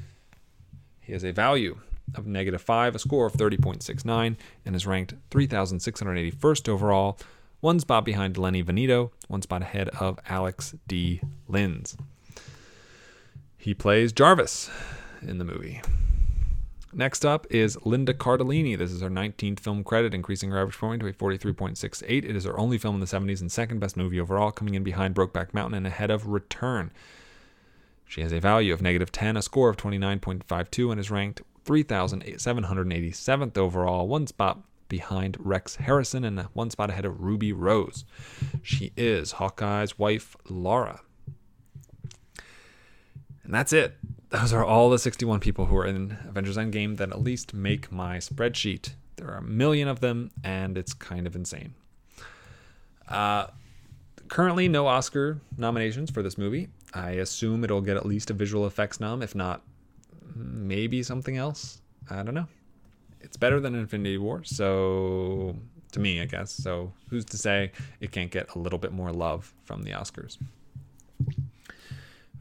He 1.01 1.13
has 1.13 1.23
a 1.23 1.33
value 1.33 1.81
of 2.15 2.27
negative 2.27 2.63
5, 2.63 2.95
a 2.95 2.99
score 2.99 3.27
of 3.27 3.35
30.69, 3.35 4.37
and 4.65 4.75
is 4.75 4.87
ranked 4.87 5.15
3,681st 5.31 6.69
overall, 6.69 7.19
one 7.65 7.81
spot 7.81 8.05
behind 8.05 8.37
Lenny 8.37 8.63
Venito, 8.63 9.11
one 9.27 9.41
spot 9.41 9.63
ahead 9.63 9.89
of 9.99 10.19
Alex 10.29 10.75
D. 10.87 11.23
Linz. 11.49 11.97
He 13.57 13.73
plays 13.73 14.13
Jarvis 14.13 14.69
in 15.23 15.39
the 15.39 15.47
movie. 15.47 15.81
Next 16.93 17.25
up 17.25 17.47
is 17.49 17.79
Linda 17.83 18.13
Cardellini. 18.13 18.77
This 18.77 18.93
is 18.93 19.01
her 19.01 19.09
19th 19.09 19.61
film 19.61 19.83
credit, 19.83 20.13
increasing 20.13 20.51
her 20.51 20.59
average 20.59 20.77
point 20.77 21.01
to 21.01 21.07
a 21.07 21.15
43.68. 21.15 22.03
It 22.07 22.37
is 22.37 22.45
her 22.45 22.59
only 22.59 22.77
film 22.77 22.97
in 22.97 23.01
the 23.01 23.07
70s 23.07 23.41
and 23.41 23.51
second 23.51 23.79
best 23.79 23.97
movie 23.97 24.21
overall, 24.21 24.51
coming 24.51 24.75
in 24.75 24.85
behind 24.85 25.15
Brokeback 25.15 25.55
Mountain 25.55 25.79
and 25.79 25.87
ahead 25.87 26.11
of 26.11 26.27
Return. 26.27 26.93
She 28.07 28.21
has 28.21 28.33
a 28.35 28.41
value 28.41 28.75
of 28.75 28.83
negative 28.83 29.11
10, 29.11 29.39
a 29.39 29.43
score 29.43 29.71
of 29.71 29.79
29.52, 29.79 30.91
and 30.91 31.01
is 31.01 31.11
ranked 31.11 31.41
3,787th 31.65 33.57
overall, 33.57 34.07
one 34.07 34.27
spot 34.27 34.61
behind 34.89 35.37
Rex 35.39 35.77
Harrison 35.77 36.25
and 36.25 36.41
one 36.53 36.71
spot 36.71 36.91
ahead 36.91 37.05
of 37.05 37.21
Ruby 37.21 37.53
Rose. 37.53 38.05
She 38.63 38.93
is 38.97 39.33
Hawkeye's 39.33 39.99
wife, 39.99 40.37
Laura. 40.49 41.01
And 43.43 43.53
that's 43.53 43.73
it. 43.73 43.97
Those 44.31 44.53
are 44.53 44.65
all 44.65 44.91
the 44.91 44.99
61 44.99 45.41
people 45.41 45.67
who 45.67 45.77
are 45.77 45.87
in 45.87 46.17
Avengers 46.29 46.57
Endgame 46.57 46.97
that 46.97 47.11
at 47.11 47.23
least 47.23 47.55
make 47.55 47.93
my 47.93 48.17
spreadsheet. 48.17 48.95
There 49.17 49.29
are 49.29 49.39
a 49.39 49.43
million 49.43 49.87
of 49.87 50.01
them, 50.01 50.31
and 50.43 50.77
it's 50.77 50.93
kind 50.93 51.27
of 51.27 51.37
insane. 51.37 51.75
Uh, 53.09 53.47
currently, 54.29 54.67
no 54.67 54.87
Oscar 54.87 55.41
nominations 55.57 56.11
for 56.11 56.23
this 56.23 56.37
movie. 56.39 56.69
I 56.95 57.11
assume 57.13 57.65
it'll 57.65 57.81
get 57.81 57.97
at 57.97 58.07
least 58.07 58.31
a 58.31 58.35
visual 58.35 58.67
effects 58.67 58.99
nom, 58.99 59.23
if 59.23 59.35
not, 59.35 59.63
maybe 60.35 61.03
something 61.03 61.37
else. 61.37 61.81
I 62.11 62.23
don't 62.23 62.35
know. 62.35 62.49
It's 63.25 63.37
better 63.39 63.59
than 63.59 63.75
Infinity 63.75 64.19
War, 64.19 64.45
so 64.45 65.57
to 65.93 66.01
me, 66.01 66.21
I 66.21 66.27
guess. 66.27 66.53
So 66.53 66.93
who's 67.09 67.25
to 67.27 67.39
say 67.39 67.73
it 68.01 68.13
can't 68.13 68.31
get 68.31 68.55
a 68.55 68.59
little 68.59 68.79
bit 68.79 68.93
more 68.93 69.13
love 69.13 69.55
from 69.65 69.83
the 69.83 69.93
Oscars? 69.93 70.37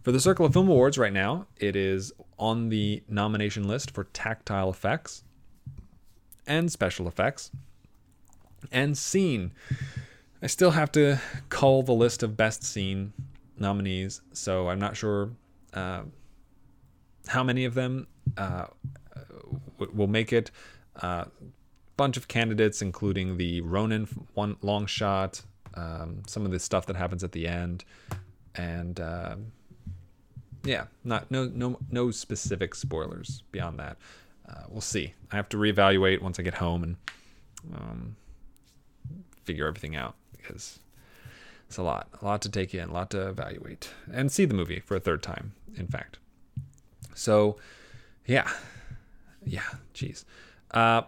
For 0.03 0.11
the 0.11 0.19
Circle 0.19 0.45
of 0.45 0.53
Film 0.53 0.67
Awards 0.67 0.97
right 0.97 1.13
now, 1.13 1.47
it 1.57 1.77
is 1.77 2.11
on 2.37 2.67
the 2.67 3.01
nomination 3.07 3.65
list 3.65 3.91
for 3.91 4.03
tactile 4.05 4.69
effects 4.69 5.23
and 6.45 6.69
special 6.69 7.07
effects 7.07 7.51
and 8.71 8.97
scene. 8.97 9.51
I 10.41 10.47
still 10.47 10.71
have 10.71 10.91
to 10.93 11.21
cull 11.47 11.83
the 11.83 11.93
list 11.93 12.21
of 12.21 12.35
best 12.35 12.63
scene 12.63 13.13
nominees, 13.57 14.19
so 14.33 14.67
I'm 14.67 14.79
not 14.79 14.97
sure 14.97 15.29
uh, 15.73 16.01
how 17.27 17.43
many 17.43 17.63
of 17.63 17.73
them 17.73 18.07
uh, 18.37 18.65
will 19.93 20.07
make 20.07 20.33
it. 20.33 20.51
A 20.97 21.05
uh, 21.05 21.25
bunch 21.97 22.17
of 22.17 22.27
candidates, 22.27 22.81
including 22.81 23.37
the 23.37 23.61
Ronin 23.61 24.07
one 24.33 24.57
long 24.61 24.85
shot, 24.85 25.41
um, 25.75 26.23
some 26.27 26.45
of 26.45 26.51
the 26.51 26.59
stuff 26.59 26.85
that 26.85 26.95
happens 26.95 27.23
at 27.23 27.31
the 27.31 27.47
end, 27.47 27.83
and 28.55 28.99
uh, 28.99 29.35
yeah, 30.63 30.85
not 31.03 31.29
no 31.31 31.45
no 31.45 31.77
no 31.89 32.11
specific 32.11 32.75
spoilers 32.75 33.43
beyond 33.51 33.79
that. 33.79 33.97
Uh, 34.47 34.63
we'll 34.69 34.81
see. 34.81 35.13
I 35.31 35.35
have 35.35 35.49
to 35.49 35.57
reevaluate 35.57 36.21
once 36.21 36.39
I 36.39 36.43
get 36.43 36.55
home 36.55 36.83
and 36.83 36.95
um, 37.73 38.15
figure 39.43 39.67
everything 39.67 39.95
out 39.95 40.15
because 40.35 40.79
it's 41.67 41.77
a 41.77 41.83
lot, 41.83 42.07
a 42.21 42.25
lot 42.25 42.41
to 42.41 42.49
take 42.49 42.75
in, 42.75 42.89
a 42.89 42.93
lot 42.93 43.09
to 43.11 43.29
evaluate, 43.29 43.89
and 44.11 44.31
see 44.31 44.45
the 44.45 44.53
movie 44.53 44.79
for 44.79 44.95
a 44.95 44.99
third 44.99 45.23
time. 45.23 45.53
In 45.75 45.87
fact, 45.87 46.17
so 47.15 47.57
yeah, 48.25 48.51
yeah, 49.45 49.61
jeez. 49.93 50.25
Uh, 50.73 51.03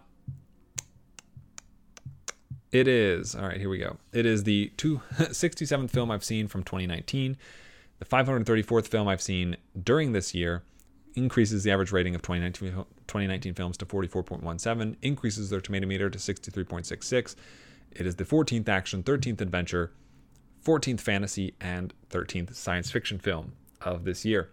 it 2.72 2.88
is 2.88 3.36
all 3.36 3.47
right. 3.47 3.57
Here 3.57 3.70
we 3.70 3.78
go. 3.78 3.97
It 4.11 4.26
is 4.26 4.43
the 4.43 4.72
267th 4.78 5.89
film 5.91 6.11
I've 6.11 6.24
seen 6.24 6.47
from 6.47 6.63
2019. 6.63 7.38
The 7.99 8.05
534th 8.05 8.88
film 8.88 9.07
I've 9.07 9.22
seen 9.22 9.55
during 9.82 10.11
this 10.11 10.36
year 10.36 10.63
increases 11.16 11.63
the 11.63 11.72
average 11.72 11.91
rating 11.91 12.13
of 12.13 12.22
2019, 12.22 12.74
2019 13.07 13.53
films 13.53 13.78
to 13.78 13.86
44.17, 13.86 14.97
increases 15.01 15.49
their 15.49 15.61
tomato 15.61 15.88
meter 15.88 16.09
to 16.09 16.18
63.66. 16.18 17.36
It 17.93 18.05
is 18.05 18.18
the 18.18 18.26
14th 18.26 18.68
action, 18.68 19.01
13th 19.03 19.39
adventure, 19.39 19.93
14th 20.66 20.99
fantasy, 20.99 21.55
and 21.61 21.93
13th 22.09 22.53
science 22.55 22.91
fiction 22.91 23.18
film 23.20 23.53
of 23.82 24.03
this 24.03 24.26
year. 24.26 24.49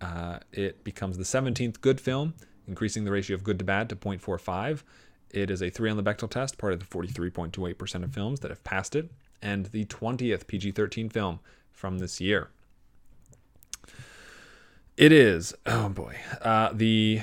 Uh, 0.00 0.40
it 0.52 0.84
becomes 0.84 1.16
the 1.16 1.24
17th 1.24 1.80
good 1.80 2.00
film, 2.00 2.34
increasing 2.68 3.04
the 3.04 3.10
ratio 3.10 3.34
of 3.34 3.42
good 3.42 3.58
to 3.58 3.64
bad 3.64 3.88
to 3.88 3.96
0.45. 3.96 4.82
It 5.30 5.50
is 5.50 5.62
a 5.62 5.70
3 5.70 5.90
on 5.90 5.96
the 5.96 6.02
Bechdel 6.02 6.30
test, 6.30 6.58
part 6.58 6.72
of 6.72 6.78
the 6.78 6.86
43.28% 6.86 8.04
of 8.04 8.14
films 8.14 8.40
that 8.40 8.50
have 8.50 8.62
passed 8.64 8.94
it, 8.94 9.10
and 9.42 9.66
the 9.66 9.84
20th 9.86 10.46
PG 10.46 10.72
13 10.72 11.08
film 11.08 11.40
from 11.72 11.98
this 11.98 12.20
year. 12.20 12.50
It 14.96 15.12
is, 15.12 15.54
oh 15.66 15.88
boy, 15.88 16.16
uh, 16.42 16.70
the 16.72 17.20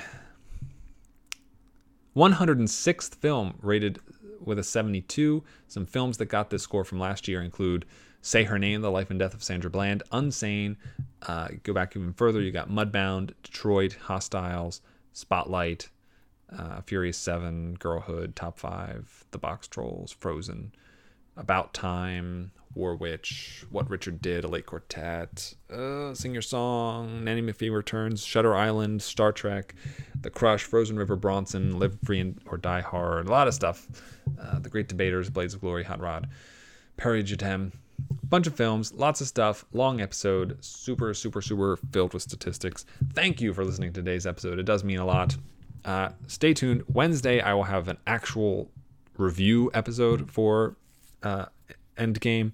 106th 2.16 3.16
film 3.16 3.56
rated 3.62 4.00
with 4.40 4.60
a 4.60 4.64
72. 4.64 5.44
Some 5.68 5.86
films 5.86 6.18
that 6.18 6.28
got 6.28 6.50
this 6.50 6.64
score 6.64 6.86
from 6.86 7.00
last 7.00 7.28
year 7.28 7.42
include 7.42 7.86
Say 8.22 8.44
Her 8.44 8.58
Name, 8.58 8.82
The 8.82 8.92
Life 8.92 9.10
and 9.10 9.20
Death 9.20 9.34
of 9.34 9.44
Sandra 9.44 9.70
Bland, 9.70 10.04
Unsane. 10.12 10.78
Uh, 11.24 11.50
go 11.64 11.74
back 11.74 11.96
even 11.96 12.14
further, 12.14 12.42
you 12.42 12.52
got 12.52 12.70
Mudbound, 12.70 13.34
Detroit, 13.44 13.98
Hostiles, 14.04 14.82
Spotlight, 15.16 15.90
uh, 16.56 16.82
Furious 16.82 17.18
7, 17.18 17.76
Girlhood, 17.76 18.36
Top 18.36 18.60
5, 18.60 19.26
The 19.32 19.38
Box 19.38 19.66
Trolls, 19.68 20.12
Frozen, 20.12 20.74
About 21.38 21.74
Time, 21.74 22.52
War 22.74 22.98
Witch, 22.98 23.64
What 23.70 23.90
Richard 23.90 24.22
Did, 24.22 24.44
A 24.44 24.50
Late 24.50 24.66
Quartet, 24.66 25.54
uh, 25.72 26.14
Sing 26.14 26.34
Your 26.34 26.42
Song, 26.42 27.24
Nanny 27.24 27.42
McPhee 27.42 27.74
Returns, 27.74 28.26
Shutter 28.26 28.54
Island, 28.54 29.02
Star 29.02 29.32
Trek, 29.32 29.74
The 30.20 30.30
Crush, 30.30 30.64
Frozen 30.64 30.98
River 30.98 31.16
Bronson, 31.16 31.80
Live 31.80 31.98
Free 32.04 32.20
and, 32.20 32.38
or 32.48 32.58
Die 32.58 32.82
Hard, 32.82 33.28
a 33.28 33.32
lot 33.32 33.48
of 33.48 33.54
stuff. 33.54 33.88
Uh, 34.38 34.60
the 34.60 34.70
Great 34.70 34.90
Debaters, 34.90 35.30
Blades 35.30 35.54
of 35.54 35.62
Glory, 35.62 35.86
Hot 35.86 36.02
Rod, 36.02 36.28
Perry 36.98 37.24
Jatem, 37.24 37.72
bunch 38.24 38.48
of 38.48 38.56
films, 38.56 38.94
lots 38.94 39.22
of 39.22 39.28
stuff, 39.28 39.66
long 39.72 40.02
episode, 40.02 40.58
super, 40.64 41.14
super, 41.14 41.42
super 41.42 41.78
filled 41.92 42.14
with 42.14 42.24
statistics. 42.24 42.86
Thank 43.14 43.42
you 43.42 43.54
for 43.54 43.64
listening 43.64 43.94
to 43.94 44.02
today's 44.02 44.26
episode. 44.26 44.60
It 44.60 44.64
does 44.64 44.84
mean 44.84 45.00
a 45.00 45.06
lot. 45.06 45.36
Uh, 45.84 46.10
stay 46.28 46.54
tuned. 46.54 46.84
Wednesday, 46.92 47.42
I 47.42 47.54
will 47.54 47.64
have 47.64 47.88
an 47.88 47.98
actual 48.08 48.72
review 49.18 49.70
episode 49.74 50.30
for 50.32 50.76
uh, 51.24 51.46
Endgame. 51.98 52.52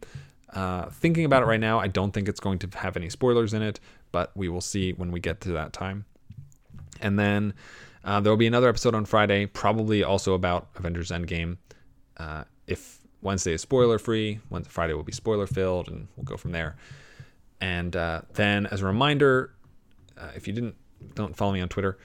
Uh, 0.54 0.90
thinking 0.90 1.24
about 1.26 1.44
it 1.44 1.46
right 1.46 1.60
now, 1.60 1.80
I 1.80 1.88
don't 1.88 2.12
think 2.12 2.28
it's 2.28 2.42
going 2.42 2.60
to 2.60 2.78
have 2.78 2.98
any 2.98 3.10
spoilers 3.10 3.54
in 3.54 3.62
it, 3.62 3.80
but 4.12 4.36
we 4.36 4.50
will 4.50 4.62
see 4.62 4.92
when 4.94 5.12
we 5.12 5.20
get 5.20 5.40
to 5.42 5.54
that 5.54 5.72
time. 5.72 6.06
And 7.00 7.18
then 7.18 7.54
uh, 8.04 8.20
there 8.20 8.32
will 8.32 8.38
be 8.38 8.48
another 8.48 8.68
episode 8.68 8.94
on 8.94 9.06
Friday, 9.06 9.46
probably 9.46 10.04
also 10.04 10.34
about 10.34 10.68
Avengers 10.76 11.10
Endgame. 11.10 11.58
Uh, 12.18 12.44
if 12.68 13.00
Wednesday 13.22 13.54
is 13.54 13.62
spoiler 13.62 14.00
free, 14.00 14.40
Friday 14.68 14.94
will 14.94 15.04
be 15.04 15.12
spoiler 15.12 15.48
filled, 15.48 15.88
and 15.88 16.08
we'll 16.16 16.24
go 16.24 16.38
from 16.38 16.52
there. 16.52 16.76
And 17.60 17.96
uh, 17.96 18.22
then, 18.34 18.66
as 18.68 18.82
a 18.82 18.86
reminder, 18.86 19.54
uh, 20.18 20.30
if 20.36 20.48
you 20.48 20.54
didn't 20.54 20.76
don't 21.16 21.36
follow 21.36 21.54
me 21.54 21.62
on 21.62 21.70
Twitter, 21.70 21.98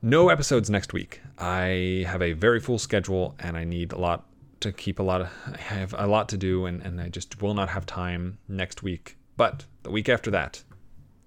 no 0.00 0.28
episodes 0.28 0.68
next 0.68 0.92
week. 0.92 1.20
I 1.38 2.04
have 2.06 2.22
a 2.22 2.32
very 2.32 2.60
full 2.60 2.78
schedule, 2.78 3.34
and 3.38 3.56
I 3.56 3.64
need 3.64 3.92
a 3.92 3.98
lot 3.98 4.26
to 4.62 4.72
keep 4.72 4.98
a 4.98 5.02
lot 5.02 5.20
of 5.20 5.28
I 5.52 5.58
have 5.58 5.94
a 5.96 6.06
lot 6.06 6.28
to 6.30 6.36
do 6.36 6.66
and, 6.66 6.80
and 6.82 7.00
I 7.00 7.08
just 7.08 7.42
will 7.42 7.54
not 7.54 7.68
have 7.68 7.84
time 7.84 8.38
next 8.48 8.82
week. 8.82 9.16
But 9.36 9.66
the 9.82 9.90
week 9.90 10.08
after 10.08 10.30
that, 10.30 10.62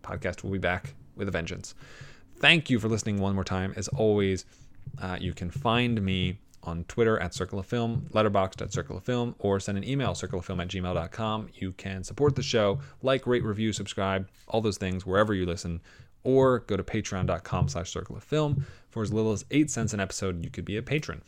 podcast 0.04 0.44
will 0.44 0.52
be 0.52 0.58
back 0.58 0.94
with 1.16 1.28
a 1.28 1.32
vengeance. 1.32 1.76
Thank 2.38 2.70
you 2.70 2.80
for 2.80 2.88
listening 2.88 3.20
one 3.20 3.36
more 3.36 3.44
time. 3.44 3.74
As 3.76 3.88
always, 3.90 4.46
uh, 5.02 5.18
you 5.20 5.34
can 5.34 5.50
find 5.50 6.02
me 6.02 6.40
on 6.66 6.84
Twitter 6.86 7.20
at 7.20 7.34
Circle 7.34 7.60
of 7.60 7.66
Film, 7.66 8.08
letterboxd 8.14 8.62
at 8.62 8.74
Circle 8.74 8.98
of 8.98 9.04
Film, 9.04 9.36
or 9.40 9.60
send 9.60 9.78
an 9.78 9.84
email, 9.88 10.12
circleoffilm 10.12 10.62
at 10.62 10.68
gmail.com. 10.68 11.50
You 11.54 11.72
can 11.74 12.04
support 12.04 12.36
the 12.36 12.44
show, 12.44 12.80
like, 13.02 13.28
rate, 13.28 13.44
review, 13.44 13.74
subscribe, 13.74 14.28
all 14.48 14.62
those 14.62 14.78
things 14.78 15.06
wherever 15.06 15.34
you 15.34 15.46
listen, 15.46 15.82
or 16.24 16.60
go 16.60 16.76
to 16.76 16.84
patreon.com 16.84 17.70
slash 17.70 17.92
circle 17.92 18.16
of 18.16 18.24
film. 18.24 18.66
For 18.90 19.04
as 19.04 19.14
little 19.14 19.32
as 19.32 19.46
8 19.52 19.70
cents 19.70 19.94
an 19.94 20.00
episode, 20.00 20.44
you 20.44 20.50
could 20.50 20.66
be 20.66 20.78
a 20.78 20.82
patron. 20.82 21.22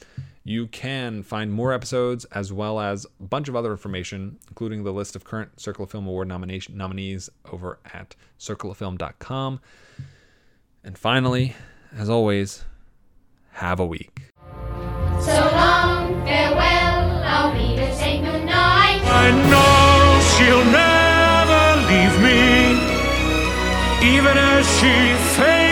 You 0.43 0.67
can 0.67 1.23
find 1.23 1.51
more 1.51 1.73
episodes 1.73 2.23
as 2.25 2.53
well 2.53 2.79
as 2.79 3.05
a 3.19 3.23
bunch 3.23 3.49
of 3.49 3.55
other 3.55 3.71
information, 3.71 4.37
including 4.47 4.83
the 4.83 4.93
list 4.93 5.15
of 5.15 5.25
current 5.25 5.59
Circle 5.59 5.83
of 5.83 5.91
Film 5.91 6.07
Award 6.07 6.29
nomination 6.29 6.77
nominees 6.77 7.29
over 7.51 7.79
at 7.93 8.15
circleoffilm.com. 8.39 9.59
And 10.85 10.97
finally, 10.97 11.55
as 11.95 12.09
always, 12.09 12.63
have 13.51 13.79
a 13.81 13.85
week. 13.85 14.26
So 15.19 15.33
long, 15.33 16.25
farewell. 16.25 16.97
I 19.09 19.31
know 19.51 20.19
she'll 20.31 20.65
never 20.65 21.63
leave 21.89 22.15
me, 22.27 22.41
even 24.15 24.37
as 24.37 24.65
she 24.79 24.93
fades 25.35 25.66